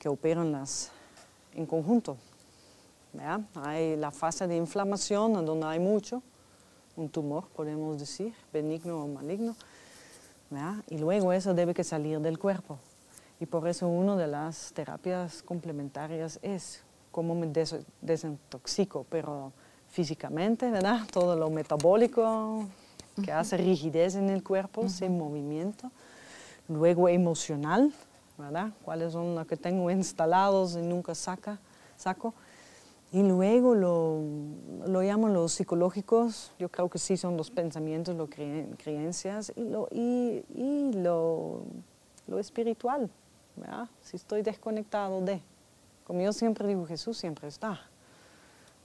que 0.00 0.08
operan 0.08 0.50
las 0.50 0.90
en 1.54 1.64
conjunto. 1.64 2.16
Hay 3.54 3.96
la 3.96 4.10
fase 4.10 4.48
de 4.48 4.56
inflamación, 4.56 5.44
donde 5.46 5.66
hay 5.66 5.78
mucho, 5.78 6.22
un 6.96 7.08
tumor, 7.08 7.46
podemos 7.54 8.00
decir, 8.00 8.34
benigno 8.52 9.04
o 9.04 9.06
maligno, 9.06 9.54
y 10.88 10.98
luego 10.98 11.32
eso 11.32 11.54
debe 11.54 11.72
que 11.72 11.84
salir 11.84 12.20
del 12.20 12.38
cuerpo. 12.38 12.78
Y 13.42 13.46
por 13.46 13.66
eso 13.66 13.88
una 13.88 14.14
de 14.14 14.28
las 14.28 14.72
terapias 14.72 15.42
complementarias 15.42 16.38
es 16.42 16.84
cómo 17.10 17.34
me 17.34 17.50
desintoxico, 18.00 19.04
pero 19.10 19.52
físicamente, 19.88 20.70
¿verdad? 20.70 21.00
Todo 21.12 21.34
lo 21.34 21.50
metabólico 21.50 22.68
que 23.20 23.32
hace 23.32 23.56
rigidez 23.56 24.14
en 24.14 24.30
el 24.30 24.44
cuerpo, 24.44 24.88
sin 24.88 25.18
movimiento. 25.18 25.90
Luego 26.68 27.08
emocional, 27.08 27.92
¿verdad? 28.38 28.70
Cuáles 28.84 29.12
son 29.12 29.34
los 29.34 29.44
que 29.48 29.56
tengo 29.56 29.90
instalados 29.90 30.76
y 30.76 30.82
nunca 30.82 31.12
saca, 31.12 31.58
saco. 31.96 32.34
Y 33.10 33.24
luego 33.24 33.74
lo, 33.74 34.20
lo 34.86 35.02
llamo 35.02 35.26
los 35.26 35.50
psicológicos, 35.50 36.52
yo 36.60 36.68
creo 36.68 36.88
que 36.88 37.00
sí 37.00 37.16
son 37.16 37.36
los 37.36 37.50
pensamientos, 37.50 38.14
las 38.14 38.28
creencias 38.78 39.52
y 39.56 39.64
lo, 39.64 39.88
y, 39.90 40.44
y 40.54 40.92
lo, 40.92 41.64
lo 42.28 42.38
espiritual, 42.38 43.10
si 44.02 44.16
estoy 44.16 44.42
desconectado 44.42 45.20
de, 45.20 45.40
como 46.04 46.20
yo 46.20 46.32
siempre 46.32 46.66
digo, 46.66 46.86
Jesús 46.86 47.18
siempre 47.18 47.48
está. 47.48 47.80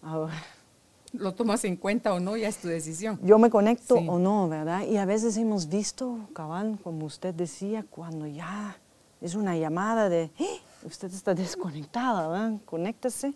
Lo 1.14 1.34
tomas 1.34 1.64
en 1.64 1.78
cuenta 1.78 2.14
o 2.14 2.20
no, 2.20 2.36
ya 2.36 2.50
es 2.50 2.58
tu 2.58 2.68
decisión. 2.68 3.20
Yo 3.24 3.40
me 3.40 3.50
conecto 3.50 3.96
o 3.96 4.20
no, 4.20 4.50
¿verdad? 4.50 4.86
Y 4.86 4.98
a 4.98 5.06
veces 5.06 5.38
hemos 5.38 5.70
visto, 5.70 6.28
cabal, 6.34 6.78
como 6.84 7.06
usted 7.06 7.34
decía, 7.34 7.86
cuando 7.90 8.28
ya 8.28 8.78
es 9.22 9.36
una 9.36 9.56
llamada 9.56 10.10
de, 10.10 10.32
¡Eh! 10.38 10.62
usted 10.84 11.12
está 11.12 11.34
desconectada, 11.34 12.28
¿verdad? 12.28 12.60
Conéctese. 12.66 13.34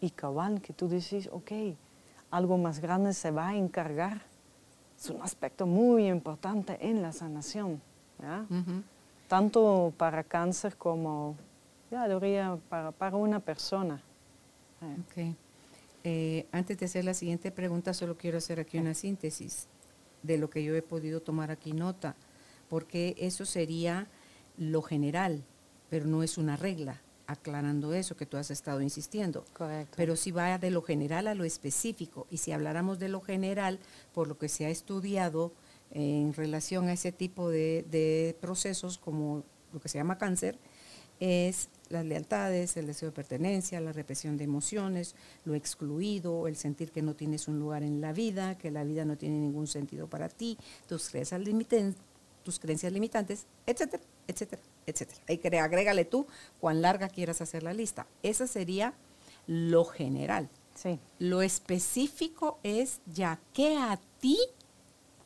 Y 0.00 0.10
cabal, 0.10 0.60
que 0.60 0.72
tú 0.72 0.88
dices, 0.88 1.28
ok, 1.32 1.52
algo 2.30 2.58
más 2.58 2.80
grande 2.80 3.14
se 3.14 3.30
va 3.30 3.48
a 3.48 3.56
encargar. 3.56 4.22
Es 4.98 5.08
un 5.08 5.22
aspecto 5.22 5.66
muy 5.66 6.08
importante 6.08 6.76
en 6.80 7.02
la 7.02 7.12
sanación, 7.12 7.80
¿verdad? 8.18 8.44
Tanto 9.28 9.92
para 9.96 10.22
cáncer 10.24 10.76
como, 10.76 11.36
ya 11.90 12.08
diría, 12.08 12.58
para, 12.68 12.92
para 12.92 13.16
una 13.16 13.40
persona. 13.40 14.02
Okay. 15.10 15.34
Eh, 16.04 16.46
antes 16.52 16.78
de 16.78 16.86
hacer 16.86 17.04
la 17.04 17.14
siguiente 17.14 17.50
pregunta, 17.50 17.92
solo 17.92 18.16
quiero 18.16 18.38
hacer 18.38 18.60
aquí 18.60 18.78
una 18.78 18.94
síntesis 18.94 19.66
de 20.22 20.38
lo 20.38 20.50
que 20.50 20.62
yo 20.62 20.74
he 20.74 20.82
podido 20.82 21.20
tomar 21.20 21.50
aquí 21.50 21.72
nota, 21.72 22.14
porque 22.68 23.16
eso 23.18 23.44
sería 23.44 24.06
lo 24.56 24.82
general, 24.82 25.42
pero 25.90 26.06
no 26.06 26.22
es 26.22 26.38
una 26.38 26.56
regla, 26.56 27.00
aclarando 27.26 27.92
eso 27.92 28.16
que 28.16 28.26
tú 28.26 28.36
has 28.36 28.50
estado 28.50 28.80
insistiendo. 28.80 29.44
Correcto. 29.52 29.94
Pero 29.96 30.16
si 30.16 30.30
va 30.30 30.58
de 30.58 30.70
lo 30.70 30.82
general 30.82 31.26
a 31.26 31.34
lo 31.34 31.44
específico, 31.44 32.26
y 32.30 32.38
si 32.38 32.52
habláramos 32.52 32.98
de 32.98 33.08
lo 33.08 33.20
general, 33.20 33.78
por 34.14 34.28
lo 34.28 34.38
que 34.38 34.48
se 34.48 34.66
ha 34.66 34.70
estudiado, 34.70 35.52
en 35.90 36.32
relación 36.32 36.88
a 36.88 36.92
ese 36.92 37.12
tipo 37.12 37.48
de, 37.48 38.36
procesos 38.40 38.98
como 38.98 39.44
lo 39.72 39.80
que 39.80 39.88
se 39.88 39.98
llama 39.98 40.18
cáncer 40.18 40.58
es 41.18 41.70
las 41.88 42.04
lealtades, 42.04 42.76
el 42.76 42.86
deseo 42.86 43.08
de 43.08 43.14
pertenencia, 43.14 43.80
la 43.80 43.92
represión 43.92 44.36
de 44.36 44.44
emociones, 44.44 45.14
lo 45.44 45.54
excluido, 45.54 46.46
el 46.46 46.56
sentir 46.56 46.90
que 46.90 47.00
no 47.00 47.14
tienes 47.14 47.48
un 47.48 47.58
lugar 47.58 47.82
en 47.82 48.00
la 48.00 48.12
vida, 48.12 48.58
que 48.58 48.70
la 48.70 48.84
vida 48.84 49.04
no 49.04 49.16
tiene 49.16 49.38
ningún 49.38 49.66
sentido 49.66 50.08
para 50.08 50.28
ti, 50.28 50.58
tus 50.86 51.08
creencias, 51.08 51.40
tus 52.42 52.58
creencias 52.58 52.92
limitantes, 52.92 53.46
etcétera, 53.66 54.02
etcétera, 54.26 54.62
etcétera. 54.84 55.20
Ahí 55.28 55.40
agrégale 55.58 56.04
tú 56.04 56.26
cuán 56.60 56.82
larga 56.82 57.08
quieras 57.08 57.40
hacer 57.40 57.62
la 57.62 57.72
lista. 57.72 58.06
Esa 58.22 58.46
sería 58.46 58.94
lo 59.46 59.84
general. 59.84 60.48
Sí. 60.74 61.00
Lo 61.18 61.40
específico 61.40 62.58
es 62.62 63.00
ya 63.06 63.40
que 63.54 63.76
a 63.76 63.98
ti 64.20 64.38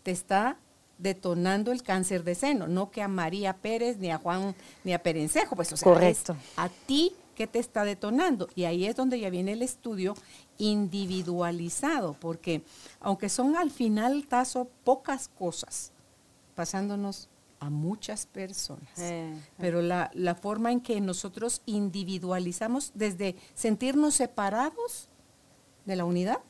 te 0.02 0.10
está 0.10 0.56
detonando 1.00 1.72
el 1.72 1.82
cáncer 1.82 2.24
de 2.24 2.34
seno, 2.34 2.66
no 2.68 2.90
que 2.90 3.02
a 3.02 3.08
María 3.08 3.56
Pérez, 3.56 3.96
ni 3.98 4.10
a 4.10 4.18
Juan, 4.18 4.54
ni 4.84 4.92
a 4.92 5.02
Perencejo, 5.02 5.56
pues 5.56 5.72
o 5.72 5.76
sea, 5.76 5.92
Correcto. 5.92 6.36
a 6.56 6.68
ti 6.68 7.12
que 7.34 7.46
te 7.46 7.58
está 7.58 7.84
detonando. 7.84 8.48
Y 8.54 8.64
ahí 8.64 8.84
es 8.84 8.96
donde 8.96 9.18
ya 9.18 9.30
viene 9.30 9.52
el 9.52 9.62
estudio 9.62 10.14
individualizado, 10.58 12.14
porque 12.20 12.62
aunque 13.00 13.30
son 13.30 13.56
al 13.56 13.70
final, 13.70 14.26
Tazo, 14.28 14.68
pocas 14.84 15.28
cosas, 15.28 15.90
pasándonos 16.54 17.30
a 17.60 17.70
muchas 17.70 18.26
personas. 18.26 18.98
Eh, 18.98 19.32
eh. 19.32 19.40
Pero 19.58 19.80
la, 19.80 20.10
la, 20.12 20.34
forma 20.34 20.70
en 20.70 20.80
que 20.80 21.00
nosotros 21.00 21.62
individualizamos 21.64 22.92
desde 22.94 23.36
sentirnos 23.54 24.14
separados 24.14 25.08
de 25.86 25.96
la 25.96 26.04
unidad 26.04 26.40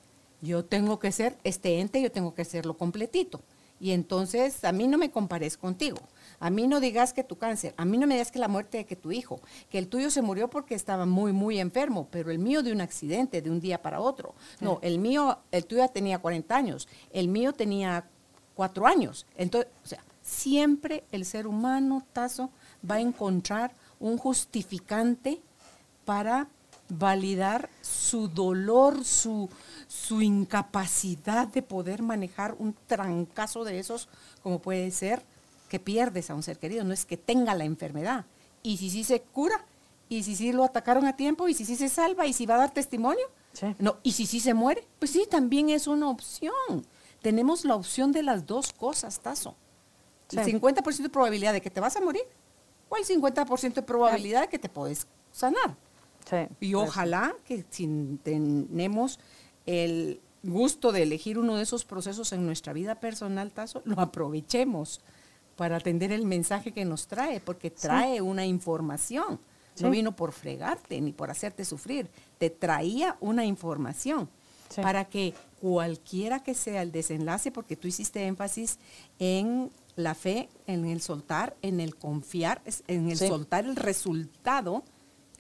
yo 0.43 0.64
tengo 0.64 0.99
que 0.99 1.12
ser 1.12 1.36
este 1.45 1.80
ente, 1.80 2.01
yo 2.03 2.11
tengo 2.11 2.34
que 2.34 2.45
serlo 2.45 2.76
completito. 2.76 3.41
Y 3.80 3.93
entonces 3.93 4.62
a 4.64 4.72
mí 4.72 4.86
no 4.86 4.99
me 4.99 5.11
compares 5.11 5.57
contigo. 5.57 5.99
A 6.38 6.51
mí 6.51 6.66
no 6.66 6.80
digas 6.80 7.12
que 7.12 7.24
tu 7.24 7.36
cáncer, 7.36 7.74
a 7.76 7.84
mí 7.84 7.99
no 7.99 8.07
me 8.07 8.14
digas 8.14 8.30
que 8.30 8.38
la 8.38 8.49
muerte 8.49 8.78
de 8.78 8.86
que 8.86 8.97
tu 8.97 9.11
hijo, 9.11 9.41
que 9.70 9.78
el 9.78 9.88
tuyo 9.88 10.11
se 10.11 10.22
murió 10.22 10.49
porque 10.49 10.74
estaba 10.74 11.07
muy, 11.07 11.32
muy 11.32 11.59
enfermo, 11.59 12.09
pero 12.11 12.30
el 12.30 12.38
mío 12.38 12.62
de 12.62 12.72
un 12.72 12.80
accidente, 12.80 13.43
de 13.43 13.51
un 13.51 13.61
día 13.61 13.82
para 13.82 14.01
otro. 14.01 14.34
No, 14.61 14.78
el 14.82 14.99
mío, 14.99 15.38
el 15.51 15.66
tuyo 15.66 15.86
tenía 15.88 16.18
40 16.18 16.55
años, 16.55 16.88
el 17.12 17.28
mío 17.28 17.53
tenía 17.53 18.07
4 18.55 18.86
años. 18.86 19.26
Entonces, 19.36 19.70
o 19.84 19.86
sea, 19.86 20.05
siempre 20.22 21.05
el 21.12 21.24
ser 21.24 21.47
humano, 21.47 22.05
Tazo, 22.12 22.51
va 22.88 22.97
a 22.97 23.01
encontrar 23.01 23.72
un 23.99 24.16
justificante 24.16 25.41
para 26.05 26.49
validar 26.91 27.68
su 27.82 28.28
dolor, 28.28 29.05
su, 29.05 29.49
su 29.88 30.22
incapacidad 30.22 31.49
de 31.49 31.62
poder 31.62 32.03
manejar 32.03 32.55
un 32.59 32.74
trancazo 32.86 33.64
de 33.64 33.78
esos, 33.78 34.09
como 34.43 34.61
puede 34.61 34.91
ser 34.91 35.22
que 35.68 35.78
pierdes 35.78 36.30
a 36.30 36.34
un 36.34 36.43
ser 36.43 36.59
querido, 36.59 36.84
no 36.84 36.93
es 36.93 37.05
que 37.05 37.16
tenga 37.16 37.55
la 37.55 37.64
enfermedad. 37.64 38.26
Y 38.62 38.76
si 38.76 38.91
sí 38.91 39.05
se 39.05 39.20
cura, 39.20 39.64
y 40.09 40.24
si 40.24 40.34
sí 40.34 40.53
lo 40.53 40.64
atacaron 40.64 41.07
a 41.07 41.16
tiempo, 41.16 41.49
y 41.49 41.55
si 41.55 41.64
sí 41.64 41.76
se 41.76 41.88
salva, 41.88 42.26
y 42.26 42.32
si 42.32 42.45
va 42.45 42.57
a 42.57 42.59
dar 42.59 42.74
testimonio, 42.74 43.24
no, 43.78 43.97
y 44.03 44.12
si 44.12 44.26
sí 44.26 44.41
se 44.41 44.55
muere, 44.55 44.86
pues 44.99 45.12
sí, 45.12 45.26
también 45.30 45.70
es 45.70 45.86
una 45.86 46.09
opción. 46.09 46.84
Tenemos 47.22 47.64
la 47.64 47.74
opción 47.76 48.12
de 48.12 48.22
las 48.22 48.47
dos 48.47 48.72
cosas, 48.72 49.20
Tazo. 49.20 49.55
El 50.32 50.38
50% 50.38 50.99
de 50.99 51.09
probabilidad 51.09 51.53
de 51.53 51.61
que 51.61 51.70
te 51.70 51.80
vas 51.80 51.97
a 51.97 52.01
morir, 52.01 52.22
o 52.88 52.97
el 52.97 53.05
50% 53.05 53.74
de 53.74 53.82
probabilidad 53.82 54.43
de 54.43 54.49
que 54.49 54.59
te 54.59 54.68
puedes 54.68 55.07
sanar. 55.32 55.76
Y 56.61 56.74
ojalá 56.74 57.35
que 57.45 57.64
si 57.70 58.18
tenemos 58.22 59.18
el 59.66 60.20
gusto 60.43 60.93
de 60.93 61.03
elegir 61.03 61.39
uno 61.39 61.57
de 61.57 61.62
esos 61.62 61.85
procesos 61.85 62.33
en 62.33 62.47
nuestra 62.47 62.72
vida 62.72 62.97
personal, 62.97 63.53
Tazo, 63.53 63.83
lo 63.85 64.01
aprovechemos 64.01 65.01
para 65.57 65.76
atender 65.76 66.12
el 66.12 66.24
mensaje 66.24 66.72
que 66.72 66.85
nos 66.85 67.07
trae, 67.07 67.41
porque 67.41 67.70
trae 67.70 68.20
una 68.20 68.47
información. 68.47 69.39
No 69.81 69.91
vino 69.91 70.14
por 70.14 70.33
fregarte 70.33 71.01
ni 71.01 71.12
por 71.12 71.31
hacerte 71.31 71.64
sufrir, 71.64 72.09
te 72.39 72.51
traía 72.51 73.16
una 73.20 73.47
información 73.47 74.28
para 74.76 75.05
que 75.07 75.35
cualquiera 75.61 76.43
que 76.43 76.55
sea 76.55 76.83
el 76.83 76.93
desenlace, 76.93 77.51
porque 77.51 77.76
tú 77.76 77.89
hiciste 77.89 78.26
énfasis 78.26 78.78
en 79.18 79.70
la 79.97 80.14
fe, 80.14 80.49
en 80.66 80.85
el 80.85 81.01
soltar, 81.01 81.57
en 81.62 81.81
el 81.81 81.97
confiar, 81.97 82.62
en 82.89 83.11
el 83.11 83.18
soltar 83.18 83.64
el 83.64 83.76
resultado, 83.76 84.85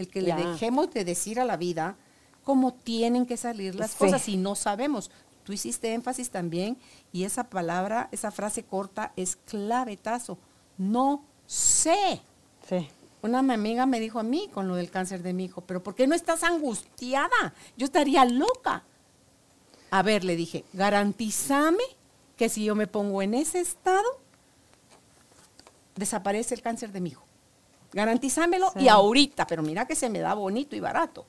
el 0.00 0.08
que 0.08 0.22
le 0.22 0.34
dejemos 0.34 0.90
de 0.92 1.04
decir 1.04 1.38
a 1.40 1.44
la 1.44 1.56
vida, 1.56 1.96
cómo 2.42 2.72
tienen 2.72 3.26
que 3.26 3.36
salir 3.36 3.74
las 3.74 3.94
cosas 3.94 4.26
y 4.28 4.36
no 4.36 4.54
sabemos. 4.54 5.10
Tú 5.44 5.52
hiciste 5.52 5.92
énfasis 5.92 6.30
también 6.30 6.78
y 7.12 7.24
esa 7.24 7.44
palabra, 7.44 8.08
esa 8.12 8.30
frase 8.30 8.64
corta 8.64 9.12
es 9.16 9.36
clavetazo. 9.36 10.38
No 10.78 11.24
sé. 11.46 12.22
Sí. 12.66 12.88
una 13.22 13.40
amiga 13.40 13.84
me 13.84 14.00
dijo 14.00 14.18
a 14.18 14.22
mí 14.22 14.48
con 14.54 14.68
lo 14.68 14.76
del 14.76 14.90
cáncer 14.90 15.22
de 15.22 15.34
mi 15.34 15.44
hijo, 15.44 15.60
pero 15.60 15.82
¿por 15.82 15.94
qué 15.94 16.06
no 16.06 16.14
estás 16.14 16.44
angustiada? 16.44 17.54
Yo 17.76 17.84
estaría 17.84 18.24
loca. 18.24 18.84
A 19.90 20.02
ver, 20.02 20.24
le 20.24 20.36
dije, 20.36 20.64
garantízame 20.72 21.84
que 22.36 22.48
si 22.48 22.64
yo 22.64 22.74
me 22.74 22.86
pongo 22.86 23.20
en 23.20 23.34
ese 23.34 23.60
estado, 23.60 24.20
desaparece 25.96 26.54
el 26.54 26.62
cáncer 26.62 26.90
de 26.90 27.00
mi 27.00 27.10
hijo. 27.10 27.29
Garantízamelo 27.92 28.72
y 28.76 28.88
ahorita, 28.88 29.46
pero 29.46 29.62
mira 29.62 29.86
que 29.86 29.94
se 29.94 30.10
me 30.10 30.20
da 30.20 30.34
bonito 30.34 30.76
y 30.76 30.80
barato. 30.80 31.26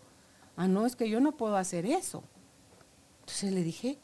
Ah, 0.56 0.68
no, 0.68 0.86
es 0.86 0.96
que 0.96 1.10
yo 1.10 1.20
no 1.20 1.32
puedo 1.32 1.58
hacer 1.58 1.86
eso. 1.86 2.24
Entonces 3.22 3.52
le 3.52 3.64
dije, 3.64 3.98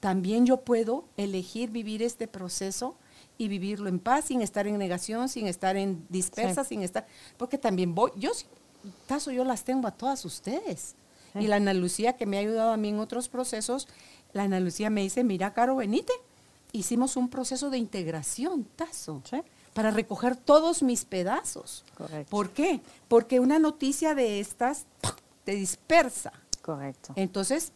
también 0.00 0.46
yo 0.46 0.58
puedo 0.58 1.06
elegir 1.16 1.70
vivir 1.70 2.02
este 2.02 2.28
proceso 2.28 2.96
y 3.36 3.48
vivirlo 3.48 3.88
en 3.88 3.98
paz, 3.98 4.26
sin 4.26 4.42
estar 4.42 4.66
en 4.66 4.78
negación, 4.78 5.28
sin 5.28 5.46
estar 5.46 5.76
en 5.76 6.06
dispersa, 6.08 6.62
sin 6.62 6.82
estar, 6.82 7.06
porque 7.36 7.58
también 7.58 7.94
voy, 7.94 8.12
yo, 8.16 8.30
tazo, 9.06 9.30
yo 9.32 9.44
las 9.44 9.64
tengo 9.64 9.88
a 9.88 9.92
todas 9.92 10.24
ustedes. 10.24 10.94
Y 11.34 11.48
la 11.48 11.56
Ana 11.56 11.74
Lucía, 11.74 12.16
que 12.16 12.26
me 12.26 12.36
ha 12.36 12.40
ayudado 12.40 12.70
a 12.70 12.76
mí 12.76 12.90
en 12.90 13.00
otros 13.00 13.28
procesos, 13.28 13.88
la 14.32 14.44
Ana 14.44 14.60
Lucía 14.60 14.88
me 14.88 15.00
dice, 15.00 15.24
mira, 15.24 15.52
Caro, 15.52 15.74
venite. 15.76 16.12
Hicimos 16.70 17.16
un 17.16 17.28
proceso 17.28 17.70
de 17.70 17.78
integración, 17.78 18.64
Tazo, 18.76 19.20
para 19.74 19.90
recoger 19.90 20.36
todos 20.36 20.82
mis 20.82 21.04
pedazos. 21.04 21.84
Correcto. 21.96 22.30
¿Por 22.30 22.50
qué? 22.50 22.80
Porque 23.08 23.40
una 23.40 23.58
noticia 23.58 24.14
de 24.14 24.40
estas 24.40 24.86
te 25.44 25.52
dispersa. 25.52 26.32
Correcto. 26.62 27.12
Entonces, 27.16 27.72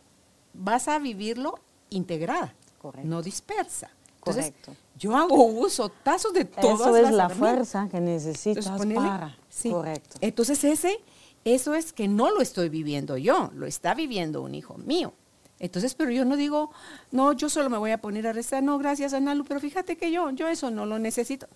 vas 0.54 0.88
a 0.88 0.98
vivirlo 0.98 1.58
integrada, 1.90 2.54
Correcto. 2.80 3.06
no 3.08 3.20
dispersa. 3.20 3.90
Entonces, 4.16 4.46
Correcto. 4.46 4.74
yo 4.98 5.16
hago 5.16 5.44
uso, 5.44 5.90
tazos 5.90 6.32
de 6.32 6.44
todas 6.44 6.80
Eso 6.80 6.96
es 6.96 7.02
las 7.02 7.12
la 7.14 7.24
herramientas. 7.24 7.38
fuerza 7.38 7.88
que 7.90 8.00
necesitas 8.00 8.64
Entonces, 8.66 8.86
ponele- 8.96 9.08
para. 9.08 9.36
sí. 9.48 9.70
Correcto. 9.70 10.16
Entonces 10.20 10.64
ese, 10.64 11.00
eso 11.44 11.74
es 11.74 11.92
que 11.92 12.08
no 12.08 12.30
lo 12.30 12.40
estoy 12.40 12.68
viviendo 12.68 13.16
yo, 13.16 13.50
lo 13.54 13.66
está 13.66 13.94
viviendo 13.94 14.42
un 14.42 14.54
hijo 14.54 14.76
mío. 14.78 15.12
Entonces, 15.60 15.94
pero 15.94 16.10
yo 16.12 16.24
no 16.24 16.36
digo, 16.36 16.70
no, 17.10 17.32
yo 17.32 17.48
solo 17.48 17.68
me 17.68 17.78
voy 17.78 17.90
a 17.90 17.98
poner 18.00 18.26
a 18.28 18.32
rezar, 18.32 18.62
no, 18.62 18.78
gracias 18.78 19.12
Analu, 19.12 19.44
pero 19.44 19.58
fíjate 19.58 19.96
que 19.96 20.12
yo, 20.12 20.30
yo 20.30 20.46
eso 20.46 20.70
no 20.70 20.86
lo 20.86 20.98
necesito. 21.00 21.48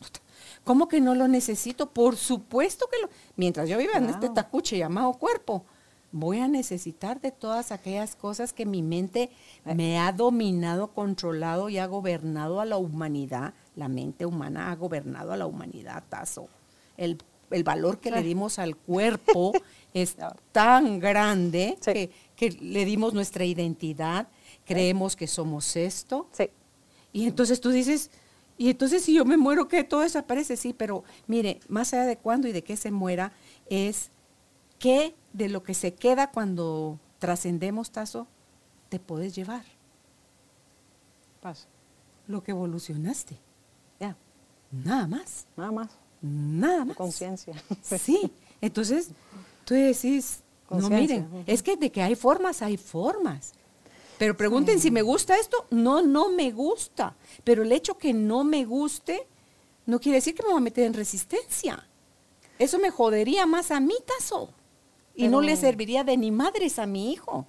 ¿Cómo 0.64 0.88
que 0.88 1.00
no 1.00 1.14
lo 1.14 1.26
necesito? 1.28 1.90
Por 1.90 2.16
supuesto 2.16 2.86
que 2.90 2.98
lo, 3.02 3.08
mientras 3.36 3.68
yo 3.68 3.78
viva 3.78 3.94
en 3.94 4.08
este 4.08 4.28
tacuche 4.28 4.78
llamado 4.78 5.12
cuerpo, 5.14 5.64
voy 6.12 6.38
a 6.38 6.46
necesitar 6.48 7.20
de 7.20 7.32
todas 7.32 7.72
aquellas 7.72 8.14
cosas 8.14 8.52
que 8.52 8.66
mi 8.66 8.82
mente 8.82 9.30
Eh. 9.64 9.74
me 9.74 9.98
ha 9.98 10.12
dominado, 10.12 10.88
controlado 10.92 11.68
y 11.68 11.78
ha 11.78 11.86
gobernado 11.86 12.60
a 12.60 12.64
la 12.64 12.76
humanidad. 12.76 13.54
La 13.76 13.88
mente 13.88 14.24
humana 14.26 14.70
ha 14.70 14.76
gobernado 14.76 15.32
a 15.32 15.36
la 15.36 15.46
humanidad, 15.46 16.04
Tazo. 16.08 16.48
El, 16.96 17.18
el 17.50 17.64
valor 17.64 17.98
que 17.98 18.10
le 18.10 18.22
dimos 18.22 18.58
al 18.58 18.76
cuerpo 18.76 19.52
es 19.94 20.16
tan 20.52 21.00
grande 21.00 21.76
Sí. 21.80 21.92
que, 21.92 22.10
que 22.36 22.50
le 22.50 22.84
dimos 22.84 23.14
nuestra 23.14 23.44
identidad, 23.44 24.28
creemos 24.64 25.16
que 25.16 25.26
somos 25.26 25.74
esto. 25.76 26.28
Sí. 26.32 26.50
Y 27.14 27.26
entonces 27.26 27.60
tú 27.60 27.70
dices, 27.70 28.10
y 28.62 28.70
entonces 28.70 29.02
si 29.02 29.14
yo 29.14 29.24
me 29.24 29.36
muero, 29.36 29.66
¿qué? 29.68 29.82
Todo 29.84 30.00
desaparece, 30.02 30.56
sí, 30.56 30.72
pero 30.72 31.02
mire, 31.26 31.58
más 31.68 31.92
allá 31.92 32.04
de 32.04 32.16
cuándo 32.16 32.46
y 32.48 32.52
de 32.52 32.62
qué 32.62 32.76
se 32.76 32.90
muera, 32.92 33.32
es 33.66 34.10
qué 34.78 35.14
de 35.32 35.48
lo 35.48 35.62
que 35.62 35.74
se 35.74 35.94
queda 35.94 36.30
cuando 36.30 36.98
trascendemos, 37.18 37.90
Tazo, 37.90 38.26
te 38.88 38.98
puedes 39.00 39.34
llevar, 39.34 39.64
Pasa. 41.40 41.66
lo 42.28 42.42
que 42.42 42.52
evolucionaste, 42.52 43.36
Ya. 43.98 44.16
nada 44.70 45.06
más, 45.08 45.46
Nada 45.56 45.72
más. 45.72 45.90
nada 46.20 46.84
más. 46.84 46.96
Conciencia. 46.96 47.54
Sí, 47.82 48.32
entonces 48.60 49.10
tú 49.64 49.74
decís, 49.74 50.40
no 50.70 50.88
miren, 50.88 51.28
es 51.46 51.62
que 51.62 51.76
de 51.76 51.90
que 51.90 52.00
hay 52.02 52.14
formas, 52.14 52.62
hay 52.62 52.76
formas. 52.76 53.54
Pero 54.22 54.36
pregunten 54.36 54.78
si 54.78 54.92
me 54.92 55.02
gusta 55.02 55.36
esto, 55.36 55.66
no, 55.70 56.00
no 56.00 56.28
me 56.28 56.52
gusta. 56.52 57.16
Pero 57.42 57.64
el 57.64 57.72
hecho 57.72 57.98
que 57.98 58.12
no 58.12 58.44
me 58.44 58.64
guste 58.64 59.26
no 59.86 59.98
quiere 59.98 60.18
decir 60.18 60.36
que 60.36 60.44
me 60.44 60.50
voy 60.50 60.58
a 60.58 60.60
meter 60.60 60.84
en 60.84 60.94
resistencia. 60.94 61.84
Eso 62.56 62.78
me 62.78 62.92
jodería 62.92 63.46
más 63.46 63.72
a 63.72 63.80
mí, 63.80 63.94
Tazo. 64.06 64.50
Y 65.16 65.26
no 65.26 65.40
le 65.40 65.56
serviría 65.56 66.04
de 66.04 66.16
ni 66.16 66.30
madres 66.30 66.78
a 66.78 66.86
mi 66.86 67.10
hijo. 67.10 67.46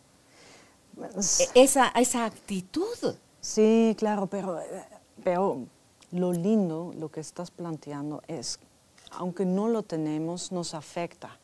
S- 1.15 1.43
E- 1.53 1.63
Esa, 1.63 1.89
esa 1.89 2.25
actitud. 2.25 2.87
Sí, 3.39 3.95
claro, 3.99 4.25
pero, 4.25 4.59
pero 5.23 5.59
lo 6.11 6.33
lindo, 6.33 6.91
lo 6.97 7.11
que 7.11 7.19
estás 7.19 7.51
planteando 7.51 8.23
es, 8.27 8.57
aunque 9.11 9.45
no 9.45 9.67
lo 9.67 9.83
tenemos, 9.83 10.51
nos 10.51 10.73
afecta. 10.73 11.37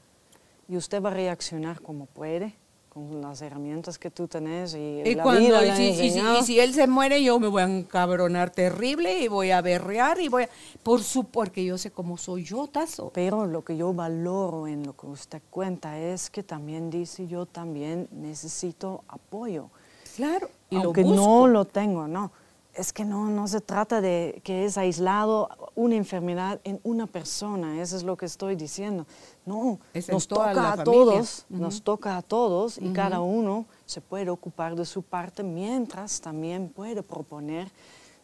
Y 0.67 0.75
usted 0.75 1.03
va 1.03 1.11
a 1.11 1.13
reaccionar 1.13 1.83
como 1.83 2.07
puede, 2.07 2.55
con 2.89 3.21
las 3.21 3.41
herramientas 3.41 3.97
que 3.99 4.09
tú 4.09 4.27
tenés 4.27 4.73
y, 4.73 4.77
Y, 5.05 5.15
la 5.15 5.23
cuando- 5.23 5.41
vida 5.41 5.65
y 5.65 5.75
si, 5.77 5.83
y 5.89 5.93
si- 5.95 6.07
enseñado. 6.07 6.39
y 6.39 6.43
si 6.43 6.59
él 6.59 6.73
se 6.73 6.87
muere, 6.87 7.23
yo 7.23 7.39
me 7.39 7.47
voy 7.47 7.61
a 7.61 7.65
encabronar 7.65 8.49
terrible 8.49 9.19
y 9.19 9.27
voy 9.27 9.51
a 9.51 9.61
berrear 9.61 10.19
y 10.19 10.27
voy 10.27 10.43
a... 10.43 10.49
Por 10.83 11.03
su, 11.03 11.25
porque 11.25 11.63
yo 11.63 11.77
sé 11.77 11.91
cómo 11.91 12.17
soy 12.17 12.43
yo, 12.43 12.67
Tazo. 12.67 13.11
Pero 13.13 13.45
lo 13.45 13.63
que 13.63 13.77
yo 13.77 13.93
valoro 13.93 14.67
en 14.67 14.83
lo 14.85 14.93
que 14.97 15.07
usted 15.07 15.41
cuenta 15.49 15.97
es 15.99 16.29
que 16.29 16.43
también 16.43 16.89
dice 16.89 17.27
yo 17.27 17.45
también 17.45 18.07
necesito 18.11 19.03
apoyo. 19.07 19.69
Claro. 20.15 20.49
Y 20.69 20.75
aunque 20.77 21.03
lo 21.03 21.15
no 21.15 21.47
lo 21.47 21.65
tengo, 21.65 22.07
no. 22.07 22.31
Es 22.79 22.93
que 22.93 23.03
no, 23.03 23.29
no 23.29 23.47
se 23.47 23.59
trata 23.59 23.99
de 23.99 24.41
que 24.43 24.63
es 24.63 24.77
aislado 24.77 25.49
una 25.75 25.95
enfermedad 25.95 26.61
en 26.63 26.79
una 26.83 27.07
persona, 27.07 27.81
eso 27.81 27.97
es 27.97 28.03
lo 28.03 28.15
que 28.15 28.25
estoy 28.25 28.55
diciendo. 28.55 29.05
No, 29.45 29.79
Es 29.93 30.07
nos 30.09 30.27
toca 30.27 30.73
a 30.73 30.83
todos, 30.83 31.45
nos 31.49 31.81
toca 31.81 32.15
a 32.15 32.21
todos 32.21 32.77
y 32.77 32.93
cada 32.93 33.19
uno 33.19 33.65
se 33.85 33.99
puede 33.99 34.29
ocupar 34.29 34.75
de 34.75 34.85
su 34.85 35.01
parte 35.01 35.43
mientras 35.43 36.21
también 36.21 36.69
puede 36.69 37.03
proponer 37.03 37.69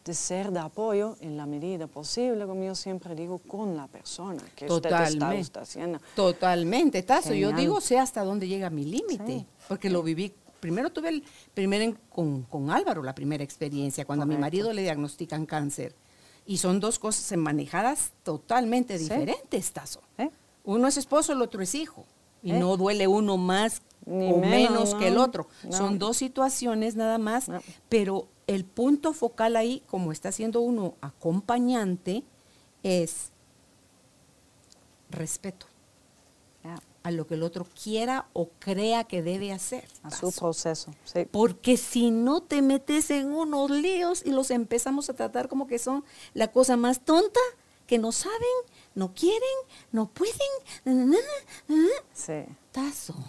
de 0.06 0.14
ser 0.14 0.52
de 0.52 0.60
apoyo 0.60 1.16
en 1.20 1.36
la 1.36 1.46
medida 1.46 1.86
posible, 1.88 2.46
como 2.46 2.62
yo 2.62 2.74
siempre 2.76 3.14
digo, 3.14 3.38
con 3.38 3.76
la 3.76 3.88
persona 3.88 4.42
que 4.54 4.66
usted 4.66 4.88
está, 4.88 5.04
Totalmente. 5.04 5.40
está 5.40 5.60
haciendo. 5.62 5.98
Totalmente, 6.14 7.02
Tazo. 7.02 7.34
Yo 7.34 7.52
digo, 7.52 7.80
sé 7.80 7.98
hasta 7.98 8.22
dónde 8.24 8.46
llega 8.48 8.70
mi 8.70 8.84
límite. 8.84 9.26
Sí. 9.26 9.46
Porque 9.68 9.90
lo 9.90 10.02
viví. 10.02 10.32
Primero 10.60 10.90
tuve 10.90 11.08
el 11.10 11.24
primer 11.54 11.94
con, 12.08 12.42
con 12.42 12.70
Álvaro 12.70 13.02
la 13.02 13.14
primera 13.14 13.44
experiencia, 13.44 14.04
cuando 14.04 14.22
a 14.24 14.26
mi 14.26 14.36
marido 14.36 14.72
le 14.72 14.82
diagnostican 14.82 15.46
cáncer. 15.46 15.94
Y 16.46 16.58
son 16.58 16.80
dos 16.80 16.98
cosas 16.98 17.36
manejadas 17.38 18.12
totalmente 18.22 18.96
Sí. 18.98 19.04
diferentes, 19.04 19.72
Tazo. 19.72 20.00
¿eh? 20.18 20.30
Uno 20.64 20.88
es 20.88 20.96
esposo, 20.96 21.32
el 21.32 21.42
otro 21.42 21.62
es 21.62 21.74
hijo. 21.74 22.04
Y 22.42 22.52
¿Eh? 22.52 22.58
no 22.58 22.76
duele 22.76 23.06
uno 23.08 23.36
más 23.36 23.82
Ni 24.04 24.32
o 24.32 24.36
menos, 24.38 24.70
menos 24.70 24.94
que 24.94 25.08
el 25.08 25.18
otro. 25.18 25.48
no. 25.64 25.72
Son 25.76 25.98
dos 25.98 26.16
situaciones 26.16 26.94
nada 26.94 27.18
más, 27.18 27.48
No. 27.48 27.60
pero 27.88 28.28
el 28.46 28.64
punto 28.64 29.12
focal 29.12 29.56
ahí, 29.56 29.82
como 29.86 30.12
está 30.12 30.30
siendo 30.30 30.60
uno 30.60 30.94
acompañante, 31.00 32.22
es 32.84 33.32
respeto 35.10 35.66
a 37.06 37.10
lo 37.12 37.26
que 37.26 37.34
el 37.34 37.42
otro 37.44 37.64
quiera 37.82 38.26
o 38.32 38.48
crea 38.58 39.04
que 39.04 39.22
debe 39.22 39.52
hacer. 39.52 39.84
a 40.02 40.10
su 40.10 40.32
proceso. 40.32 40.92
Sí. 41.04 41.26
Porque 41.30 41.76
si 41.76 42.10
no 42.10 42.40
te 42.40 42.62
metes 42.62 43.10
en 43.10 43.32
unos 43.32 43.70
líos 43.70 44.22
y 44.24 44.30
los 44.30 44.50
empezamos 44.50 45.08
a 45.08 45.14
tratar 45.14 45.48
como 45.48 45.66
que 45.66 45.78
son 45.78 46.04
la 46.34 46.50
cosa 46.50 46.76
más 46.76 47.00
tonta, 47.00 47.38
que 47.86 47.98
no 47.98 48.10
saben, 48.10 48.40
no 48.96 49.14
quieren, 49.14 49.40
no 49.92 50.08
pueden, 50.08 50.34
na, 50.84 50.94
na, 50.94 51.04
na, 51.04 51.16
na, 51.68 51.76
na. 51.76 51.88
Sí. 52.12 52.44
tazo. 52.72 53.12
sí. 53.12 53.20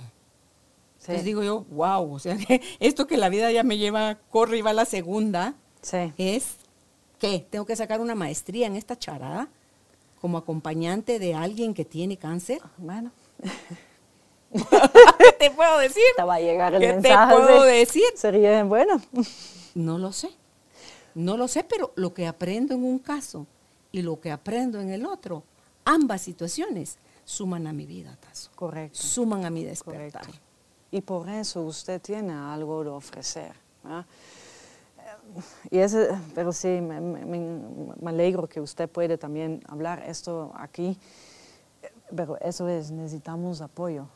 Entonces 1.01 1.23
digo 1.25 1.43
yo, 1.43 1.63
wow, 1.69 2.13
o 2.15 2.17
sea, 2.19 2.35
que 2.37 2.61
esto 2.79 3.05
que 3.05 3.17
la 3.17 3.29
vida 3.29 3.51
ya 3.51 3.61
me 3.63 3.77
lleva, 3.77 4.17
corre 4.31 4.57
y 4.57 4.61
va 4.63 4.71
a 4.71 4.73
la 4.73 4.85
segunda, 4.85 5.53
Sí. 5.83 6.11
es 6.17 6.55
que 7.19 7.45
tengo 7.49 7.65
que 7.67 7.75
sacar 7.75 8.01
una 8.01 8.15
maestría 8.15 8.65
en 8.65 8.75
esta 8.75 8.97
charada 8.97 9.49
como 10.19 10.39
acompañante 10.39 11.19
de 11.19 11.35
alguien 11.35 11.75
que 11.75 11.85
tiene 11.85 12.17
cáncer. 12.17 12.59
Bueno, 12.77 13.11
¿Qué 15.19 15.31
te 15.39 15.51
puedo 15.51 15.77
decir? 15.79 16.03
te 16.15 16.23
va 16.23 16.35
a 16.35 16.39
llegar 16.39 16.73
el 16.73 16.81
¿Qué 16.81 16.93
mensaje. 16.93 17.35
te 17.35 17.41
puedo 17.41 17.63
decir? 17.63 18.03
Sería 18.15 18.63
bueno. 18.63 19.01
No 19.75 19.97
lo 19.97 20.11
sé. 20.11 20.29
No 21.15 21.35
lo 21.37 21.47
sé, 21.47 21.63
pero 21.63 21.91
lo 21.95 22.13
que 22.13 22.27
aprendo 22.27 22.73
en 22.75 22.83
un 22.83 22.99
caso 22.99 23.45
y 23.91 24.01
lo 24.01 24.19
que 24.19 24.31
aprendo 24.31 24.79
en 24.79 24.89
el 24.91 25.05
otro, 25.05 25.43
ambas 25.85 26.21
situaciones 26.21 26.97
suman 27.25 27.67
a 27.67 27.73
mi 27.73 27.85
vida, 27.85 28.15
Tazo. 28.19 28.51
Correcto. 28.55 28.97
Suman 28.99 29.43
a 29.45 29.49
mi 29.49 29.63
despertar. 29.63 30.21
Correcto. 30.25 30.39
Y 30.91 31.01
por 31.01 31.27
eso 31.29 31.61
usted 31.63 32.01
tiene 32.01 32.33
algo 32.33 32.83
de 32.83 32.89
ofrecer. 32.91 33.51
¿verdad? 33.83 34.05
Eh, 34.99 35.41
Y 35.71 35.77
ese, 35.79 36.09
pero 36.33 36.53
sí, 36.53 36.67
me, 36.67 37.01
me- 37.01 37.25
me- 37.25 37.93
me 37.99 38.09
alegro 38.09 38.47
que 38.47 38.61
usted 38.61 38.87
puede 38.87 39.17
también 39.17 39.61
hablar 39.67 40.03
esto 40.07 40.53
aquí. 40.55 40.97
Pero 42.15 42.37
eso 42.39 42.67
es, 42.67 42.91
necesitamos 42.91 43.61
apoyo. 43.61 44.07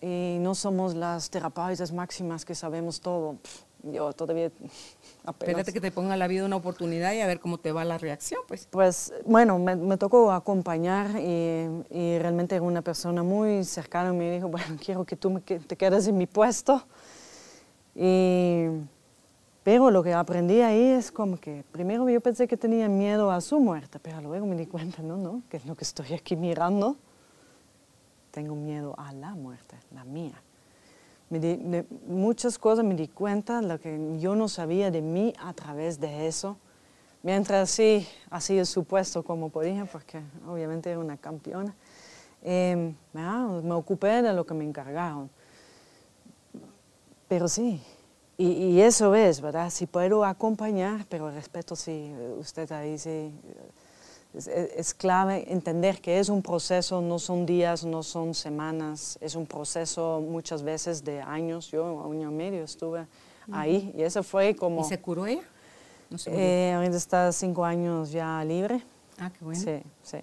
Y 0.00 0.38
no 0.40 0.54
somos 0.54 0.94
las 0.94 1.28
terapeutas 1.28 1.92
máximas 1.92 2.44
que 2.44 2.54
sabemos 2.54 3.00
todo. 3.00 3.34
Pff, 3.34 3.62
yo 3.82 4.12
todavía 4.12 4.46
apenas... 5.24 5.48
Espérate 5.48 5.72
que 5.72 5.80
te 5.80 5.90
ponga 5.90 6.16
la 6.16 6.26
vida 6.26 6.44
una 6.44 6.56
oportunidad 6.56 7.12
y 7.12 7.20
a 7.20 7.26
ver 7.26 7.40
cómo 7.40 7.58
te 7.58 7.72
va 7.72 7.84
la 7.84 7.98
reacción, 7.98 8.40
pues. 8.46 8.68
Pues 8.70 9.12
bueno, 9.24 9.58
me, 9.58 9.76
me 9.76 9.96
tocó 9.96 10.32
acompañar 10.32 11.18
y, 11.18 11.84
y, 11.90 12.18
realmente 12.18 12.60
una 12.60 12.82
persona 12.82 13.22
muy 13.22 13.64
cercana. 13.64 14.12
Me 14.12 14.30
dijo, 14.30 14.48
bueno, 14.48 14.76
quiero 14.84 15.04
que 15.04 15.16
tú 15.16 15.30
me, 15.30 15.42
que 15.42 15.58
te 15.58 15.76
quedes 15.76 16.06
en 16.06 16.16
mi 16.16 16.26
puesto. 16.26 16.84
Y, 17.94 18.66
pero 19.64 19.90
lo 19.90 20.02
que 20.02 20.14
aprendí 20.14 20.60
ahí 20.60 20.82
es 20.82 21.10
como 21.10 21.38
que 21.38 21.64
primero 21.72 22.08
yo 22.08 22.20
pensé 22.20 22.48
que 22.48 22.56
tenía 22.56 22.88
miedo 22.88 23.30
a 23.30 23.40
su 23.40 23.60
muerte, 23.60 23.98
pero 23.98 24.20
luego 24.20 24.46
me 24.46 24.56
di 24.56 24.66
cuenta, 24.66 25.02
no, 25.02 25.16
no, 25.16 25.42
que 25.50 25.58
es 25.58 25.66
lo 25.66 25.74
que 25.74 25.84
estoy 25.84 26.14
aquí 26.14 26.36
mirando. 26.36 26.96
Tengo 28.38 28.54
miedo 28.54 28.94
a 28.96 29.12
la 29.12 29.34
muerte, 29.34 29.74
la 29.92 30.04
mía. 30.04 30.40
Muchas 32.06 32.56
cosas 32.56 32.84
me 32.84 32.94
di 32.94 33.08
cuenta, 33.08 33.60
lo 33.60 33.80
que 33.80 34.16
yo 34.20 34.36
no 34.36 34.46
sabía 34.46 34.92
de 34.92 35.02
mí 35.02 35.34
a 35.40 35.52
través 35.54 35.98
de 35.98 36.28
eso. 36.28 36.56
Mientras 37.24 37.68
sí, 37.68 38.06
así 38.30 38.56
es 38.56 38.68
supuesto 38.68 39.24
como 39.24 39.48
podía, 39.48 39.86
porque 39.86 40.20
obviamente 40.46 40.88
era 40.88 41.00
una 41.00 41.16
campeona, 41.16 41.74
eh, 42.44 42.94
me 43.12 43.72
ocupé 43.72 44.22
de 44.22 44.32
lo 44.32 44.46
que 44.46 44.54
me 44.54 44.62
encargaron. 44.62 45.28
Pero 47.26 47.48
sí, 47.48 47.82
y, 48.36 48.46
y, 48.46 48.80
eso 48.80 49.16
es, 49.16 49.40
¿verdad? 49.40 49.70
Si 49.70 49.86
puedo 49.86 50.24
acompañar, 50.24 51.06
pero 51.08 51.28
respeto 51.28 51.74
si 51.74 52.14
usted 52.38 52.70
ahí 52.70 52.98
sí, 52.98 53.32
es, 54.34 54.46
es, 54.46 54.94
clave 54.94 55.50
entender 55.52 56.00
que 56.00 56.18
es 56.18 56.28
un 56.28 56.42
proceso, 56.42 57.00
no 57.00 57.18
son 57.18 57.46
días, 57.46 57.84
no 57.84 58.02
son 58.02 58.34
semanas, 58.34 59.18
es 59.20 59.34
un 59.34 59.46
proceso 59.46 60.20
muchas 60.20 60.62
veces 60.62 61.04
de 61.04 61.20
años. 61.20 61.70
Yo 61.70 61.84
un 61.92 62.16
año 62.16 62.30
y 62.30 62.34
medio 62.34 62.64
estuve 62.64 63.06
ahí 63.50 63.92
y 63.96 64.02
eso 64.02 64.22
fue 64.22 64.54
como... 64.54 64.82
¿Y 64.82 64.84
se 64.84 65.00
curó 65.00 65.26
ella? 65.26 65.42
No 66.10 66.18
se 66.18 66.30
eh, 66.32 66.72
ahorita 66.72 66.96
está 66.96 67.32
cinco 67.32 67.64
años 67.64 68.10
ya 68.10 68.42
libre. 68.44 68.82
Ah, 69.18 69.30
qué 69.30 69.44
bueno. 69.44 69.60
Sí, 69.60 69.82
sí. 70.02 70.18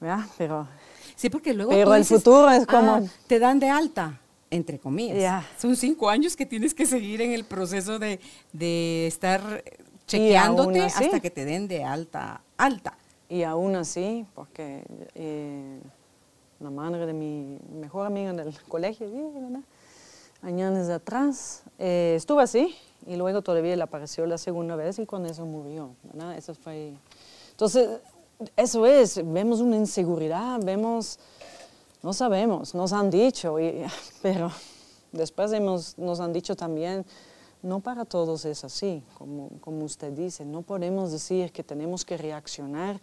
¿verdad? 0.00 0.24
Pero... 0.36 0.68
Sí, 1.16 1.30
porque 1.30 1.52
luego 1.52 1.72
Pero 1.72 1.94
el 1.94 2.02
dices, 2.02 2.18
futuro 2.18 2.50
es 2.50 2.66
como... 2.66 2.92
ah, 2.92 3.02
te 3.26 3.38
dan 3.38 3.58
de 3.58 3.70
alta 3.70 4.20
entre 4.50 4.78
comillas. 4.78 5.18
Yeah. 5.18 5.46
Son 5.58 5.76
cinco 5.76 6.08
años 6.08 6.36
que 6.36 6.46
tienes 6.46 6.74
que 6.74 6.86
seguir 6.86 7.20
en 7.20 7.32
el 7.32 7.44
proceso 7.44 7.98
de, 7.98 8.20
de 8.52 9.06
estar 9.06 9.62
chequeándote 10.06 10.82
así, 10.82 11.04
hasta 11.04 11.20
que 11.20 11.30
te 11.30 11.44
den 11.44 11.68
de 11.68 11.84
alta, 11.84 12.40
alta. 12.58 12.98
Y 13.30 13.42
aún 13.42 13.74
así, 13.76 14.26
porque 14.34 14.84
eh, 15.14 15.80
la 16.60 16.70
madre 16.70 17.06
de 17.06 17.14
mi 17.14 17.58
mejor 17.80 18.06
amiga 18.06 18.32
del 18.34 18.54
colegio, 18.68 19.08
¿verdad? 19.32 19.60
años 20.42 20.88
atrás, 20.88 21.62
eh, 21.78 22.14
estuvo 22.16 22.38
así 22.38 22.76
y 23.06 23.16
luego 23.16 23.42
todavía 23.42 23.74
le 23.74 23.82
apareció 23.82 24.24
la 24.26 24.38
segunda 24.38 24.76
vez 24.76 24.98
y 24.98 25.06
con 25.06 25.24
eso 25.24 25.46
murió. 25.46 25.90
¿verdad? 26.02 26.36
Eso 26.36 26.54
fue... 26.54 26.92
Entonces, 27.52 27.88
eso 28.56 28.86
es, 28.86 29.16
vemos 29.24 29.60
una 29.60 29.76
inseguridad, 29.76 30.60
vemos 30.62 31.18
no 32.02 32.12
sabemos, 32.12 32.74
nos 32.74 32.92
han 32.92 33.10
dicho, 33.10 33.58
y, 33.58 33.84
pero 34.22 34.50
después 35.12 35.52
hemos, 35.52 35.98
nos 35.98 36.20
han 36.20 36.32
dicho 36.32 36.54
también, 36.54 37.04
no 37.62 37.80
para 37.80 38.04
todos 38.04 38.44
es 38.44 38.64
así, 38.64 39.02
como, 39.14 39.50
como 39.60 39.84
usted 39.84 40.12
dice, 40.12 40.44
no 40.44 40.62
podemos 40.62 41.12
decir 41.12 41.52
que 41.52 41.62
tenemos 41.64 42.04
que 42.04 42.16
reaccionar 42.16 43.00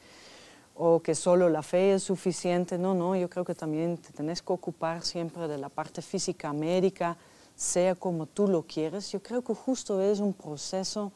o 0.76 1.02
que 1.02 1.16
solo 1.16 1.50
la 1.50 1.64
fe 1.64 1.94
es 1.94 2.04
suficiente, 2.04 2.78
no, 2.78 2.94
no, 2.94 3.16
yo 3.16 3.30
creo 3.30 3.46
que 3.46 3.56
también 3.56 3.98
te 3.98 4.12
tenés 4.12 4.42
que 4.42 4.54
ocupar 4.54 5.04
siempre 5.04 5.48
de 5.48 5.58
la 5.58 5.70
parte 5.70 6.02
física, 6.02 6.52
médica, 6.52 7.18
sea 7.56 7.96
como 7.96 8.26
tú 8.26 8.48
lo 8.48 8.64
quieres. 8.64 9.12
Yo 9.12 9.24
creo 9.24 9.42
que 9.42 9.56
justo 9.56 10.02
es 10.02 10.20
un 10.20 10.34
proceso 10.34 11.14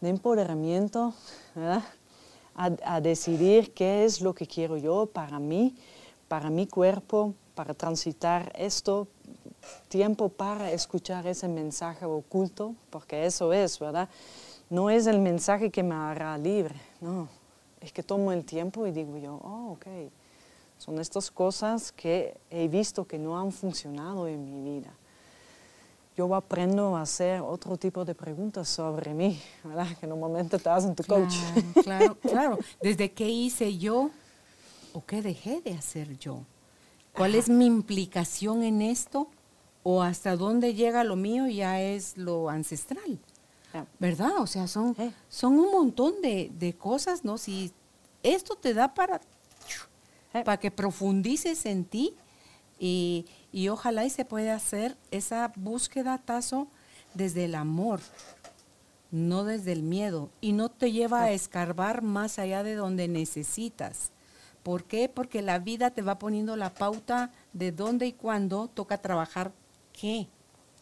de 0.00 0.08
empoderamiento. 0.08 1.14
A, 2.60 2.72
a 2.84 3.00
decidir 3.00 3.72
qué 3.72 4.04
es 4.04 4.20
lo 4.20 4.34
que 4.34 4.44
quiero 4.44 4.76
yo 4.76 5.06
para 5.06 5.38
mí 5.38 5.76
para 6.28 6.50
mi 6.50 6.66
cuerpo, 6.66 7.34
para 7.54 7.74
transitar 7.74 8.52
esto, 8.54 9.08
tiempo 9.88 10.28
para 10.28 10.70
escuchar 10.72 11.26
ese 11.26 11.48
mensaje 11.48 12.04
oculto, 12.04 12.74
porque 12.90 13.26
eso 13.26 13.52
es, 13.52 13.78
¿verdad? 13.78 14.08
No 14.70 14.90
es 14.90 15.06
el 15.06 15.18
mensaje 15.18 15.70
que 15.70 15.82
me 15.82 15.94
hará 15.94 16.36
libre, 16.36 16.74
no, 17.00 17.28
es 17.80 17.92
que 17.92 18.02
tomo 18.02 18.32
el 18.32 18.44
tiempo 18.44 18.86
y 18.86 18.90
digo 18.90 19.16
yo, 19.16 19.40
oh, 19.42 19.72
ok, 19.72 19.86
son 20.78 21.00
estas 21.00 21.30
cosas 21.30 21.90
que 21.92 22.36
he 22.50 22.68
visto 22.68 23.06
que 23.06 23.18
no 23.18 23.38
han 23.38 23.50
funcionado 23.50 24.28
en 24.28 24.44
mi 24.44 24.78
vida. 24.78 24.92
Yo 26.16 26.34
aprendo 26.34 26.96
a 26.96 27.02
hacer 27.02 27.40
otro 27.40 27.76
tipo 27.76 28.04
de 28.04 28.14
preguntas 28.14 28.68
sobre 28.68 29.14
mí, 29.14 29.40
¿verdad? 29.62 29.86
Que 30.00 30.06
normalmente 30.06 30.58
te 30.58 30.68
hacen 30.68 30.94
tu 30.94 31.04
coach. 31.04 31.34
Claro, 31.34 31.82
claro, 31.82 32.16
claro. 32.20 32.58
¿Desde 32.82 33.12
qué 33.12 33.28
hice 33.28 33.78
yo 33.78 34.10
o 34.92 35.04
qué 35.04 35.22
dejé 35.22 35.60
de 35.60 35.74
hacer 35.74 36.18
yo? 36.18 36.40
¿Cuál 37.12 37.36
es 37.36 37.48
mi 37.48 37.66
implicación 37.66 38.62
en 38.62 38.82
esto? 38.82 39.28
¿O 39.82 40.02
hasta 40.02 40.36
dónde 40.36 40.74
llega 40.74 41.04
lo 41.04 41.16
mío 41.16 41.46
ya 41.46 41.80
es 41.80 42.16
lo 42.16 42.50
ancestral? 42.50 43.18
¿Verdad? 43.98 44.38
O 44.38 44.46
sea, 44.46 44.66
son, 44.66 44.96
son 45.28 45.58
un 45.58 45.70
montón 45.70 46.20
de, 46.20 46.50
de, 46.58 46.74
cosas, 46.74 47.24
¿no? 47.24 47.38
Si 47.38 47.72
esto 48.22 48.56
te 48.56 48.74
da 48.74 48.92
para, 48.94 49.20
para 50.32 50.58
que 50.58 50.70
profundices 50.70 51.64
en 51.66 51.84
ti 51.84 52.14
y, 52.78 53.26
y 53.52 53.68
ojalá 53.68 54.04
y 54.04 54.10
se 54.10 54.24
pueda 54.24 54.54
hacer 54.54 54.96
esa 55.10 55.52
búsqueda, 55.54 56.18
Tazo, 56.18 56.66
desde 57.14 57.44
el 57.44 57.54
amor, 57.54 58.00
no 59.10 59.44
desde 59.44 59.72
el 59.72 59.82
miedo. 59.82 60.30
Y 60.40 60.52
no 60.52 60.70
te 60.70 60.90
lleva 60.92 61.22
a 61.22 61.30
escarbar 61.32 62.02
más 62.02 62.38
allá 62.38 62.62
de 62.62 62.74
donde 62.74 63.06
necesitas. 63.06 64.12
¿Por 64.62 64.84
qué? 64.84 65.08
Porque 65.08 65.40
la 65.40 65.58
vida 65.58 65.90
te 65.90 66.02
va 66.02 66.18
poniendo 66.18 66.56
la 66.56 66.74
pauta 66.74 67.30
de 67.52 67.72
dónde 67.72 68.06
y 68.06 68.12
cuándo 68.12 68.68
toca 68.68 68.98
trabajar 68.98 69.52
qué. 69.98 70.28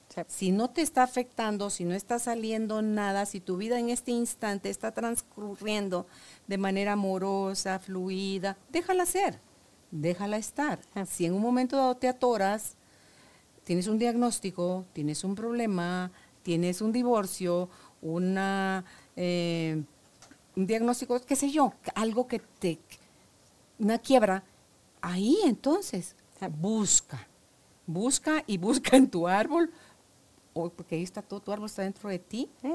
Sí. 0.09 0.21
Si 0.29 0.51
no 0.53 0.71
te 0.71 0.83
está 0.83 1.03
afectando, 1.03 1.69
si 1.69 1.85
no 1.85 1.95
está 1.95 2.19
saliendo 2.19 2.81
nada, 2.81 3.27
si 3.27 3.41
tu 3.41 3.57
vida 3.57 3.79
en 3.79 3.91
este 3.91 4.12
instante 4.12 4.71
está 4.71 4.93
transcurriendo 4.93 6.07
de 6.47 6.59
manera 6.59 6.93
amorosa, 6.93 7.79
fluida, 7.79 8.57
déjala 8.71 9.05
ser, 9.05 9.41
déjala 9.91 10.37
estar. 10.37 10.81
Sí. 10.95 11.01
Si 11.09 11.27
en 11.27 11.35
un 11.35 11.43
momento 11.43 11.77
dado 11.77 11.97
te 11.97 12.09
atoras, 12.09 12.77
tienes 13.64 13.89
un 13.89 13.99
diagnóstico, 13.99 14.85
tienes 14.93 15.25
un 15.25 15.35
problema, 15.35 16.12
tienes 16.43 16.81
un 16.81 16.93
divorcio, 16.93 17.69
una, 18.01 18.85
eh, 19.17 19.83
un 20.55 20.67
diagnóstico, 20.67 21.21
qué 21.21 21.35
sé 21.35 21.51
yo, 21.51 21.73
algo 21.95 22.29
que 22.29 22.39
te 22.39 22.79
una 23.79 23.99
quiebra, 23.99 24.43
ahí 25.03 25.37
entonces 25.45 26.14
busca, 26.61 27.27
busca 27.87 28.45
y 28.47 28.59
busca 28.59 28.97
en 28.97 29.09
tu 29.09 29.28
árbol, 29.28 29.70
porque 30.53 30.97
ahí 30.97 31.03
está 31.03 31.22
todo 31.22 31.41
tu 31.41 31.53
árbol 31.53 31.66
está 31.66 31.82
dentro 31.82 32.09
de 32.09 32.18
ti. 32.18 32.51
Sí. 32.61 32.68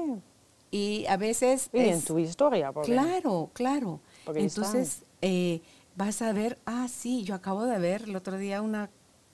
Y 0.70 1.06
a 1.06 1.16
veces... 1.18 1.68
Y 1.72 1.80
es, 1.80 1.96
en 1.98 2.02
tu 2.02 2.18
historia. 2.18 2.72
Porque, 2.72 2.92
claro, 2.92 3.50
claro. 3.52 4.00
Entonces 4.34 5.02
eh, 5.20 5.60
vas 5.96 6.22
a 6.22 6.32
ver, 6.32 6.58
ah, 6.64 6.88
sí, 6.88 7.24
yo 7.24 7.34
acabo 7.34 7.64
de 7.64 7.78
ver 7.78 8.02
el 8.02 8.16
otro 8.16 8.38
día 8.38 8.62
una 8.62 8.88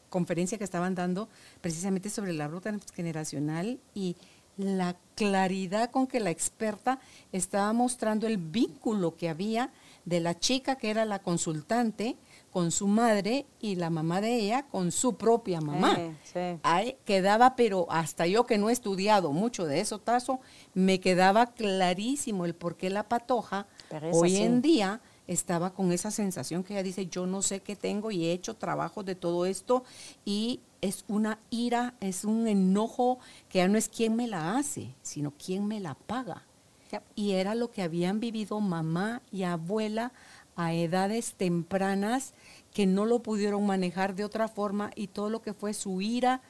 conferencia 0.08 0.58
que 0.58 0.64
estaban 0.64 0.94
dando 0.94 1.28
precisamente 1.60 2.10
sobre 2.10 2.32
el 2.32 2.40
árbol 2.40 2.62
transgeneracional 2.62 3.78
y 3.94 4.16
la 4.56 4.96
claridad 5.14 5.90
con 5.90 6.06
que 6.06 6.18
la 6.18 6.30
experta 6.30 6.98
estaba 7.30 7.72
mostrando 7.72 8.26
el 8.26 8.38
vínculo 8.38 9.16
que 9.16 9.28
había 9.28 9.70
de 10.04 10.20
la 10.20 10.38
chica 10.38 10.76
que 10.76 10.90
era 10.90 11.04
la 11.04 11.20
consultante 11.20 12.16
con 12.52 12.70
su 12.70 12.86
madre 12.86 13.46
y 13.60 13.76
la 13.76 13.90
mamá 13.90 14.20
de 14.20 14.34
ella 14.34 14.66
con 14.66 14.92
su 14.92 15.16
propia 15.16 15.60
mamá. 15.60 15.94
Sí, 15.96 16.10
sí. 16.32 16.60
Ahí 16.62 16.96
quedaba, 17.04 17.56
pero 17.56 17.86
hasta 17.90 18.26
yo 18.26 18.46
que 18.46 18.58
no 18.58 18.70
he 18.70 18.72
estudiado 18.72 19.32
mucho 19.32 19.66
de 19.66 19.80
eso, 19.80 19.98
Tazo, 19.98 20.40
me 20.74 21.00
quedaba 21.00 21.46
clarísimo 21.46 22.44
el 22.44 22.54
por 22.54 22.76
qué 22.76 22.90
la 22.90 23.08
patoja 23.08 23.66
hoy 24.12 24.36
en 24.36 24.62
día 24.62 25.00
estaba 25.26 25.74
con 25.74 25.92
esa 25.92 26.10
sensación 26.10 26.64
que 26.64 26.72
ella 26.72 26.82
dice, 26.82 27.06
yo 27.06 27.26
no 27.26 27.42
sé 27.42 27.60
qué 27.60 27.76
tengo 27.76 28.10
y 28.10 28.24
he 28.24 28.32
hecho 28.32 28.54
trabajo 28.54 29.04
de 29.04 29.14
todo 29.14 29.44
esto 29.44 29.84
y 30.24 30.60
es 30.80 31.04
una 31.06 31.38
ira, 31.50 31.94
es 32.00 32.24
un 32.24 32.48
enojo 32.48 33.18
que 33.48 33.58
ya 33.58 33.68
no 33.68 33.76
es 33.78 33.88
quién 33.88 34.16
me 34.16 34.26
la 34.26 34.56
hace, 34.56 34.94
sino 35.02 35.32
quién 35.32 35.66
me 35.66 35.80
la 35.80 35.94
paga. 35.94 36.44
Yep. 36.90 37.02
Y 37.14 37.32
era 37.32 37.54
lo 37.54 37.70
que 37.70 37.82
habían 37.82 38.18
vivido 38.18 38.58
mamá 38.60 39.20
y 39.30 39.42
abuela 39.42 40.12
a 40.58 40.74
edades 40.74 41.34
tempranas 41.34 42.34
que 42.74 42.84
no 42.84 43.06
lo 43.06 43.22
pudieron 43.22 43.64
manejar 43.64 44.16
de 44.16 44.24
otra 44.24 44.48
forma 44.48 44.90
y 44.96 45.06
todo 45.06 45.30
lo 45.30 45.40
que 45.40 45.54
fue 45.54 45.72
su 45.72 46.00
ira 46.00 46.42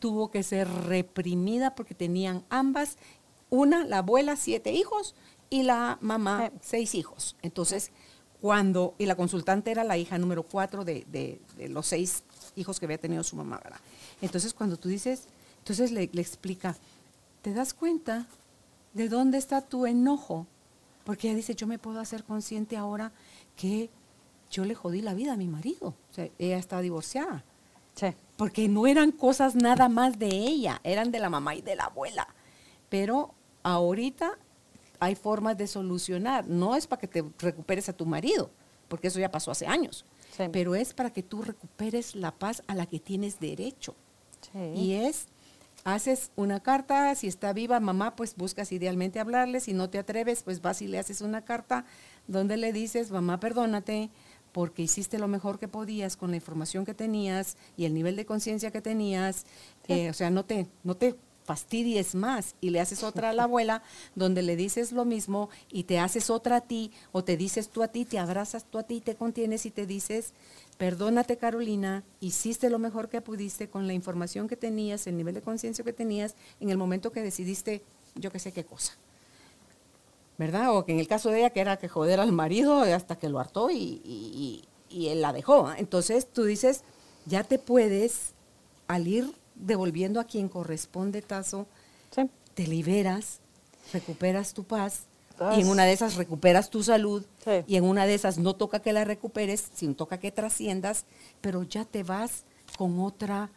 tuvo 0.00 0.32
que 0.32 0.42
ser 0.42 0.68
reprimida 0.68 1.76
porque 1.76 1.94
tenían 1.94 2.44
ambas, 2.50 2.98
una, 3.50 3.84
la 3.84 3.98
abuela, 3.98 4.34
siete 4.34 4.72
hijos 4.72 5.14
y 5.48 5.62
la 5.62 5.96
mamá, 6.00 6.50
seis 6.60 6.96
hijos. 6.96 7.36
Entonces, 7.40 7.92
cuando, 8.40 8.96
y 8.98 9.06
la 9.06 9.14
consultante 9.14 9.70
era 9.70 9.84
la 9.84 9.96
hija 9.96 10.18
número 10.18 10.42
cuatro 10.42 10.84
de, 10.84 11.06
de, 11.12 11.40
de 11.56 11.68
los 11.68 11.86
seis 11.86 12.24
hijos 12.56 12.80
que 12.80 12.86
había 12.86 12.98
tenido 12.98 13.22
su 13.22 13.36
mamá, 13.36 13.60
¿verdad? 13.62 13.80
Entonces, 14.20 14.54
cuando 14.54 14.76
tú 14.76 14.88
dices, 14.88 15.28
entonces 15.58 15.92
le, 15.92 16.10
le 16.12 16.20
explica, 16.20 16.76
te 17.42 17.54
das 17.54 17.74
cuenta 17.74 18.26
de 18.92 19.08
dónde 19.08 19.38
está 19.38 19.60
tu 19.60 19.86
enojo. 19.86 20.48
Porque 21.04 21.28
ella 21.28 21.36
dice, 21.36 21.54
yo 21.54 21.68
me 21.68 21.78
puedo 21.78 22.00
hacer 22.00 22.24
consciente 22.24 22.76
ahora 22.76 23.12
que 23.56 23.90
yo 24.50 24.64
le 24.64 24.74
jodí 24.74 25.00
la 25.02 25.14
vida 25.14 25.32
a 25.32 25.36
mi 25.36 25.48
marido. 25.48 25.94
O 26.10 26.14
sea, 26.14 26.28
ella 26.38 26.58
está 26.58 26.80
divorciada. 26.80 27.44
Sí. 27.94 28.08
Porque 28.36 28.68
no 28.68 28.86
eran 28.86 29.12
cosas 29.12 29.54
nada 29.54 29.88
más 29.88 30.18
de 30.18 30.28
ella, 30.28 30.80
eran 30.84 31.10
de 31.10 31.18
la 31.18 31.30
mamá 31.30 31.54
y 31.54 31.62
de 31.62 31.76
la 31.76 31.84
abuela. 31.84 32.28
Pero 32.88 33.34
ahorita 33.62 34.38
hay 35.00 35.14
formas 35.14 35.56
de 35.56 35.66
solucionar. 35.66 36.46
No 36.48 36.76
es 36.76 36.86
para 36.86 37.00
que 37.00 37.08
te 37.08 37.24
recuperes 37.38 37.88
a 37.88 37.92
tu 37.92 38.06
marido, 38.06 38.50
porque 38.88 39.08
eso 39.08 39.18
ya 39.18 39.30
pasó 39.30 39.50
hace 39.50 39.66
años. 39.66 40.04
Sí. 40.36 40.44
Pero 40.52 40.74
es 40.74 40.94
para 40.94 41.10
que 41.10 41.22
tú 41.22 41.42
recuperes 41.42 42.14
la 42.14 42.32
paz 42.32 42.62
a 42.66 42.74
la 42.74 42.86
que 42.86 42.98
tienes 42.98 43.40
derecho. 43.40 43.94
Sí. 44.52 44.58
Y 44.74 44.92
es, 44.94 45.26
haces 45.84 46.30
una 46.36 46.60
carta, 46.60 47.14
si 47.14 47.26
está 47.26 47.52
viva 47.52 47.80
mamá, 47.80 48.16
pues 48.16 48.36
buscas 48.36 48.72
idealmente 48.72 49.20
hablarle, 49.20 49.60
si 49.60 49.72
no 49.72 49.90
te 49.90 49.98
atreves, 49.98 50.42
pues 50.42 50.62
vas 50.62 50.82
y 50.82 50.88
le 50.88 50.98
haces 50.98 51.20
una 51.20 51.44
carta 51.44 51.84
donde 52.28 52.56
le 52.56 52.72
dices, 52.72 53.10
mamá, 53.10 53.40
perdónate, 53.40 54.10
porque 54.52 54.82
hiciste 54.82 55.18
lo 55.18 55.28
mejor 55.28 55.58
que 55.58 55.68
podías 55.68 56.16
con 56.16 56.30
la 56.30 56.36
información 56.36 56.84
que 56.84 56.94
tenías 56.94 57.56
y 57.76 57.86
el 57.86 57.94
nivel 57.94 58.16
de 58.16 58.26
conciencia 58.26 58.70
que 58.70 58.82
tenías, 58.82 59.46
eh, 59.88 60.10
o 60.10 60.14
sea, 60.14 60.30
no 60.30 60.44
te, 60.44 60.68
no 60.84 60.94
te 60.94 61.16
fastidies 61.52 62.14
más 62.14 62.54
y 62.62 62.70
le 62.70 62.80
haces 62.80 63.02
otra 63.02 63.28
a 63.28 63.32
la 63.34 63.42
abuela 63.42 63.82
donde 64.14 64.40
le 64.40 64.56
dices 64.56 64.90
lo 64.90 65.04
mismo 65.04 65.50
y 65.70 65.82
te 65.82 65.98
haces 65.98 66.30
otra 66.30 66.56
a 66.56 66.60
ti 66.62 66.90
o 67.12 67.22
te 67.24 67.36
dices 67.36 67.68
tú 67.68 67.82
a 67.82 67.88
ti, 67.88 68.06
te 68.06 68.18
abrazas 68.18 68.64
tú 68.64 68.78
a 68.78 68.84
ti, 68.84 69.02
te 69.02 69.16
contienes 69.16 69.66
y 69.66 69.70
te 69.70 69.84
dices, 69.86 70.32
perdónate 70.78 71.36
Carolina, 71.36 72.04
hiciste 72.20 72.70
lo 72.70 72.78
mejor 72.78 73.10
que 73.10 73.20
pudiste 73.20 73.68
con 73.68 73.86
la 73.86 73.92
información 73.92 74.48
que 74.48 74.56
tenías, 74.56 75.06
el 75.06 75.18
nivel 75.18 75.34
de 75.34 75.42
conciencia 75.42 75.84
que 75.84 75.92
tenías 75.92 76.36
en 76.58 76.70
el 76.70 76.78
momento 76.78 77.12
que 77.12 77.20
decidiste 77.20 77.82
yo 78.14 78.32
qué 78.32 78.38
sé 78.38 78.52
qué 78.52 78.64
cosa. 78.64 78.94
¿Verdad? 80.38 80.74
O 80.74 80.86
que 80.86 80.92
en 80.92 81.00
el 81.00 81.08
caso 81.08 81.28
de 81.28 81.40
ella 81.40 81.50
que 81.50 81.60
era 81.60 81.76
que 81.76 81.88
joder 81.88 82.18
al 82.18 82.32
marido 82.32 82.80
hasta 82.80 83.16
que 83.16 83.28
lo 83.28 83.38
hartó 83.40 83.70
y, 83.70 84.00
y- 84.04 84.62
y- 84.90 84.96
y 84.96 85.08
él 85.08 85.20
la 85.20 85.34
dejó. 85.34 85.70
Entonces 85.76 86.26
tú 86.32 86.44
dices, 86.44 86.82
ya 87.26 87.44
te 87.44 87.58
puedes, 87.58 88.32
al 88.88 89.06
ir 89.06 89.34
devolviendo 89.54 90.20
a 90.20 90.24
quien 90.24 90.48
corresponde 90.48 91.22
tazo, 91.22 91.66
Sí. 92.14 92.28
te 92.54 92.66
liberas, 92.66 93.40
recuperas 93.92 94.52
tu 94.54 94.64
paz 94.64 95.04
y 95.56 95.60
en 95.62 95.68
una 95.68 95.84
de 95.84 95.92
esas 95.92 96.14
recuperas 96.16 96.70
tu 96.70 96.82
salud 96.82 97.24
Sí. 97.44 97.50
y 97.66 97.76
en 97.76 97.84
una 97.84 98.06
de 98.06 98.14
esas 98.14 98.38
no 98.38 98.54
toca 98.54 98.80
que 98.80 98.92
la 98.92 99.04
recuperes, 99.04 99.64
sino 99.74 99.94
toca 99.94 100.18
que 100.18 100.30
trasciendas, 100.30 101.04
pero 101.40 101.62
ya 101.64 101.84
te 101.84 102.02
vas 102.02 102.44
con 102.78 103.00
otra 103.00 103.50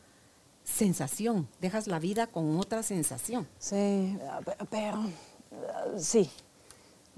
sensación, 0.64 1.48
dejas 1.62 1.88
la 1.88 2.00
vida 2.00 2.28
con 2.28 2.58
otra 2.60 2.82
sensación. 2.84 3.48
Sí, 3.60 4.18
pe- 4.46 4.58
pero 4.70 5.04
sí, 5.98 6.30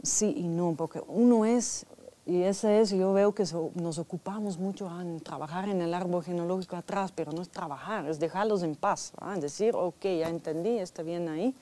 sí 0.04 0.34
y 0.36 0.48
no, 0.48 0.74
porque 0.78 1.02
uno 1.08 1.46
es, 1.46 1.86
y 2.28 2.44
ese 2.44 2.82
es, 2.82 2.90
yo 2.90 3.14
veo 3.14 3.34
que 3.34 3.46
nos 3.76 3.98
ocupamos 4.00 4.58
mucho 4.58 4.90
en 5.00 5.22
trabajar 5.22 5.70
en 5.70 5.82
el 5.82 5.94
árbol 5.94 6.22
genealógico 6.26 6.76
atrás, 6.76 7.14
pero 7.16 7.32
no 7.32 7.42
es 7.42 7.50
trabajar, 7.50 8.06
es 8.06 8.20
dejarlos 8.20 8.64
en 8.64 8.76
paz, 8.76 9.14
¿va? 9.22 9.38
decir, 9.38 9.74
ok, 9.74 10.04
ya 10.04 10.28
entendí, 10.28 10.78
está 10.78 11.04
bien 11.04 11.30
ahí, 11.30 11.56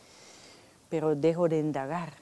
pero 0.89 1.15
dejo 1.15 1.47
de 1.47 1.59
indagar. 1.59 2.13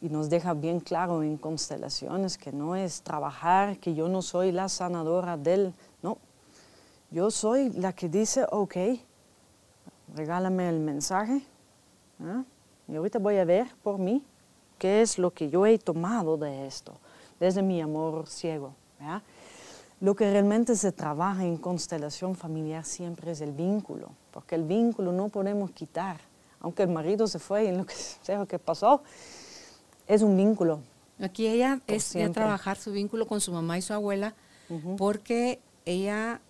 Y 0.00 0.08
nos 0.10 0.30
deja 0.30 0.54
bien 0.54 0.78
claro 0.78 1.24
en 1.24 1.36
constelaciones 1.36 2.38
que 2.38 2.52
no 2.52 2.76
es 2.76 3.02
trabajar, 3.02 3.78
que 3.78 3.94
yo 3.94 4.08
no 4.08 4.22
soy 4.22 4.52
la 4.52 4.68
sanadora 4.68 5.36
del, 5.36 5.74
no, 6.02 6.18
yo 7.10 7.32
soy 7.32 7.70
la 7.70 7.92
que 7.92 8.08
dice, 8.08 8.46
ok, 8.48 8.76
regálame 10.14 10.68
el 10.68 10.78
mensaje. 10.78 11.44
¿ah? 12.20 12.44
Y 12.86 12.94
ahorita 12.94 13.18
voy 13.18 13.38
a 13.38 13.44
ver 13.44 13.66
por 13.82 13.98
mí 13.98 14.22
qué 14.78 15.02
es 15.02 15.18
lo 15.18 15.32
que 15.32 15.50
yo 15.50 15.66
he 15.66 15.78
tomado 15.78 16.36
de 16.36 16.66
esto, 16.66 16.94
desde 17.44 17.60
mi 17.60 17.80
amor 17.82 18.26
ciego. 18.26 18.74
Lo 20.00 20.14
que 20.16 20.30
realmente 20.30 20.76
se 20.76 20.92
trabaja 20.92 21.44
en 21.44 21.58
constelación 21.58 22.34
familiar 22.34 22.86
siempre 22.86 23.32
es 23.32 23.42
el 23.42 23.52
vínculo, 23.52 24.12
porque 24.30 24.54
el 24.54 24.64
vínculo 24.64 25.12
no 25.12 25.28
podemos 25.28 25.70
quitar. 25.72 26.20
Aunque 26.60 26.84
el 26.84 26.88
marido 26.88 27.26
se 27.26 27.38
fue 27.38 27.66
y 27.66 27.72
lo 27.72 27.84
que 27.84 27.94
sea 28.22 28.38
lo 28.38 28.46
que 28.46 28.58
pasó, 28.58 29.02
es 30.06 30.22
un 30.22 30.36
vínculo. 30.38 30.80
Aquí 31.20 31.46
ella 31.46 31.80
es 31.86 32.14
ya 32.14 32.30
trabajar 32.32 32.78
su 32.78 32.92
vínculo 32.92 33.26
con 33.26 33.42
su 33.42 33.52
mamá 33.52 33.76
y 33.76 33.82
su 33.82 33.92
abuela, 33.92 34.34
porque 34.96 35.60
ella, 35.84 36.40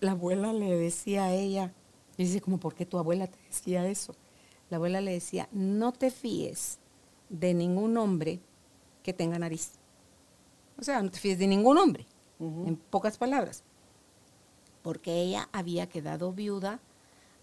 la 0.00 0.12
abuela 0.12 0.54
le 0.54 0.74
decía 0.76 1.24
a 1.24 1.32
ella, 1.32 1.72
y 2.16 2.24
dice 2.24 2.40
como, 2.40 2.58
¿por 2.58 2.74
qué 2.74 2.86
tu 2.86 2.98
abuela 2.98 3.26
te 3.26 3.38
decía 3.46 3.86
eso? 3.86 4.14
La 4.70 4.78
abuela 4.78 5.02
le 5.02 5.12
decía, 5.12 5.46
no 5.52 5.92
te 5.92 6.10
fíes 6.10 6.78
de 7.28 7.52
ningún 7.52 7.98
hombre 7.98 8.40
que 9.02 9.12
tenga 9.12 9.38
nariz. 9.38 9.77
O 10.78 10.82
sea, 10.84 11.02
no 11.02 11.10
te 11.10 11.18
fíes 11.18 11.38
de 11.38 11.46
ningún 11.46 11.76
hombre, 11.78 12.06
en 12.40 12.76
pocas 12.76 13.18
palabras. 13.18 13.64
Porque 14.82 15.20
ella 15.22 15.48
había 15.52 15.88
quedado 15.88 16.32
viuda 16.32 16.80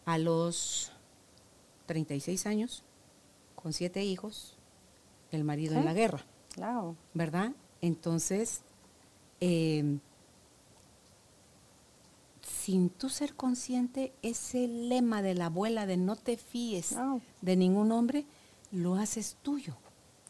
a 0.05 0.17
los 0.17 0.91
36 1.85 2.45
años, 2.45 2.83
con 3.55 3.73
siete 3.73 4.03
hijos, 4.03 4.57
el 5.31 5.43
marido 5.43 5.75
en 5.75 5.85
la 5.85 5.93
guerra. 5.93 6.23
Claro. 6.53 6.95
¿verdad? 7.13 7.51
Entonces, 7.81 8.61
eh, 9.41 9.97
sin 12.41 12.89
tú 12.89 13.09
ser 13.09 13.35
consciente, 13.35 14.13
ese 14.21 14.67
lema 14.67 15.21
de 15.21 15.35
la 15.35 15.47
abuela 15.47 15.85
de 15.85 15.97
no 15.97 16.15
te 16.15 16.37
fíes 16.37 16.93
No. 16.93 17.21
de 17.41 17.55
ningún 17.55 17.91
hombre, 17.91 18.25
lo 18.71 18.95
haces 18.95 19.35
tuyo. 19.41 19.75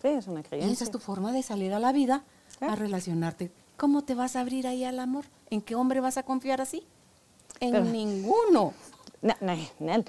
Sí, 0.02 0.08
es 0.10 0.28
una 0.28 0.40
Y 0.42 0.44
creencia. 0.44 0.72
esa 0.72 0.84
es 0.86 0.92
tu 0.92 1.00
forma 1.00 1.32
de 1.32 1.44
salir 1.44 1.74
a 1.74 1.80
la 1.80 1.92
vida, 1.92 2.24
A 2.62 2.76
relacionarte. 2.76 3.52
¿Cómo 3.78 4.04
te 4.04 4.16
vas 4.16 4.36
a 4.36 4.42
abrir 4.42 4.68
ahí 4.68 4.84
al 4.86 5.00
amor? 5.00 5.26
¿En 5.50 5.62
qué 5.62 5.76
hombre 5.76 6.00
vas 6.00 6.18
a 6.18 6.24
confiar 6.24 6.62
así? 6.62 6.84
En 7.60 7.72
Pero- 7.72 7.86
ninguno. 7.86 8.74
No, 9.22 9.34
no, 9.42 9.56
Nel, 9.80 10.06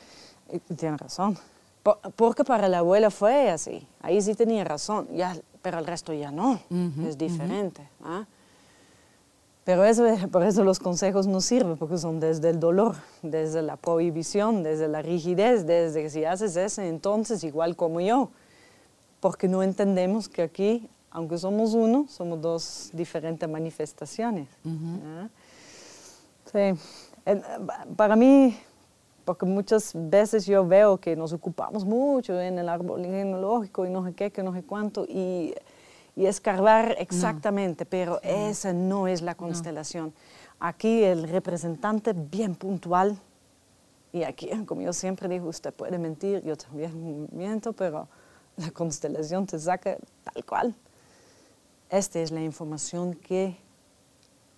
eh, 0.51 0.61
tiene 0.77 0.97
razón. 0.97 1.37
Po- 1.83 1.99
porque 2.17 2.45
para 2.45 2.69
la 2.69 2.79
abuela 2.79 3.11
fue 3.11 3.51
así. 3.51 3.87
Ahí 4.01 4.21
sí 4.21 4.35
tenía 4.35 4.65
razón, 4.65 5.09
ya, 5.15 5.37
pero 5.63 5.79
el 5.79 5.87
resto 5.87 6.13
ya 6.13 6.31
no. 6.31 6.61
Es 7.07 7.17
diferente. 7.19 7.89
¿ah? 8.05 8.25
Pero 9.65 9.85
eso, 9.85 10.05
por 10.31 10.45
eso 10.45 10.63
los 10.63 10.79
consejos 10.79 11.27
no 11.27 11.41
sirven, 11.41 11.77
porque 11.77 11.99
son 11.99 12.21
desde 12.21 12.51
el 12.51 12.61
dolor, 12.61 12.95
desde 13.23 13.63
la 13.63 13.77
prohibición, 13.77 14.63
desde 14.63 14.87
la 14.87 15.03
rigidez, 15.03 15.67
desde 15.67 16.03
que 16.05 16.11
si 16.11 16.25
haces 16.25 16.55
eso, 16.57 16.83
entonces 16.83 17.43
igual 17.43 17.75
como 17.75 18.01
yo. 18.01 18.31
Porque 19.19 19.49
no 19.49 19.63
entendemos 19.65 20.29
que 20.29 20.43
aquí, 20.43 20.89
aunque 21.17 21.39
somos 21.39 21.73
uno, 21.73 22.05
somos 22.11 22.43
dos 22.43 22.91
diferentes 22.93 23.49
manifestaciones. 23.49 24.49
Sí, 26.53 26.79
para 27.97 28.17
mí, 28.17 28.55
porque 29.25 29.47
muchas 29.47 29.93
veces 29.95 30.45
yo 30.45 30.67
veo 30.67 30.99
que 30.99 31.17
nos 31.17 31.33
ocupamos 31.33 31.87
mucho 31.87 32.39
en 32.39 32.59
el 32.59 32.69
árbol 32.69 33.03
genealógico 33.03 33.87
y 33.87 33.89
no 33.89 34.05
sé 34.05 34.13
qué, 34.13 34.31
que 34.31 34.43
no 34.43 34.53
sé 34.53 34.63
cuánto, 34.63 35.07
y, 35.07 35.55
y 36.17 36.27
escarbar 36.27 36.95
exactamente, 36.99 37.87
pero 37.87 38.21
esa 38.23 38.75
no 38.75 39.09
es 39.09 39.23
la 39.23 39.35
constelación. 39.35 40.13
Aquí 40.61 41.03
el 41.03 41.31
representante 41.31 42.13
bien 42.13 42.55
puntual, 42.55 43.19
y 44.13 44.23
aquí, 44.23 44.51
como 44.67 44.83
yo 44.83 44.93
siempre 44.93 45.31
digo, 45.31 45.49
usted 45.49 45.73
puede 45.73 45.99
mentir, 45.99 46.43
yo 46.45 46.59
también 46.59 47.27
miento, 47.33 47.73
pero 47.73 48.07
la 48.59 48.71
constelación 48.71 49.47
te 49.47 49.59
saca 49.59 49.97
tal 50.23 50.45
cual. 50.45 50.75
Esta 51.97 52.21
es 52.21 52.31
la 52.31 52.43
información 52.43 53.15
que 53.15 53.57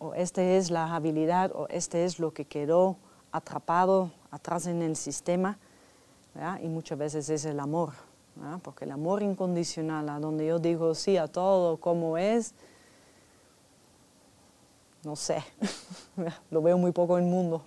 o 0.00 0.12
esta 0.12 0.42
es 0.42 0.72
la 0.72 0.92
habilidad, 0.96 1.52
o 1.54 1.68
este 1.68 2.04
es 2.04 2.18
lo 2.18 2.32
que 2.32 2.46
quedó 2.46 2.96
atrapado 3.30 4.10
atrás 4.32 4.66
en 4.66 4.82
el 4.82 4.96
sistema, 4.96 5.56
y 6.60 6.66
muchas 6.66 6.98
veces 6.98 7.30
es 7.30 7.44
el 7.44 7.60
amor, 7.60 7.92
porque 8.64 8.86
el 8.86 8.90
amor 8.90 9.22
incondicional, 9.22 10.08
a 10.08 10.18
donde 10.18 10.46
yo 10.48 10.58
digo 10.58 10.96
sí 10.96 11.16
a 11.16 11.28
todo 11.28 11.76
como 11.76 12.18
es, 12.18 12.54
no 15.04 15.14
sé, 15.14 15.44
lo 16.50 16.60
veo 16.60 16.76
muy 16.76 16.90
poco 16.90 17.18
en 17.18 17.24
el 17.26 17.30
mundo. 17.30 17.62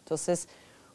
Entonces, 0.00 0.50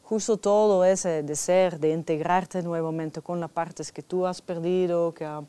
justo 0.08 0.38
todo 0.38 0.86
ese 0.86 1.22
de 1.22 1.36
ser, 1.36 1.78
de 1.78 1.92
integrarte 1.92 2.62
nuevamente 2.62 3.20
con 3.20 3.40
las 3.40 3.50
partes 3.50 3.92
que 3.92 4.02
tú 4.02 4.26
has 4.26 4.40
perdido, 4.40 5.12
que 5.12 5.26
han 5.26 5.46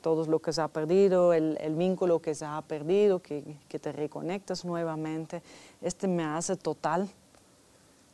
todo 0.00 0.26
lo 0.26 0.38
que 0.38 0.52
se 0.52 0.60
ha 0.60 0.68
perdido, 0.68 1.32
el, 1.32 1.58
el 1.60 1.74
vínculo 1.74 2.20
que 2.20 2.36
se 2.36 2.44
ha 2.44 2.62
perdido, 2.62 3.20
que, 3.20 3.42
que 3.68 3.80
te 3.80 3.90
reconectas 3.90 4.64
nuevamente, 4.64 5.42
este 5.82 6.06
me 6.06 6.22
hace 6.22 6.54
total. 6.54 7.08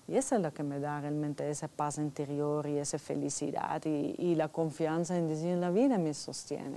Y 0.08 0.16
esa 0.16 0.36
es 0.36 0.42
la 0.42 0.50
que 0.50 0.62
me 0.62 0.80
da 0.80 0.98
realmente 0.98 1.50
esa 1.50 1.68
paz 1.68 1.98
interior 1.98 2.66
y 2.66 2.78
esa 2.78 2.98
felicidad 2.98 3.84
y, 3.84 4.14
y 4.16 4.34
la 4.34 4.48
confianza 4.48 5.18
en 5.18 5.28
decir 5.28 5.58
la 5.58 5.70
vida 5.70 5.98
me 5.98 6.14
sostiene. 6.14 6.76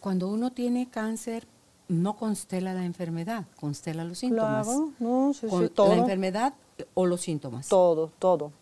Cuando 0.00 0.28
uno 0.28 0.50
tiene 0.50 0.88
cáncer, 0.88 1.46
no 1.88 2.16
constela 2.16 2.72
la 2.72 2.86
enfermedad, 2.86 3.44
constela 3.60 4.02
los 4.02 4.16
síntomas. 4.16 4.66
Claro, 4.66 4.92
no, 4.98 5.34
sí, 5.34 5.46
sí, 5.46 5.68
todo. 5.74 5.88
La 5.88 5.96
enfermedad 5.96 6.54
o 6.94 7.06
los 7.06 7.20
síntomas. 7.20 7.68
Todo, 7.68 8.10
todo, 8.18 8.52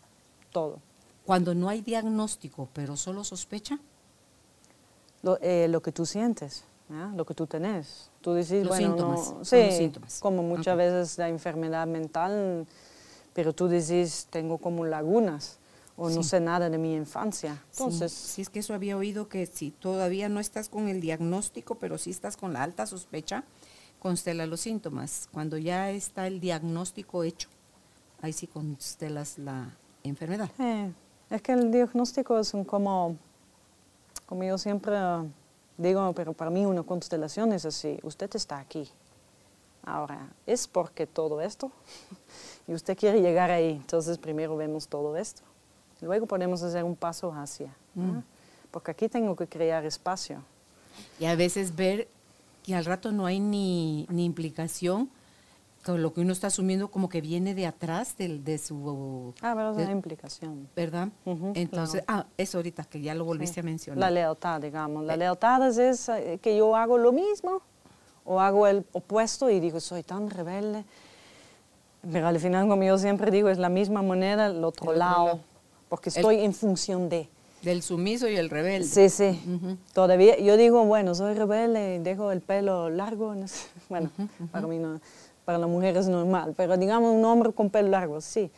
todo. 0.51 0.79
cuando 1.25 1.55
no 1.55 1.69
hay 1.69 1.81
diagnóstico, 1.83 2.69
pero 2.73 2.97
solo 2.97 3.23
sospecha. 3.25 3.79
Lo, 5.23 5.39
eh, 5.41 5.69
lo 5.69 5.81
que 5.83 5.93
tú 5.93 6.05
sientes, 6.05 6.65
lo 7.15 7.25
que 7.25 7.33
tú 7.35 7.47
tenés. 7.47 8.11
Tú 8.21 8.35
dices, 8.35 8.65
Los 8.65 8.77
bueno, 8.77 8.89
síntomas, 8.89 9.33
no- 9.33 9.45
sí, 9.45 9.57
los 9.67 9.75
síntomas. 9.77 10.19
como 10.21 10.43
muchas 10.43 10.77
veces 10.77 11.17
la 11.19 11.29
enfermedad 11.29 11.87
mental, 11.87 12.67
pero 13.33 13.53
tú 13.55 13.69
dices, 13.69 14.27
tengo 14.31 14.59
como 14.59 14.85
lagunas 14.85 15.59
o 15.97 16.11
no 16.11 16.23
sé 16.25 16.41
nada 16.41 16.69
de 16.69 16.77
mi 16.79 16.95
infancia. 16.97 17.55
Sí, 17.71 17.83
Entonces, 17.85 18.13
sí, 18.13 18.43
es 18.43 18.51
que 18.51 18.59
eso 18.59 18.75
había 18.75 18.97
oído 18.97 19.29
que 19.29 19.47
si 19.47 19.71
todavía 19.71 20.29
no 20.29 20.41
estás 20.41 20.69
con 20.69 20.89
el 20.89 21.01
diagnóstico, 21.01 21.77
pero 21.77 21.99
sí 21.99 22.11
estás 22.11 22.37
con 22.37 22.53
la 22.53 22.63
alta 22.65 22.87
sospecha, 22.87 23.45
constela 24.01 24.47
los 24.47 24.61
síntomas. 24.61 25.29
Cuando 25.33 25.57
ya 25.57 25.91
está 25.93 26.27
el 26.27 26.41
diagnóstico 26.41 27.23
hecho, 27.23 27.49
ahí 28.23 28.33
sí 28.33 28.47
constelas 28.47 29.39
la 29.39 29.69
enfermedad. 30.03 30.49
eh, 30.59 30.93
es 31.29 31.43
que 31.43 31.53
el 31.53 31.71
diagnóstico 31.71 32.39
es 32.39 32.55
un 32.55 32.65
como, 32.65 33.17
como 34.27 34.45
yo 34.45 34.59
siempre 34.59 34.95
digo, 35.77 36.13
pero 36.15 36.33
para 36.33 36.51
mí 36.51 36.65
una 36.65 36.83
constelación 36.83 37.53
es 37.53 37.65
así, 37.67 37.99
usted 38.03 38.31
está 38.35 38.59
aquí. 38.59 38.89
Ahora, 39.85 40.29
es 40.47 40.69
porque 40.69 41.07
todo 41.07 41.41
esto 41.41 41.73
y 42.69 42.75
usted 42.75 42.97
quiere 42.97 43.21
llegar 43.21 43.51
ahí, 43.51 43.73
entonces 43.73 44.17
primero 44.19 44.57
vemos 44.57 44.87
todo 44.89 45.17
esto. 45.17 45.43
Luego 46.01 46.27
podemos 46.27 46.63
hacer 46.63 46.85
un 46.85 46.97
paso 46.97 47.33
hacia. 47.33 47.75
Mm. 47.95 48.21
porque 48.71 48.91
aquí 48.91 49.07
tengo 49.07 49.37
que 49.37 49.47
crear 49.47 49.85
espacio. 49.85 50.43
Y 51.21 51.27
a 51.27 51.37
veces 51.37 51.77
ver 51.77 52.09
que 52.63 52.75
al 52.75 52.87
rato 52.87 53.13
no 53.13 53.27
hay 53.27 53.39
ni, 53.39 54.07
ni 54.09 54.25
implicación 54.25 55.11
con 55.85 56.01
lo 56.03 56.13
que 56.13 56.21
uno 56.21 56.33
está 56.33 56.47
asumiendo 56.47 56.89
como 56.89 57.09
que 57.09 57.21
viene 57.21 57.55
de 57.55 57.67
atrás 57.67 58.17
del, 58.17 58.45
de 58.45 58.59
su... 58.59 59.35
Ah, 59.43 59.53
pero 59.57 59.71
es 59.73 59.77
de- 59.77 59.83
una 59.85 59.93
implicación. 59.93 60.69
¿Verdad? 60.77 61.09
Ujú, 61.25 61.53
Entonces, 61.57 62.05
claro. 62.07 62.23
ah, 62.23 62.33
eso 62.37 62.59
ahorita 62.59 62.85
que 62.85 63.01
ya 63.01 63.15
lo 63.15 63.25
volviste 63.25 63.55
Sí. 63.55 63.61
a 63.61 63.63
mencionar. 63.65 63.99
La 63.99 64.11
lealtad, 64.11 64.61
digamos. 64.61 65.05
La 65.05 65.15
Eh. 65.15 65.19
lealtad 65.19 65.67
es, 65.69 65.79
es, 65.79 66.09
eh, 66.09 66.39
que 66.41 66.57
yo 66.57 66.77
hago 66.77 66.99
lo 66.99 67.11
mismo 67.13 67.61
o 68.25 68.41
hago 68.41 68.67
el 68.69 68.85
opuesto 68.93 69.51
y 69.51 69.59
digo, 69.59 69.81
soy 69.81 70.03
tan 70.05 70.31
rebelde. 70.31 70.85
Pero 72.11 72.27
al 72.27 72.39
final, 72.41 72.69
como 72.69 72.83
yo 72.83 72.99
siempre 72.99 73.31
digo, 73.31 73.49
es 73.49 73.59
la 73.59 73.69
misma 73.69 74.03
moneda, 74.03 74.47
el 74.47 74.63
otro, 74.65 74.93
El 74.93 74.99
lado, 74.99 75.27
lado. 75.27 75.41
porque 75.89 76.11
El- 76.11 76.17
estoy 76.17 76.41
en 76.45 76.53
función 76.55 77.09
de. 77.09 77.29
Del 77.63 77.81
sumiso 77.83 78.29
y 78.29 78.35
el 78.37 78.51
rebelde. 78.51 78.89
Sí, 78.89 79.09
sí. 79.09 79.41
Ujú. 79.47 79.77
Todavía, 79.93 80.37
yo 80.41 80.57
digo, 80.57 80.85
bueno, 80.85 81.15
soy 81.15 81.35
rebelde 81.35 81.95
y 81.97 81.99
dejo 82.01 82.33
el 82.33 82.41
pelo 82.41 82.91
largo. 82.91 83.35
no 83.37 83.47
sé. 83.47 83.67
Bueno, 83.89 84.11
para 84.51 84.67
mí 84.67 84.79
no, 84.79 85.01
para 85.45 85.59
la 85.59 85.67
mujer 85.67 85.97
es 85.97 86.09
normal, 86.09 86.55
pero 86.57 86.77
digamos 86.77 87.15
un 87.15 87.25
hombre 87.25 87.53
con 87.53 87.71
pelo 87.71 87.89
largo, 87.89 88.21
sí. 88.21 88.51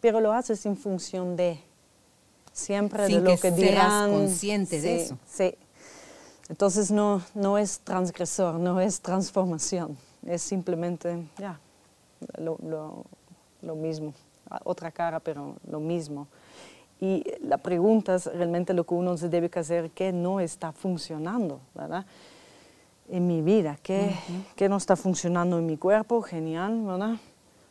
Pero 0.00 0.20
lo 0.20 0.32
haces 0.32 0.64
en 0.66 0.76
función 0.76 1.36
de, 1.36 1.60
siempre 2.52 3.06
Sin 3.06 3.16
de 3.16 3.20
lo 3.22 3.30
que 3.30 3.36
que, 3.36 3.50
seas 3.50 3.56
dirán. 3.56 4.10
consciente 4.10 4.80
de 4.80 4.98
Sí, 4.98 5.04
eso. 5.04 5.18
Sí. 5.26 5.54
Entonces 6.48 6.90
no, 6.90 7.22
no 7.34 7.56
es 7.56 7.78
transgresor, 7.80 8.54
no 8.56 8.80
es 8.80 9.00
transformación, 9.00 9.96
es 10.26 10.42
simplemente, 10.42 11.24
ya, 11.38 11.58
lo, 12.38 12.58
lo- 12.62 13.04
lo 13.62 13.76
mismo, 13.76 14.12
otra 14.64 14.90
cara, 14.90 15.20
pero 15.20 15.54
lo 15.70 15.78
mismo. 15.80 16.26
Y 17.00 17.24
la 17.42 17.58
pregunta 17.58 18.16
es 18.16 18.26
realmente 18.26 18.74
lo 18.74 18.84
que 18.84 18.94
uno 18.94 19.16
se 19.16 19.28
debe 19.28 19.48
que 19.48 19.60
hacer, 19.60 19.90
¿qué 19.90 20.12
no 20.12 20.40
está 20.40 20.72
funcionando, 20.72 21.60
verdad? 21.74 22.04
En 23.12 23.26
mi 23.26 23.42
vida, 23.42 23.78
¿qué, 23.82 24.16
qué 24.56 24.70
no 24.70 24.78
está 24.78 24.96
funcionando 24.96 25.58
en 25.58 25.66
mi 25.66 25.76
cuerpo? 25.76 26.22
Genial, 26.22 26.82
¿verdad? 26.82 27.16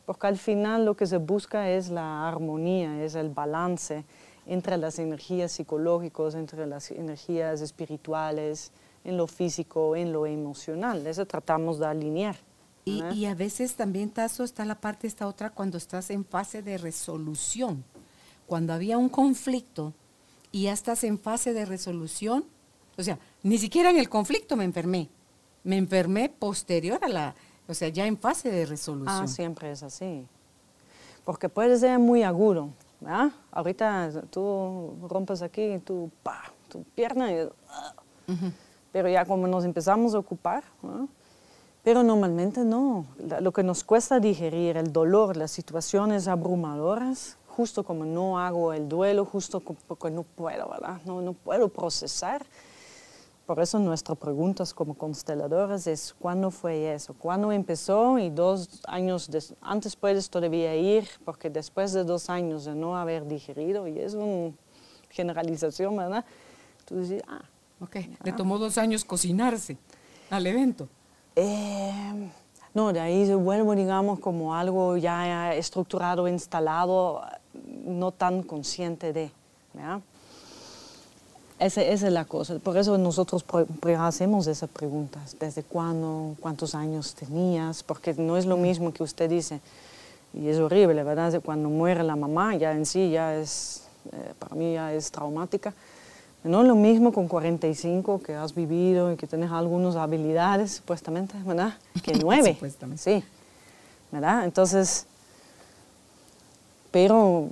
Porque 0.06 0.28
al 0.28 0.38
final 0.38 0.86
lo 0.86 0.96
que 0.96 1.08
se 1.08 1.18
busca 1.18 1.68
es 1.68 1.90
la 1.90 2.28
armonía, 2.28 3.04
es 3.04 3.16
el 3.16 3.32
balance 3.32 4.06
entre 4.46 4.78
las 4.78 5.00
energías 5.00 5.52
psicológicas, 5.52 6.36
entre 6.36 6.68
las 6.68 6.92
energías 6.92 7.60
espirituales, 7.62 8.72
en 9.04 9.18
lo 9.18 9.26
físico, 9.26 9.96
en 9.96 10.14
lo 10.14 10.28
emocional. 10.28 11.08
Eso 11.08 11.26
tratamos 11.26 11.80
de 11.80 11.88
alinear. 11.88 12.36
Y, 12.86 13.04
y 13.12 13.26
a 13.26 13.34
veces 13.34 13.74
también, 13.74 14.12
Tazo, 14.12 14.44
está 14.44 14.64
la 14.64 14.76
parte 14.76 15.08
esta 15.08 15.26
otra 15.26 15.50
cuando 15.50 15.80
estás 15.80 16.12
en 16.12 16.24
fase 16.24 16.62
de 16.62 16.78
resolución. 16.78 17.84
Cuando 18.46 18.74
había 18.74 19.00
un 19.00 19.10
conflicto 19.10 19.96
y 20.52 20.66
ya 20.66 20.74
estás 20.74 21.04
en 21.04 21.18
fase 21.18 21.52
de 21.52 21.66
resolución, 21.66 22.46
o 22.96 23.02
sea, 23.02 23.18
ni 23.42 23.58
siquiera 23.58 23.90
en 23.90 23.98
el 23.98 24.08
conflicto 24.08 24.56
me 24.56 24.66
enfermé. 24.66 25.10
Me 25.64 25.78
enfermé 25.78 26.30
posterior 26.30 27.00
a 27.04 27.08
la, 27.08 27.36
o 27.68 27.74
sea, 27.74 27.90
ya 27.90 28.06
en 28.06 28.18
fase 28.18 28.52
de 28.52 28.66
resolución. 28.66 29.24
Ah, 29.24 29.28
siempre 29.28 29.72
es 29.72 29.84
así. 29.84 30.26
Porque 31.24 31.50
puede 31.50 31.78
ser 31.78 32.00
muy 32.00 32.24
agudo. 32.24 32.70
¿verdad? 33.00 33.32
Ahorita 33.52 34.12
tú 34.30 34.94
rompes 35.10 35.42
aquí 35.42 35.80
tu, 35.80 36.12
pa, 36.24 36.44
tu 36.70 36.84
pierna 36.84 37.32
y, 37.32 37.50
ah. 37.70 37.94
Ujú. 38.28 38.52
pero 38.92 39.10
ya 39.10 39.26
como 39.26 39.48
nos 39.48 39.66
empezamos 39.66 40.14
a 40.14 40.20
ocupar, 40.20 40.64
¿no? 40.84 41.10
pero 41.84 42.04
normalmente 42.04 42.64
no. 42.64 43.06
Lo 43.40 43.52
que 43.52 43.64
nos 43.64 43.84
cuesta 43.84 44.20
digerir, 44.20 44.78
el 44.78 44.94
dolor, 44.94 45.36
las 45.36 45.52
situaciones 45.52 46.28
abrumadoras, 46.28 47.38
justo 47.48 47.84
como 47.84 48.06
no 48.06 48.40
hago 48.40 48.74
el 48.74 48.88
duelo, 48.88 49.26
justo 49.26 49.60
porque 49.60 50.12
no 50.12 50.24
puedo, 50.24 50.70
¿verdad? 50.70 51.02
No, 51.06 51.22
no 51.22 51.34
puedo 51.34 51.70
procesar. 51.70 52.46
Por 53.52 53.60
eso 53.60 53.80
nuestra 53.80 54.16
pregunta 54.16 54.64
como 54.74 54.94
consteladores 54.94 55.86
es 55.86 56.16
¿cuándo 56.18 56.52
fue 56.52 56.94
eso? 56.94 57.14
¿Cuándo 57.14 57.52
empezó? 57.52 58.18
Y 58.18 58.30
dos 58.30 58.80
años 58.88 59.30
antes 59.60 59.98
puedes 59.98 60.30
todavía 60.30 60.74
ir, 60.74 61.06
porque 61.26 61.50
después 61.50 61.92
de 61.92 62.06
dos 62.06 62.30
años 62.30 62.64
de 62.64 62.74
no 62.76 62.96
haber 62.96 63.28
digerido, 63.28 63.90
y 63.90 64.00
es 64.00 64.14
una 64.14 64.54
generalización, 65.10 65.98
¿verdad? 65.98 66.24
Tú 66.86 67.02
dices, 67.02 67.22
ah, 67.28 67.42
Ok, 67.82 67.98
le 68.24 68.32
tomó 68.32 68.58
dos 68.58 68.78
años 68.78 69.04
cocinarse 69.04 69.78
al 70.30 70.48
evento. 70.48 70.88
Eh, 71.36 72.32
no, 72.74 72.94
de 72.94 73.02
ahí 73.02 73.26
se 73.26 73.36
vuelve, 73.36 73.76
digamos, 73.76 74.22
como 74.22 74.56
algo 74.56 74.96
ya 74.96 75.54
estructurado, 75.56 76.26
instalado, 76.30 77.22
no 77.84 78.14
tan 78.14 78.44
consciente 78.44 79.12
de. 79.12 79.30
¿ya? 79.74 80.00
Esa, 81.62 81.84
esa 81.84 82.08
es 82.08 82.14
la 82.14 82.26
cosa. 82.26 82.58
Por 82.58 82.76
eso 82.76 82.98
nosotros 82.98 83.46
hacemos 84.00 84.48
esas 84.48 84.68
preguntas. 84.68 85.36
¿Desde 85.40 85.62
cuándo? 85.62 86.36
¿Cuántos 86.40 86.74
años 86.74 87.14
tenías? 87.14 87.84
Porque 87.84 88.16
no 88.16 88.36
es 88.36 88.48
lo 88.48 88.58
mismo 88.58 88.92
que 88.92 89.04
usted 89.04 89.30
dice. 89.30 89.62
Y 90.34 90.48
es 90.48 90.58
horrible, 90.58 91.04
¿verdad? 91.04 91.40
Cuando 91.46 91.70
muere 91.70 92.02
la 92.02 92.16
mamá, 92.16 92.56
ya 92.56 92.72
en 92.72 92.88
sí, 92.88 93.12
ya 93.12 93.36
es, 93.36 93.84
eh, 94.12 94.34
para 94.40 94.56
mí 94.56 94.74
ya 94.74 94.92
es 94.92 95.12
traumática. 95.12 95.72
No 96.44 96.64
es 96.64 96.68
lo 96.68 96.74
mismo 96.74 97.14
con 97.14 97.28
45 97.28 98.24
que 98.24 98.34
has 98.34 98.56
vivido 98.56 99.12
y 99.12 99.16
que 99.16 99.28
tienes 99.28 99.52
algunas 99.52 99.96
habilidades, 99.96 100.72
supuestamente, 100.72 101.36
¿verdad? 101.46 101.76
Que 102.02 102.14
nueve. 102.24 102.54
Supuestamente. 102.54 103.04
Sí, 103.04 103.24
¿verdad? 104.12 104.46
Entonces, 104.46 105.06
pero 106.90 107.48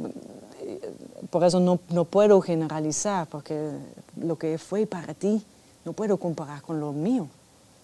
por 1.30 1.44
eso 1.44 1.60
no, 1.60 1.80
no 1.90 2.06
puedo 2.06 2.42
generalizar, 2.42 3.28
porque 3.28 3.72
lo 4.18 4.38
que 4.38 4.58
fue 4.58 4.86
para 4.86 5.14
ti 5.14 5.44
no 5.86 5.94
puedo 5.94 6.18
comparar 6.18 6.62
con 6.62 6.80
lo 6.80 6.92
mío. 6.92 7.28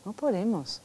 No 0.05 0.13
podemos. 0.13 0.81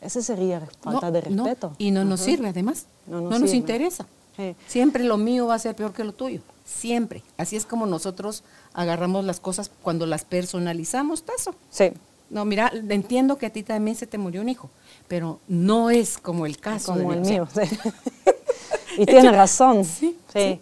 Esa 0.00 0.20
sería 0.22 0.60
falta 0.80 1.06
No, 1.06 1.12
de 1.12 1.30
no, 1.30 1.44
respeto. 1.44 1.72
y 1.78 1.90
no 1.90 2.04
nos 2.04 2.20
sirve 2.20 2.48
además. 2.48 2.86
No 3.06 3.20
No 3.20 3.38
nos 3.38 3.52
interesa. 3.54 4.06
Sí. 4.36 4.56
Siempre 4.66 5.04
lo 5.04 5.16
mío 5.16 5.46
va 5.46 5.54
a 5.54 5.58
ser 5.58 5.74
peor 5.76 5.92
que 5.92 6.04
lo 6.04 6.12
tuyo. 6.12 6.40
Siempre. 6.64 7.22
Así 7.36 7.56
es 7.56 7.66
como 7.66 7.86
nosotros 7.86 8.42
agarramos 8.72 9.24
las 9.24 9.40
cosas 9.40 9.70
cuando 9.82 10.06
las 10.06 10.24
personalizamos, 10.24 11.22
Tazo. 11.22 11.54
Sí, 11.70 11.92
No, 12.30 12.44
mira, 12.44 12.72
entiendo 12.88 13.36
que 13.36 13.46
a 13.46 13.50
ti 13.50 13.62
también 13.62 13.96
se 13.96 14.06
te 14.06 14.16
murió 14.18 14.40
un 14.40 14.48
hijo, 14.48 14.70
pero 15.06 15.38
no 15.48 15.90
es 15.90 16.16
como 16.18 16.46
el 16.46 16.56
caso 16.58 16.94
de 16.94 17.02
como 17.02 17.12
el 17.12 17.20
mío. 17.20 17.46
sí. 17.52 17.78
y 18.98 19.06
tiene 19.06 19.32
razón. 19.32 19.84
Sí, 19.84 20.16
sí. 20.32 20.60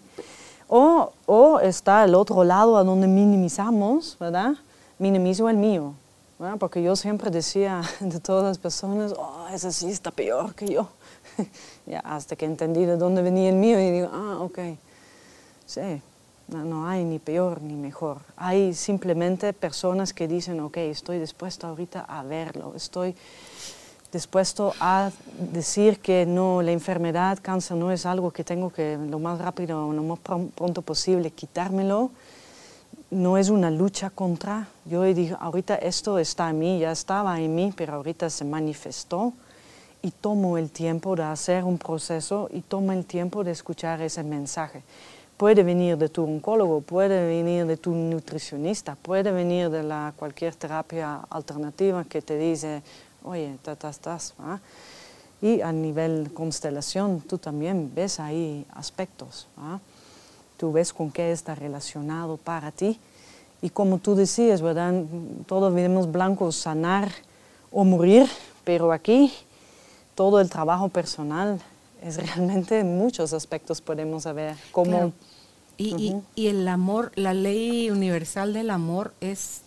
O, 0.73 1.13
o 1.27 1.59
está 1.59 2.05
el 2.05 2.15
otro 2.15 2.45
lado 2.45 2.77
a 2.77 2.85
donde 2.85 3.09
minimizamos, 3.09 4.17
¿verdad? 4.21 4.55
Minimizo 5.01 5.49
el 5.49 5.57
mío. 5.57 5.95
¿verdad? 6.39 6.59
Porque 6.59 6.81
yo 6.81 6.95
siempre 6.95 7.29
decía 7.29 7.83
de 8.01 8.21
todas 8.21 8.45
las 8.45 8.59
personas, 8.59 9.13
oh, 9.19 9.49
ese 9.53 9.73
sí 9.73 9.91
está 9.91 10.13
peor 10.13 10.55
que 10.55 10.69
yo. 10.69 10.89
ya, 11.87 11.99
hasta 11.99 12.37
que 12.37 12.47
entendí 12.47 12.85
de 12.85 12.97
dónde 12.97 13.21
venía 13.21 13.49
el 13.49 13.57
mío 13.57 13.81
y 13.81 13.91
digo, 13.91 14.11
ah, 14.13 14.39
ok. 14.41 14.59
Sí, 15.67 16.01
no, 16.47 16.65
no 16.65 16.87
hay 16.87 17.05
ni 17.05 17.19
peor 17.19 17.61
ni 17.61 17.75
mejor. 17.75 18.19
Hay 18.37 18.73
simplemente 18.73 19.53
personas 19.53 20.15
que 20.15 20.29
dicen, 20.29 20.61
ok, 20.61 20.77
estoy 20.77 21.19
dispuesto 21.19 21.67
ahorita 21.67 22.03
a 22.03 22.23
verlo, 22.23 22.75
estoy 22.77 23.17
dispuesto 24.13 24.73
a 24.81 25.11
decir 25.53 26.01
que 26.01 26.27
no, 26.27 26.63
la 26.63 26.73
enfermedad, 26.73 27.39
cáncer 27.41 27.77
no 27.77 27.93
es 27.93 28.07
algo 28.07 28.31
que 28.31 28.45
tengo 28.45 28.71
que 28.71 28.97
lo 28.97 29.19
más 29.19 29.39
rápido, 29.39 29.93
lo 29.93 30.03
más 30.03 30.19
pron- 30.19 30.51
pronto 30.51 30.83
posible 30.83 31.31
quitármelo. 31.31 32.11
No 33.11 33.39
es 33.39 33.49
una 33.51 33.71
lucha 33.71 34.11
contra. 34.11 34.69
Yo 34.85 35.03
digo, 35.03 35.37
ahorita 35.41 35.75
esto 35.77 36.19
está 36.19 36.51
en 36.51 36.59
mí, 36.59 36.79
ya 36.79 36.93
estaba 36.93 37.41
en 37.41 37.55
mí, 37.55 37.73
pero 37.77 37.95
ahorita 37.95 38.31
se 38.31 38.45
manifestó 38.45 39.33
y 40.03 40.11
tomo 40.13 40.57
el 40.59 40.71
tiempo 40.71 41.15
de 41.17 41.25
hacer 41.25 41.65
un 41.65 41.77
proceso 41.79 42.49
y 42.53 42.61
tomo 42.63 42.93
el 42.93 43.05
tiempo 43.05 43.45
de 43.45 43.51
escuchar 43.53 44.01
ese 44.01 44.23
mensaje. 44.23 44.83
puede 45.37 45.63
venir 45.63 45.97
de 45.97 46.11
tu 46.11 46.23
oncólogo, 46.23 46.83
puede 46.83 47.27
venir 47.27 47.65
de 47.65 47.79
tu 47.79 47.93
nutricionista, 47.95 48.95
puede 48.95 49.33
venir 49.33 49.71
de 49.71 49.83
la, 49.83 50.13
cualquier 50.15 50.55
terapia 50.55 51.21
alternativa 51.31 52.05
que 52.05 52.21
te 52.21 52.37
dice, 52.37 52.83
oye, 53.25 53.55
estás, 53.55 53.97
estás. 53.97 54.35
Y 55.43 55.61
a 55.63 55.73
nivel 55.73 56.33
constelación, 56.35 57.21
tú 57.21 57.39
también 57.39 57.91
ves 57.95 58.21
ahí 58.21 58.67
aspectos. 58.75 59.47
Tú 60.57 60.73
ves 60.73 60.93
con 60.93 61.11
qué 61.11 61.33
está 61.33 61.55
relacionado 61.55 62.37
para 62.37 62.71
ti. 62.71 62.99
Y 63.63 63.71
como 63.71 63.99
tú 63.99 64.15
decías, 64.15 64.63
¿verdad? 64.63 64.95
Todos 65.47 65.75
vivimos 65.75 66.11
blancos, 66.11 66.57
sanar 66.57 67.11
o 67.71 67.85
morir, 67.85 68.29
pero 68.65 68.93
aquí 68.93 69.33
todo 70.15 70.41
el 70.41 70.51
trabajo 70.51 70.89
personal 70.89 71.61
es 72.03 72.17
realmente 72.17 72.81
en 72.81 72.99
muchos 72.99 73.33
aspectos 73.33 73.81
podemos 73.81 74.25
saber 74.25 74.57
cómo... 74.73 75.13
Y, 75.77 76.15
y, 76.35 76.49
el 76.49 76.69
amor, 76.69 77.11
la 77.15 77.33
ley 77.33 77.91
universal 77.91 78.53
del 78.53 78.69
amor 78.69 79.15
es 79.23 79.63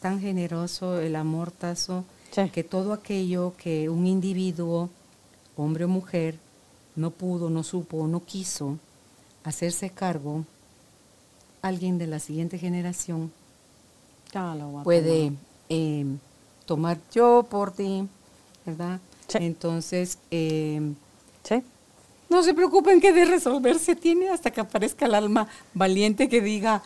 tan 0.00 0.20
generoso, 0.20 1.00
el 1.00 1.16
amor 1.16 1.50
tazo, 1.50 2.04
que 2.52 2.64
todo 2.64 2.92
aquello 2.92 3.54
que 3.56 3.88
un 3.88 4.06
individuo, 4.06 4.90
hombre 5.56 5.84
o 5.84 5.88
mujer, 5.88 6.38
no 6.94 7.10
pudo, 7.10 7.48
no 7.50 7.62
supo, 7.62 8.06
no 8.06 8.24
quiso 8.24 8.78
hacerse 9.44 9.90
cargo, 9.90 10.44
alguien 11.62 11.98
de 11.98 12.06
la 12.06 12.18
siguiente 12.18 12.58
generación 12.58 13.32
puede 14.84 15.32
eh, 15.68 16.04
tomar 16.66 16.98
yo 17.12 17.46
por 17.48 17.72
ti, 17.72 18.06
¿verdad? 18.64 19.00
Entonces, 19.34 20.18
eh, 20.30 20.80
no 22.28 22.42
se 22.42 22.54
preocupen 22.54 23.00
que 23.00 23.12
de 23.12 23.24
resolverse 23.24 23.94
tiene 23.94 24.28
hasta 24.28 24.50
que 24.50 24.60
aparezca 24.60 25.06
el 25.06 25.14
alma 25.14 25.48
valiente 25.74 26.28
que 26.28 26.40
diga, 26.40 26.82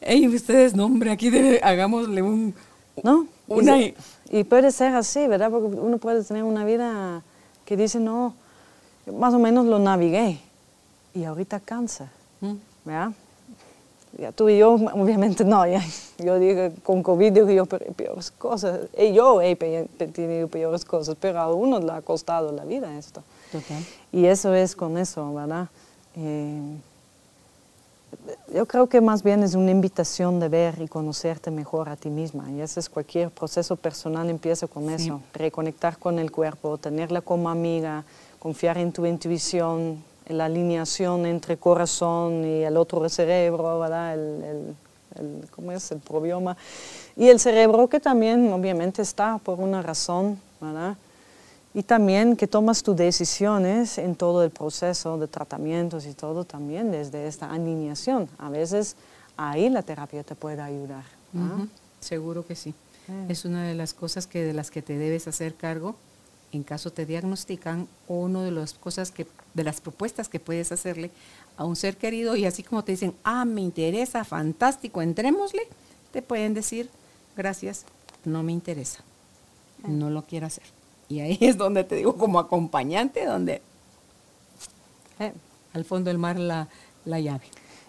hey, 0.00 0.28
ustedes, 0.28 0.74
no, 0.74 0.86
hombre, 0.86 1.10
aquí 1.10 1.30
hagámosle 1.62 2.22
un... 2.22 2.54
¿No? 3.02 3.26
Y, 4.30 4.44
puede 4.44 4.70
ser 4.72 4.94
así, 4.94 5.26
¿verdad? 5.26 5.50
Porque 5.50 5.76
uno 5.76 5.98
puede 5.98 6.22
tener 6.24 6.42
una 6.42 6.64
vida 6.64 7.22
que 7.64 7.76
dice, 7.76 8.00
no, 8.00 8.34
más 9.12 9.34
o 9.34 9.38
menos 9.38 9.66
lo 9.66 9.78
navigué 9.78 10.40
y 11.14 11.24
ahorita 11.24 11.60
cansa, 11.60 12.10
mm. 12.40 12.54
¿verdad? 12.84 13.10
Ya 14.18 14.32
tú 14.32 14.48
y 14.48 14.58
yo, 14.58 14.72
obviamente 14.94 15.44
no, 15.44 15.66
ya, 15.66 15.82
yo 16.18 16.38
digo 16.38 16.70
con 16.82 17.02
COVID 17.02 17.34
yo 17.52 17.66
peores 17.66 18.30
cosas, 18.32 18.80
y 18.98 19.12
yo 19.12 19.40
he 19.42 19.56
tenido 19.56 20.48
peores 20.48 20.84
cosas, 20.84 21.16
pero 21.20 21.40
a 21.40 21.52
uno 21.52 21.80
le 21.80 21.92
ha 21.92 22.02
costado 22.02 22.52
la 22.52 22.64
vida 22.64 22.96
esto. 22.98 23.22
Total. 23.52 23.82
Y 24.12 24.26
eso 24.26 24.54
es 24.54 24.74
con 24.74 24.98
eso, 24.98 25.32
¿verdad? 25.34 25.68
Eh, 26.16 26.76
yo 28.54 28.66
creo 28.66 28.88
que 28.88 29.00
más 29.00 29.22
bien 29.22 29.42
es 29.42 29.54
una 29.54 29.70
invitación 29.70 30.40
de 30.40 30.48
ver 30.48 30.80
y 30.80 30.88
conocerte 30.88 31.50
mejor 31.50 31.88
a 31.88 31.96
ti 31.96 32.10
misma. 32.10 32.50
Y 32.50 32.60
ese 32.60 32.80
es 32.80 32.88
cualquier 32.88 33.30
proceso 33.30 33.76
personal 33.76 34.30
empieza 34.30 34.66
con 34.66 34.90
eso. 34.90 35.20
Reconectar 35.34 35.98
con 35.98 36.18
el 36.18 36.30
cuerpo, 36.30 36.78
tenerla 36.78 37.20
como 37.20 37.50
amiga, 37.50 38.04
confiar 38.38 38.78
en 38.78 38.92
tu 38.92 39.04
intuición, 39.06 40.02
la 40.28 40.46
alineación 40.46 41.26
entre 41.26 41.56
corazón 41.56 42.44
y 42.44 42.62
el 42.62 42.76
otro 42.76 43.08
cerebro, 43.08 43.78
¿verdad? 43.78 44.14
El, 44.14 44.74
el, 45.18 45.48
¿cómo 45.50 45.72
es? 45.72 45.90
El 45.92 45.98
probioma. 45.98 46.56
Y 47.16 47.28
el 47.28 47.40
cerebro 47.40 47.88
que 47.88 48.00
también 48.00 48.52
obviamente 48.52 49.02
está 49.02 49.38
por 49.38 49.60
una 49.60 49.82
razón, 49.82 50.40
¿verdad? 50.60 50.96
Y 51.76 51.82
también 51.82 52.36
que 52.36 52.46
tomas 52.46 52.82
tus 52.82 52.96
decisiones 52.96 53.98
en 53.98 54.16
todo 54.16 54.42
el 54.42 54.50
proceso 54.50 55.18
de 55.18 55.28
tratamientos 55.28 56.06
y 56.06 56.14
todo 56.14 56.44
también 56.44 56.90
desde 56.90 57.26
esta 57.26 57.52
alineación. 57.52 58.30
A 58.38 58.48
veces 58.48 58.96
ahí 59.36 59.68
la 59.68 59.82
terapia 59.82 60.24
te 60.24 60.34
puede 60.34 60.62
ayudar. 60.62 61.04
Seguro 62.00 62.46
que 62.46 62.56
sí. 62.56 62.72
Es 63.28 63.44
una 63.44 63.64
de 63.64 63.74
las 63.74 63.92
cosas 63.92 64.26
que 64.26 64.42
de 64.42 64.54
las 64.54 64.70
que 64.70 64.80
te 64.80 64.96
debes 64.96 65.28
hacer 65.28 65.54
cargo 65.54 65.96
en 66.50 66.62
caso 66.62 66.90
te 66.90 67.04
diagnostican 67.04 67.86
o 68.08 68.20
una 68.20 68.42
de 68.42 68.52
las 68.52 68.72
cosas 68.72 69.10
que 69.10 69.26
de 69.52 69.62
las 69.62 69.82
propuestas 69.82 70.30
que 70.30 70.40
puedes 70.40 70.72
hacerle 70.72 71.10
a 71.58 71.66
un 71.66 71.76
ser 71.76 71.98
querido 71.98 72.36
y 72.36 72.46
así 72.46 72.62
como 72.62 72.84
te 72.84 72.92
dicen, 72.92 73.14
ah, 73.22 73.44
me 73.44 73.60
interesa, 73.60 74.24
fantástico, 74.24 75.02
entrémosle, 75.02 75.68
te 76.10 76.22
pueden 76.22 76.54
decir, 76.54 76.88
gracias, 77.36 77.84
no 78.24 78.42
me 78.42 78.52
interesa, 78.52 79.00
no 79.86 80.08
lo 80.08 80.22
quiero 80.22 80.46
hacer. 80.46 80.64
Y 81.08 81.20
ahí 81.20 81.38
es 81.42 81.56
donde 81.56 81.84
te 81.84 81.96
digo, 81.96 82.16
como 82.16 82.38
acompañante, 82.38 83.24
donde 83.24 83.62
eh, 85.18 85.32
al 85.72 85.84
fondo 85.84 86.10
del 86.10 86.18
mar 86.18 86.38
la, 86.38 86.68
la 87.04 87.20
llave. 87.20 87.46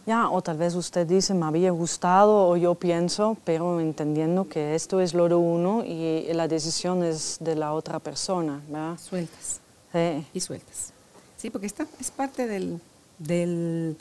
Ya, 0.07 0.29
o 0.29 0.41
tal 0.41 0.57
vez 0.57 0.73
usted 0.73 1.05
dice, 1.05 1.33
me 1.33 1.45
había 1.45 1.71
gustado, 1.71 2.47
o 2.47 2.55
yo 2.55 2.75
pienso, 2.75 3.35
pero 3.43 3.81
entendiendo 3.81 4.47
que 4.47 4.73
esto 4.73 5.01
es 5.01 5.13
lo 5.13 5.27
de 5.27 5.35
uno 5.35 5.83
y 5.83 6.31
la 6.31 6.47
decisión 6.47 7.03
es 7.03 7.35
de 7.41 7.57
la 7.57 7.73
otra 7.73 7.99
persona, 7.99 8.61
¿verdad? 8.69 8.97
Sueltas. 8.97 9.59
Y 10.33 10.39
sueltas. 10.39 10.93
Sí, 11.35 11.49
porque 11.49 11.67
esta 11.67 11.85
es 11.99 12.11
parte 12.11 12.47
del, 12.47 12.79
del, 13.19 13.97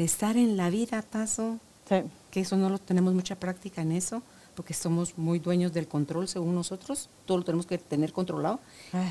estar 0.00 0.36
en 0.36 0.56
la 0.56 0.70
vida, 0.70 1.02
Tazo. 1.02 1.58
Sí. 1.88 2.02
Que 2.32 2.40
eso 2.40 2.56
no 2.56 2.68
lo 2.68 2.78
tenemos 2.78 3.14
mucha 3.14 3.36
práctica 3.36 3.82
en 3.82 3.92
eso, 3.92 4.22
porque 4.56 4.74
somos 4.74 5.16
muy 5.16 5.38
dueños 5.38 5.72
del 5.72 5.86
control 5.86 6.26
según 6.26 6.54
nosotros. 6.54 7.08
Todo 7.26 7.38
lo 7.38 7.44
tenemos 7.44 7.66
que 7.66 7.78
tener 7.78 8.12
controlado. 8.12 8.58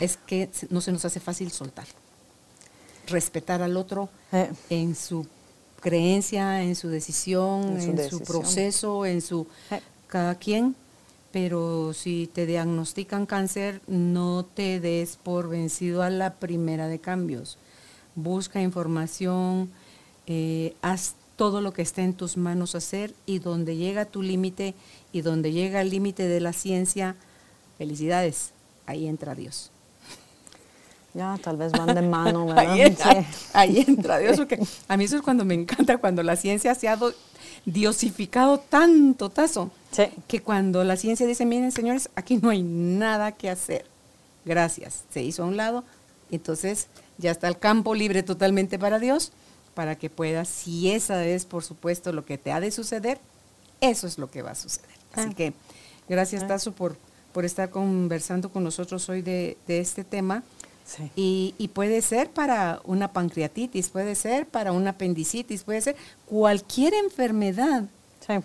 Es 0.01 0.17
que 0.17 0.49
no 0.69 0.81
se 0.81 0.91
nos 0.91 1.05
hace 1.05 1.19
fácil 1.19 1.51
soltar. 1.51 1.85
Respetar 3.07 3.61
al 3.61 3.77
otro 3.77 4.09
en 4.69 4.95
su 4.95 5.25
creencia, 5.79 6.63
en 6.63 6.75
su 6.75 6.89
decisión, 6.89 7.79
en 7.79 8.09
su, 8.09 8.19
proceso, 8.21 9.05
en 9.05 9.21
su 9.21 9.47
cada 10.07 10.35
quien. 10.35 10.75
Pero 11.31 11.93
si 11.93 12.29
te 12.33 12.45
diagnostican 12.45 13.25
cáncer, 13.25 13.81
no 13.87 14.45
te 14.45 14.79
des 14.79 15.17
por 15.17 15.49
vencido 15.49 16.01
a 16.01 16.09
la 16.09 16.33
primera 16.35 16.87
de 16.87 16.99
cambios. 16.99 17.57
Busca 18.15 18.61
información, 18.61 19.69
eh, 20.27 20.75
haz 20.81 21.15
todo 21.35 21.61
lo 21.61 21.73
que 21.73 21.81
esté 21.81 22.01
en 22.01 22.13
tus 22.13 22.37
manos 22.37 22.75
hacer 22.75 23.13
y 23.25 23.39
donde 23.39 23.75
llega 23.75 24.05
tu 24.05 24.21
límite 24.21 24.73
y 25.11 25.21
donde 25.21 25.51
llega 25.51 25.81
el 25.81 25.89
límite 25.89 26.27
de 26.27 26.39
la 26.39 26.53
ciencia, 26.53 27.15
felicidades, 27.77 28.51
ahí 28.85 29.07
entra 29.07 29.35
Dios. 29.35 29.71
Ya, 31.13 31.39
tal 31.41 31.55
vez 31.55 31.71
van 31.71 31.95
de 31.95 32.01
mano, 32.01 32.45
¿verdad? 32.47 32.73
ahí, 33.53 33.79
entra, 33.87 34.17
Dios, 34.17 34.35
porque 34.35 34.59
a 34.87 34.97
mí 34.97 35.05
eso 35.05 35.15
es 35.15 35.21
cuando 35.21 35.45
me 35.45 35.53
encanta, 35.53 35.97
cuando 35.97 36.21
la 36.23 36.35
ciencia 36.35 36.75
se 36.75 36.89
ha 36.89 36.99
diosificado 37.65 38.59
tanto, 38.59 39.29
tazo, 39.29 39.71
que 40.27 40.41
cuando 40.41 40.83
la 40.83 40.97
ciencia 40.97 41.25
dice, 41.25 41.45
miren 41.45 41.71
señores, 41.71 42.09
aquí 42.15 42.37
no 42.37 42.49
hay 42.49 42.63
nada 42.63 43.31
que 43.31 43.49
hacer, 43.49 43.85
gracias, 44.43 45.05
se 45.09 45.23
hizo 45.23 45.43
a 45.43 45.45
un 45.45 45.55
lado, 45.55 45.85
entonces 46.31 46.87
ya 47.17 47.31
está 47.31 47.47
el 47.47 47.57
campo 47.57 47.95
libre 47.95 48.21
totalmente 48.21 48.77
para 48.77 48.99
Dios, 48.99 49.31
para 49.75 49.95
que 49.95 50.09
puedas, 50.09 50.47
si 50.47 50.89
esa 50.91 51.23
es 51.25 51.45
por 51.45 51.63
supuesto 51.63 52.11
lo 52.11 52.25
que 52.25 52.39
te 52.39 52.51
ha 52.51 52.59
de 52.59 52.71
suceder, 52.71 53.19
eso 53.81 54.07
es 54.07 54.17
lo 54.17 54.31
que 54.31 54.41
va 54.41 54.51
a 54.51 54.55
suceder. 54.55 54.89
Así 55.13 55.29
ah. 55.31 55.35
que 55.35 55.53
gracias 56.09 56.43
ah. 56.43 56.47
Tazo 56.47 56.71
por, 56.71 56.97
por 57.33 57.45
estar 57.45 57.69
conversando 57.69 58.49
con 58.49 58.63
nosotros 58.63 59.07
hoy 59.09 59.21
de, 59.21 59.57
de 59.67 59.79
este 59.79 60.03
tema. 60.03 60.43
Y, 61.15 61.69
puede 61.73 62.01
ser 62.01 62.29
para 62.29 62.79
una 62.83 63.11
pancreatitis, 63.11 63.89
puede 63.89 64.13
ser 64.13 64.47
para 64.47 64.71
una 64.71 64.91
apendicitis, 64.91 65.63
puede 65.63 65.81
ser 65.81 65.95
cualquier 66.27 66.93
enfermedad. 66.93 67.85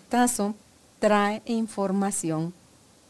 Tazo 0.09 0.55
trae 0.99 1.43
información 1.45 2.53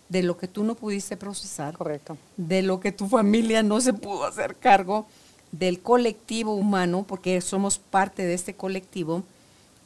de 0.09 0.25
lo 0.25 0.37
que 0.37 0.49
tú 0.49 0.65
no 0.65 0.75
pudiste 0.75 1.17
procesar, 1.17 1.77
Correcto. 1.77 2.19
de 2.37 2.63
lo 2.63 2.81
que 2.81 2.91
tu 2.91 3.09
familia 3.09 3.63
no 3.63 3.81
se 3.81 3.93
pudo 3.93 4.25
hacer 4.25 4.57
cargo, 4.57 5.07
del 5.53 5.81
colectivo 5.81 6.55
humano, 6.55 7.05
porque 7.07 7.41
somos 7.41 7.79
parte 7.79 8.25
de 8.25 8.35
este 8.35 8.55
colectivo, 8.55 9.25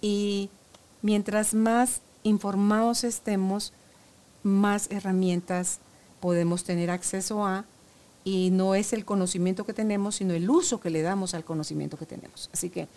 y 0.01 0.51
mientras 1.03 1.55
más 1.55 2.01
informados 2.23 3.05
estemos, 3.05 3.73
más 4.43 4.91
herramientas 4.91 5.79
podemos 6.21 6.65
tener 6.65 6.91
acceso 6.91 7.45
a 7.45 7.65
y 8.25 8.51
no 8.51 8.75
es 8.75 8.93
el 8.95 9.05
conocimiento 9.05 9.65
que 9.65 9.75
tenemos, 9.75 10.17
sino 10.17 10.33
el 10.33 10.49
uso 10.49 10.81
que 10.81 10.91
le 10.91 11.03
damos 11.03 11.35
al 11.35 11.45
conocimiento 11.45 11.99
que 11.99 12.07
tenemos. 12.07 12.49
Así 12.53 12.71
que, 12.71 12.89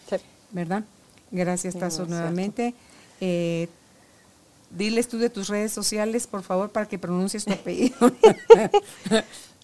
¿verdad? 0.51 0.85
Gracias, 1.31 1.77
Tazo, 1.77 2.05
nuevamente. 2.05 2.73
Eh, 3.19 3.67
diles 4.69 5.07
tú 5.09 5.17
de 5.17 5.29
tus 5.29 5.49
redes 5.49 5.73
sociales, 5.73 6.27
por 6.27 6.43
favor, 6.43 6.69
para 6.69 6.87
que 6.87 6.97
pronuncies 6.97 7.43
tu 7.43 7.53
apellido. 7.53 7.97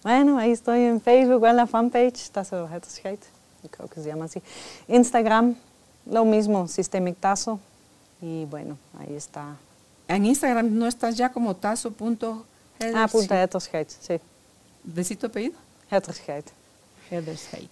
bueno, 0.04 0.38
ahí 0.38 0.52
estoy 0.52 0.82
en 0.82 1.00
Facebook, 1.00 1.44
en 1.46 1.56
la 1.56 1.66
fanpage, 1.66 2.30
Tazo 2.30 2.68
creo 3.70 3.88
que 3.88 4.00
se 4.02 4.06
llama 4.08 4.26
así. 4.26 4.42
Instagram, 4.86 5.56
lo 6.06 6.24
mismo, 6.24 6.68
Systemic 6.68 7.16
Tazo. 7.18 7.58
Y 8.20 8.44
bueno, 8.44 8.76
ahí 9.00 9.16
está. 9.16 9.56
En 10.06 10.26
Instagram 10.26 10.78
no 10.78 10.86
estás 10.86 11.16
ya 11.16 11.30
como 11.32 11.56
tazo.head. 11.56 12.94
Ah, 12.94 13.08
punto 13.10 13.34
sí. 13.60 14.20
¿Decir 14.84 15.18
tu 15.18 15.26
apellido? 15.26 15.54
Hate. 15.90 16.52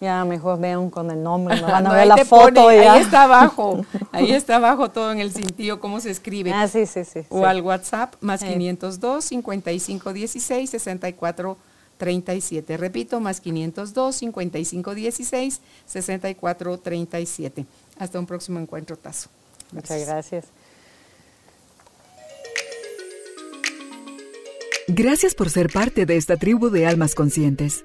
Ya, 0.00 0.24
mejor 0.24 0.58
vean 0.60 0.88
con 0.90 1.10
el 1.10 1.22
nombre, 1.22 1.56
me 1.56 1.62
van 1.70 1.86
a 1.86 1.92
ver 1.92 2.06
la 2.06 2.24
foto 2.24 2.68
Ahí 2.68 2.78
ya. 2.78 2.98
está 2.98 3.24
abajo, 3.24 3.84
ahí 4.12 4.30
está 4.32 4.56
abajo 4.56 4.90
todo 4.90 5.10
en 5.10 5.20
el 5.20 5.32
cintillo, 5.32 5.80
cómo 5.80 6.00
se 6.00 6.10
escribe. 6.10 6.52
Ah, 6.52 6.68
sí, 6.68 6.86
sí, 6.86 7.04
sí. 7.04 7.20
o 7.28 7.38
sí. 7.40 7.44
al 7.44 7.60
WhatsApp 7.60 8.14
más 8.20 8.40
Sí. 8.40 8.46
502 8.46 9.24
55 9.24 10.12
16 10.12 10.70
64 10.70 11.56
37. 12.02 12.76
Repito, 12.78 13.20
más 13.20 13.40
502 13.40 14.16
55 14.16 14.94
16 14.96 15.60
64 15.86 16.78
37. 16.78 17.64
Hasta 17.96 18.18
un 18.18 18.26
próximo 18.26 18.58
encuentro, 18.58 18.96
Tazo. 18.96 19.28
Muchas 19.70 20.04
gracias. 20.04 20.46
Gracias 24.88 25.36
por 25.36 25.48
ser 25.48 25.72
parte 25.72 26.04
de 26.04 26.16
esta 26.16 26.36
tribu 26.36 26.70
de 26.70 26.88
almas 26.88 27.14
conscientes. 27.14 27.84